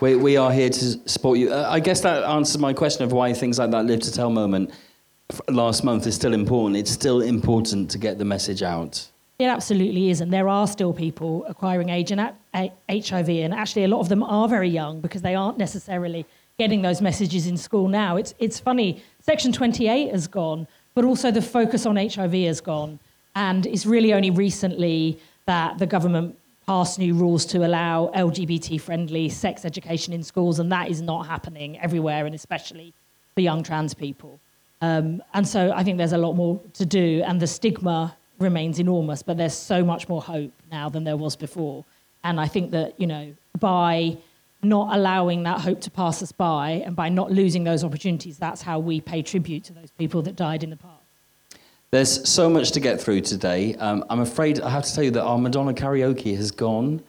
We, 0.00 0.14
we 0.14 0.36
are 0.36 0.52
here 0.52 0.70
to 0.70 1.08
support 1.08 1.38
you. 1.38 1.52
Uh, 1.52 1.66
I 1.68 1.80
guess 1.80 2.00
that 2.02 2.22
answers 2.22 2.58
my 2.58 2.72
question 2.72 3.04
of 3.04 3.12
why 3.12 3.32
things 3.32 3.58
like 3.58 3.72
that 3.72 3.86
Live 3.86 4.00
to 4.00 4.12
Tell 4.12 4.30
moment 4.30 4.70
last 5.48 5.82
month 5.82 6.06
is 6.06 6.14
still 6.14 6.32
important. 6.32 6.76
It's 6.76 6.92
still 6.92 7.22
important 7.22 7.90
to 7.90 7.98
get 7.98 8.18
the 8.18 8.24
message 8.24 8.62
out. 8.62 9.08
It 9.38 9.44
absolutely 9.44 10.08
is, 10.08 10.22
and 10.22 10.32
there 10.32 10.48
are 10.48 10.66
still 10.66 10.94
people 10.94 11.44
acquiring 11.46 11.90
AIDS 11.90 12.10
and 12.10 12.20
a- 12.54 12.72
HIV, 12.88 13.28
and 13.28 13.52
actually 13.52 13.84
a 13.84 13.88
lot 13.88 14.00
of 14.00 14.08
them 14.08 14.22
are 14.22 14.48
very 14.48 14.68
young 14.68 15.00
because 15.00 15.20
they 15.20 15.34
aren't 15.34 15.58
necessarily 15.58 16.24
getting 16.58 16.80
those 16.80 17.02
messages 17.02 17.46
in 17.46 17.58
school 17.58 17.86
now. 17.88 18.16
It's 18.16 18.34
it's 18.38 18.58
funny. 18.58 19.02
Section 19.20 19.52
28 19.52 20.10
has 20.10 20.26
gone, 20.26 20.66
but 20.94 21.04
also 21.04 21.30
the 21.30 21.42
focus 21.42 21.84
on 21.84 21.96
HIV 21.96 22.32
has 22.32 22.62
gone, 22.62 22.98
and 23.34 23.66
it's 23.66 23.84
really 23.84 24.14
only 24.14 24.30
recently 24.30 25.18
that 25.44 25.78
the 25.78 25.86
government 25.86 26.38
passed 26.66 26.98
new 26.98 27.14
rules 27.14 27.44
to 27.46 27.64
allow 27.64 28.10
LGBT-friendly 28.14 29.28
sex 29.28 29.64
education 29.66 30.14
in 30.14 30.22
schools, 30.22 30.58
and 30.58 30.72
that 30.72 30.88
is 30.88 31.02
not 31.02 31.26
happening 31.26 31.78
everywhere, 31.78 32.24
and 32.24 32.34
especially 32.34 32.94
for 33.34 33.42
young 33.42 33.62
trans 33.62 33.92
people. 33.92 34.40
Um, 34.80 35.22
and 35.34 35.46
so 35.46 35.72
I 35.72 35.84
think 35.84 35.98
there's 35.98 36.14
a 36.14 36.18
lot 36.18 36.32
more 36.32 36.58
to 36.72 36.86
do, 36.86 37.22
and 37.26 37.38
the 37.38 37.46
stigma 37.46 38.16
remains 38.38 38.78
enormous, 38.78 39.22
but 39.22 39.36
there's 39.36 39.54
so 39.54 39.84
much 39.84 40.08
more 40.08 40.22
hope 40.22 40.52
now 40.70 40.88
than 40.88 41.04
there 41.04 41.16
was 41.16 41.36
before. 41.36 41.84
And 42.24 42.40
I 42.40 42.46
think 42.46 42.70
that, 42.72 43.00
you 43.00 43.06
know, 43.06 43.34
by 43.58 44.18
not 44.62 44.94
allowing 44.96 45.44
that 45.44 45.60
hope 45.60 45.80
to 45.82 45.90
pass 45.90 46.22
us 46.22 46.32
by 46.32 46.82
and 46.84 46.96
by 46.96 47.08
not 47.08 47.30
losing 47.30 47.64
those 47.64 47.84
opportunities, 47.84 48.38
that's 48.38 48.62
how 48.62 48.78
we 48.78 49.00
pay 49.00 49.22
tribute 49.22 49.64
to 49.64 49.72
those 49.72 49.90
people 49.92 50.22
that 50.22 50.36
died 50.36 50.62
in 50.62 50.70
the 50.70 50.76
past. 50.76 51.02
There's 51.92 52.28
so 52.28 52.50
much 52.50 52.72
to 52.72 52.80
get 52.80 53.00
through 53.00 53.20
today. 53.20 53.74
Um, 53.76 54.04
I'm 54.10 54.20
afraid 54.20 54.60
I 54.60 54.70
have 54.70 54.84
to 54.84 54.94
tell 54.94 55.04
you 55.04 55.12
that 55.12 55.22
our 55.22 55.38
Madonna 55.38 55.72
karaoke 55.72 56.36
has 56.36 56.50
gone, 56.50 57.00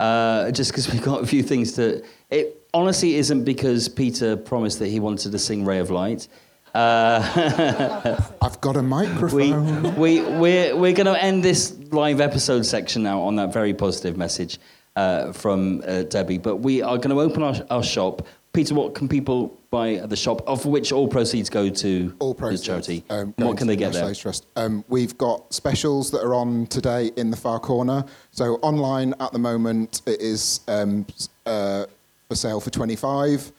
uh, 0.00 0.50
just 0.50 0.70
because 0.70 0.90
we've 0.90 1.02
got 1.02 1.22
a 1.22 1.26
few 1.26 1.42
things 1.42 1.72
to. 1.74 2.02
It 2.30 2.66
honestly 2.72 3.16
isn't 3.16 3.44
because 3.44 3.88
Peter 3.90 4.36
promised 4.36 4.78
that 4.78 4.88
he 4.88 5.00
wanted 5.00 5.32
to 5.32 5.38
sing 5.38 5.64
"Ray 5.66 5.78
of 5.78 5.90
Light." 5.90 6.28
Uh, 6.74 8.20
I've 8.42 8.60
got 8.60 8.76
a 8.76 8.82
microphone. 8.82 9.82
we, 9.96 10.20
we, 10.20 10.36
we're 10.38 10.76
we're 10.76 10.92
going 10.92 11.06
to 11.06 11.22
end 11.22 11.42
this 11.42 11.76
live 11.90 12.20
episode 12.20 12.64
section 12.64 13.02
now 13.02 13.20
on 13.20 13.36
that 13.36 13.52
very 13.52 13.74
positive 13.74 14.16
message 14.16 14.58
uh, 14.96 15.32
from 15.32 15.82
uh, 15.86 16.02
Debbie. 16.04 16.38
But 16.38 16.56
we 16.56 16.82
are 16.82 16.96
going 16.96 17.10
to 17.10 17.20
open 17.20 17.42
our, 17.42 17.54
our 17.70 17.82
shop. 17.82 18.26
Peter, 18.52 18.74
what 18.74 18.94
can 18.94 19.08
people 19.08 19.58
buy 19.70 19.94
at 19.94 20.10
the 20.10 20.16
shop, 20.16 20.42
of 20.46 20.66
which 20.66 20.92
all 20.92 21.08
proceeds 21.08 21.48
go 21.48 21.70
to 21.70 22.14
all 22.18 22.34
the 22.34 22.58
charity? 22.58 23.02
Um, 23.08 23.32
what 23.38 23.56
can 23.56 23.66
they 23.66 23.76
get 23.76 23.94
there? 23.94 24.14
Trust. 24.14 24.46
Um, 24.56 24.84
we've 24.88 25.16
got 25.16 25.54
specials 25.54 26.10
that 26.10 26.22
are 26.22 26.34
on 26.34 26.66
today 26.66 27.12
in 27.16 27.30
the 27.30 27.36
far 27.36 27.58
corner. 27.58 28.04
So 28.30 28.56
online 28.56 29.14
at 29.20 29.32
the 29.32 29.38
moment, 29.38 30.02
it 30.04 30.20
is 30.20 30.60
um, 30.68 31.06
uh, 31.46 31.86
for 32.28 32.34
sale 32.34 32.60
for 32.60 32.68
25. 32.68 33.52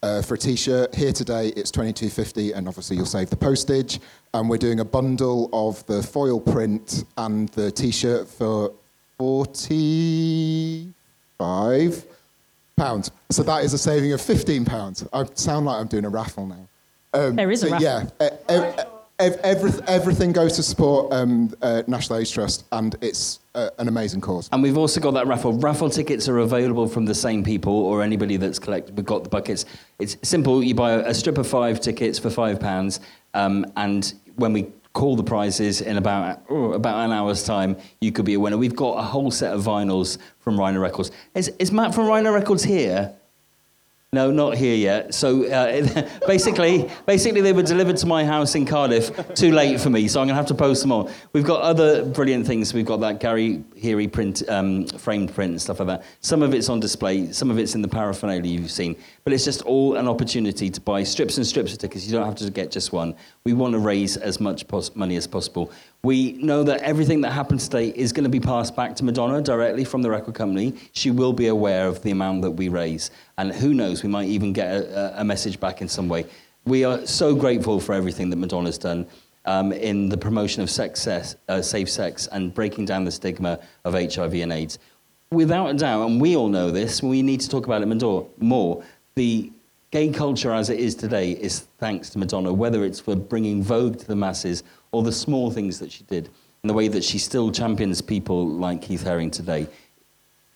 Uh, 0.00 0.22
for 0.22 0.34
a 0.34 0.38
t-shirt 0.38 0.94
here 0.94 1.12
today 1.12 1.48
it's 1.56 1.72
22.50 1.72 2.54
and 2.54 2.68
obviously 2.68 2.96
you'll 2.96 3.04
save 3.04 3.30
the 3.30 3.36
postage. 3.36 3.98
And 4.32 4.48
we're 4.48 4.56
doing 4.58 4.78
a 4.80 4.84
bundle 4.84 5.50
of 5.52 5.84
the 5.86 6.02
foil 6.04 6.38
print 6.40 7.02
and 7.16 7.48
the 7.50 7.70
t-shirt 7.72 8.28
for 8.28 8.72
45 9.18 12.04
pounds. 12.76 13.10
So 13.30 13.42
that 13.42 13.64
is 13.64 13.74
a 13.74 13.78
saving 13.78 14.12
of 14.12 14.20
15 14.20 14.64
pounds. 14.64 15.04
I 15.12 15.24
sound 15.34 15.66
like 15.66 15.80
i'm 15.80 15.88
doing 15.88 16.04
a 16.04 16.08
raffle 16.10 16.46
now. 16.46 16.68
Um, 17.12 17.34
There 17.34 17.50
is 17.50 17.64
a 17.64 17.70
raffle. 17.70 17.82
yeah 17.82 18.04
uh, 18.20 18.30
uh, 18.48 18.84
ev- 19.18 19.40
every, 19.42 19.70
everything 19.86 20.32
goes 20.32 20.54
to 20.56 20.62
support 20.62 21.12
um, 21.12 21.54
uh, 21.62 21.82
National 21.86 22.18
AIDS 22.18 22.30
Trust, 22.30 22.64
and 22.72 22.96
it's 23.00 23.40
uh, 23.54 23.70
an 23.78 23.88
amazing 23.88 24.20
cause. 24.20 24.48
And 24.52 24.62
we've 24.62 24.78
also 24.78 25.00
got 25.00 25.12
that 25.14 25.26
raffle. 25.26 25.52
Raffle 25.52 25.90
tickets 25.90 26.28
are 26.28 26.38
available 26.38 26.86
from 26.86 27.04
the 27.04 27.14
same 27.14 27.42
people 27.42 27.72
or 27.72 28.02
anybody 28.02 28.36
that's 28.36 28.58
collected. 28.58 28.96
We've 28.96 29.06
got 29.06 29.24
the 29.24 29.30
buckets. 29.30 29.64
It's 29.98 30.16
simple. 30.22 30.62
You 30.62 30.74
buy 30.74 30.92
a, 30.92 31.10
a 31.10 31.14
strip 31.14 31.38
of 31.38 31.46
five 31.46 31.80
tickets 31.80 32.18
for 32.18 32.30
five 32.30 32.60
pounds, 32.60 33.00
um, 33.34 33.66
and 33.76 34.12
when 34.36 34.52
we 34.52 34.68
call 34.94 35.16
the 35.16 35.22
prizes 35.22 35.80
in 35.80 35.96
about 35.96 36.42
oh, 36.50 36.72
about 36.72 37.04
an 37.04 37.12
hour's 37.12 37.44
time, 37.44 37.76
you 38.00 38.10
could 38.12 38.24
be 38.24 38.34
a 38.34 38.40
winner. 38.40 38.56
We've 38.56 38.74
got 38.76 38.98
a 38.98 39.02
whole 39.02 39.30
set 39.30 39.52
of 39.52 39.62
vinyls 39.62 40.18
from 40.40 40.58
Rhino 40.58 40.80
Records. 40.80 41.10
Is, 41.34 41.48
is 41.58 41.70
Matt 41.70 41.94
from 41.94 42.06
Rhino 42.06 42.32
Records 42.32 42.64
here? 42.64 43.14
No, 44.14 44.30
not 44.30 44.56
here 44.56 44.74
yet. 44.74 45.12
So 45.12 45.44
uh, 45.50 46.08
basically, 46.26 46.90
basically 47.04 47.42
they 47.42 47.52
were 47.52 47.62
delivered 47.62 47.98
to 47.98 48.06
my 48.06 48.24
house 48.24 48.54
in 48.54 48.64
Cardiff. 48.64 49.10
Too 49.34 49.52
late 49.52 49.78
for 49.78 49.90
me, 49.90 50.08
so 50.08 50.18
I'm 50.18 50.26
going 50.26 50.32
to 50.32 50.36
have 50.36 50.46
to 50.46 50.54
post 50.54 50.80
them 50.80 50.92
on. 50.92 51.12
We've 51.34 51.44
got 51.44 51.60
other 51.60 52.06
brilliant 52.06 52.46
things. 52.46 52.72
We've 52.72 52.86
got 52.86 53.00
that 53.00 53.20
Gary 53.20 53.62
Heery 53.76 54.08
print, 54.08 54.42
um, 54.48 54.86
framed 54.86 55.34
print 55.34 55.50
and 55.50 55.60
stuff 55.60 55.80
like 55.80 55.88
that. 55.88 56.04
Some 56.20 56.42
of 56.42 56.54
it's 56.54 56.70
on 56.70 56.80
display. 56.80 57.32
Some 57.32 57.50
of 57.50 57.58
it's 57.58 57.74
in 57.74 57.82
the 57.82 57.88
paraphernalia 57.88 58.50
you've 58.50 58.70
seen. 58.70 58.96
But 59.24 59.34
it's 59.34 59.44
just 59.44 59.60
all 59.62 59.96
an 59.96 60.08
opportunity 60.08 60.70
to 60.70 60.80
buy 60.80 61.02
strips 61.02 61.36
and 61.36 61.46
strips 61.46 61.74
of 61.74 61.78
tickets. 61.78 62.06
You 62.06 62.12
don't 62.12 62.24
have 62.24 62.36
to 62.36 62.50
get 62.50 62.70
just 62.70 62.94
one. 62.94 63.14
We 63.44 63.52
want 63.52 63.74
to 63.74 63.78
raise 63.78 64.16
as 64.16 64.40
much 64.40 64.66
pos- 64.68 64.96
money 64.96 65.16
as 65.16 65.26
possible. 65.26 65.70
We 66.04 66.32
know 66.34 66.62
that 66.62 66.80
everything 66.82 67.22
that 67.22 67.32
happens 67.32 67.68
today 67.68 67.88
is 67.88 68.12
going 68.12 68.24
to 68.24 68.30
be 68.30 68.38
passed 68.38 68.76
back 68.76 68.94
to 68.96 69.04
Madonna 69.04 69.42
directly 69.42 69.84
from 69.84 70.02
the 70.02 70.10
record 70.10 70.34
company. 70.34 70.74
She 70.92 71.10
will 71.10 71.32
be 71.32 71.48
aware 71.48 71.88
of 71.88 72.02
the 72.02 72.12
amount 72.12 72.42
that 72.42 72.52
we 72.52 72.68
raise. 72.68 73.10
And 73.36 73.52
who 73.52 73.74
knows, 73.74 74.04
we 74.04 74.08
might 74.08 74.28
even 74.28 74.52
get 74.52 74.76
a, 74.76 75.20
a 75.20 75.24
message 75.24 75.58
back 75.58 75.82
in 75.82 75.88
some 75.88 76.08
way. 76.08 76.26
We 76.64 76.84
are 76.84 77.04
so 77.04 77.34
grateful 77.34 77.80
for 77.80 77.94
everything 77.94 78.30
that 78.30 78.36
Madonna's 78.36 78.78
done 78.78 79.06
um, 79.44 79.72
in 79.72 80.08
the 80.08 80.16
promotion 80.16 80.62
of 80.62 80.70
sex, 80.70 81.06
uh, 81.06 81.62
safe 81.62 81.90
sex 81.90 82.28
and 82.28 82.54
breaking 82.54 82.84
down 82.84 83.04
the 83.04 83.10
stigma 83.10 83.58
of 83.84 83.94
HIV 83.94 84.34
and 84.34 84.52
AIDS. 84.52 84.78
Without 85.30 85.66
a 85.68 85.74
doubt, 85.74 86.06
and 86.06 86.20
we 86.20 86.36
all 86.36 86.48
know 86.48 86.70
this, 86.70 87.02
we 87.02 87.22
need 87.22 87.40
to 87.40 87.48
talk 87.48 87.66
about 87.66 87.82
it 87.82 88.40
more. 88.40 88.84
The 89.14 89.50
gay 89.90 90.10
culture 90.10 90.52
as 90.52 90.70
it 90.70 90.78
is 90.78 90.94
today 90.94 91.32
is 91.32 91.60
thanks 91.78 92.10
to 92.10 92.18
Madonna, 92.18 92.52
whether 92.52 92.84
it's 92.84 93.00
for 93.00 93.16
bringing 93.16 93.62
Vogue 93.62 93.98
to 93.98 94.06
the 94.06 94.16
masses 94.16 94.62
or 94.92 95.02
the 95.02 95.12
small 95.12 95.50
things 95.50 95.78
that 95.78 95.92
she 95.92 96.04
did, 96.04 96.28
and 96.62 96.70
the 96.70 96.74
way 96.74 96.88
that 96.88 97.04
she 97.04 97.18
still 97.18 97.50
champions 97.50 98.00
people 98.00 98.46
like 98.46 98.82
Keith 98.82 99.04
Haring 99.04 99.30
today. 99.30 99.66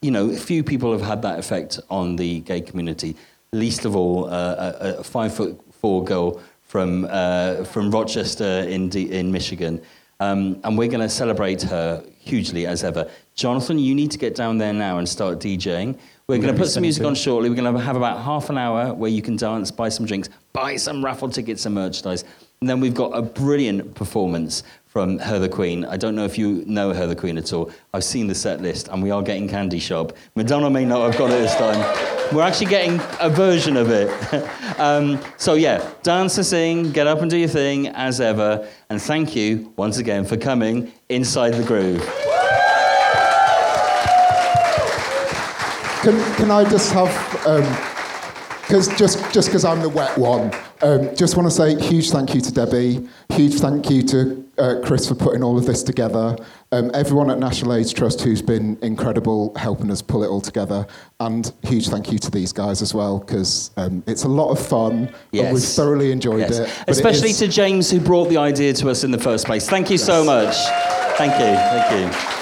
You 0.01 0.11
know, 0.11 0.35
few 0.35 0.65
people 0.65 0.93
have 0.93 1.03
had 1.03 1.23
that 1.23 1.39
effect 1.39 1.79
on 1.89 2.17
the 2.17 2.41
gay 2.41 2.61
community, 2.61 3.17
least 3.53 3.85
of 3.85 3.95
all 3.95 4.27
uh, 4.27 4.73
a, 4.81 4.95
a 4.99 5.05
five 5.05 5.35
foot 5.35 5.61
four 5.73 6.03
girl 6.05 6.41
from, 6.63 7.07
uh, 7.11 7.65
from 7.65 7.91
Rochester 7.91 8.45
in, 8.69 8.89
D- 8.89 9.13
in 9.13 9.31
Michigan. 9.31 9.81
Um, 10.21 10.61
and 10.65 10.79
we're 10.79 10.89
going 10.89 11.01
to 11.01 11.09
celebrate 11.09 11.63
her 11.63 12.05
hugely 12.19 12.67
as 12.67 12.85
ever. 12.85 13.11
Jonathan, 13.35 13.79
you 13.79 13.95
need 13.95 14.11
to 14.13 14.19
get 14.19 14.35
down 14.35 14.57
there 14.59 14.73
now 14.73 14.99
and 14.99 15.09
start 15.09 15.39
DJing. 15.41 15.99
We're 16.29 16.39
going 16.39 16.55
to 16.55 16.59
put 16.59 16.69
some 16.69 16.83
music 16.83 17.05
on 17.05 17.15
shortly. 17.15 17.51
We're 17.51 17.57
going 17.57 17.75
to 17.75 17.81
have 17.81 17.97
about 17.97 18.23
half 18.23 18.49
an 18.49 18.57
hour 18.57 18.95
where 18.95 19.11
you 19.11 19.21
can 19.21 19.37
dance, 19.37 19.71
buy 19.73 19.89
some 19.89 20.07
drinks, 20.07 20.29
buy 20.53 20.77
some 20.77 21.05
raffle 21.05 21.29
tickets 21.29 21.67
and 21.67 21.75
merchandise. 21.75 22.25
And 22.63 22.71
then 22.71 22.79
we've 22.79 22.95
got 22.95 23.09
a 23.09 23.23
brilliant 23.23 23.97
performance 23.97 24.63
from 24.87 25.19
Her 25.19 25.41
the 25.41 25.49
Queen. 25.49 25.85
I 25.85 25.97
don't 25.97 26.15
know 26.15 26.25
if 26.25 26.39
you 26.39 26.63
know 26.65 26.95
Her 26.95 27.09
the 27.09 27.17
Queen 27.17 27.37
at 27.37 27.53
all. 27.53 27.73
I've 27.93 28.05
seen 28.05 28.29
the 28.29 28.37
set 28.37 28.61
list 28.61 28.87
and 28.87 29.03
we 29.03 29.11
are 29.11 29.21
getting 29.21 29.49
Candy 29.49 29.81
Shop. 29.81 30.17
Madonna 30.37 30.71
may 30.71 30.85
not 30.85 31.11
have 31.11 31.19
got 31.19 31.33
it 31.33 31.41
this 31.41 31.57
time. 31.57 31.81
We're 32.33 32.45
actually 32.45 32.67
getting 32.67 33.01
a 33.19 33.29
version 33.29 33.77
of 33.77 33.91
it. 33.91 34.09
um, 34.79 35.21
so, 35.39 35.55
yeah, 35.55 35.85
dance 36.05 36.37
and 36.37 36.47
sing, 36.47 36.93
get 36.93 37.09
up 37.09 37.21
and 37.21 37.29
do 37.29 37.37
your 37.37 37.49
thing 37.49 37.89
as 37.89 38.21
ever. 38.21 38.65
And 38.91 39.03
thank 39.03 39.35
you 39.35 39.73
once 39.75 39.99
again 39.99 40.25
for 40.25 40.37
coming 40.37 40.93
inside 41.09 41.55
the 41.55 41.65
groove. 41.65 42.01
Can, 46.03 46.35
can 46.37 46.53
I 46.53 46.63
just 46.71 46.93
have, 46.93 47.09
because 48.63 48.89
um, 48.89 48.97
just 48.97 49.35
just 49.35 49.49
because 49.49 49.65
I'm 49.65 49.81
the 49.81 49.89
wet 49.89 50.17
one, 50.17 50.53
um, 50.83 51.15
just 51.15 51.37
want 51.37 51.49
to 51.49 51.51
say 51.51 51.81
huge 51.81 52.11
thank 52.11 52.35
you 52.35 52.41
to 52.41 52.53
Debbie, 52.53 53.09
huge 53.31 53.55
thank 53.55 53.89
you 53.89 54.03
to 54.03 54.49
uh, 54.59 54.75
Chris 54.85 55.09
for 55.09 55.15
putting 55.15 55.43
all 55.43 55.57
of 55.57 55.65
this 55.65 55.83
together, 55.83 56.37
um, 56.73 56.91
everyone 56.95 57.31
at 57.31 57.39
National 57.39 57.75
AIDS 57.75 57.93
Trust 57.93 58.21
who's 58.21 58.43
been 58.43 58.77
incredible 58.83 59.55
helping 59.57 59.91
us 59.91 60.03
pull 60.03 60.25
it 60.25 60.29
all 60.29 60.41
together, 60.41 60.87
and 61.21 61.53
huge 61.63 61.89
thank 61.89 62.11
you 62.11 62.19
to 62.19 62.31
these 62.31 62.53
guys 62.53 62.83
as 62.83 62.93
well 62.93 63.19
because 63.21 63.71
um, 63.77 64.03
it's 64.07 64.25
a 64.25 64.29
lot 64.29 64.51
of 64.51 64.65
fun 64.65 65.13
yes. 65.31 65.45
and 65.45 65.55
we've 65.55 65.65
thoroughly 65.65 66.13
enjoyed 66.13 66.41
yes. 66.41 66.59
it. 66.59 66.85
Especially 66.89 67.29
it 67.29 67.33
is... 67.33 67.39
to 67.39 67.49
James 67.49 67.91
who 67.91 68.01
brought 68.01 68.29
the 68.29 68.37
idea 68.37 68.73
to 68.75 68.91
us 68.91 69.05
in 69.05 69.11
the 69.11 69.19
first 69.19 69.47
place. 69.47 69.69
Thank 69.69 69.89
you 69.89 69.97
yes. 69.97 70.05
so 70.05 70.25
much. 70.25 70.55
Thank 71.17 71.33
you. 71.35 71.57
Thank 71.57 72.13
you. 72.13 72.33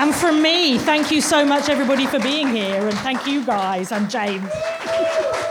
And 0.00 0.14
from 0.14 0.42
me, 0.42 0.78
thank 0.78 1.10
you 1.10 1.20
so 1.20 1.44
much, 1.44 1.68
everybody, 1.68 2.06
for 2.06 2.18
being 2.18 2.48
here. 2.48 2.88
And 2.88 2.98
thank 2.98 3.26
you 3.26 3.44
guys. 3.44 3.92
I'm 3.92 4.08
James. 4.08 4.48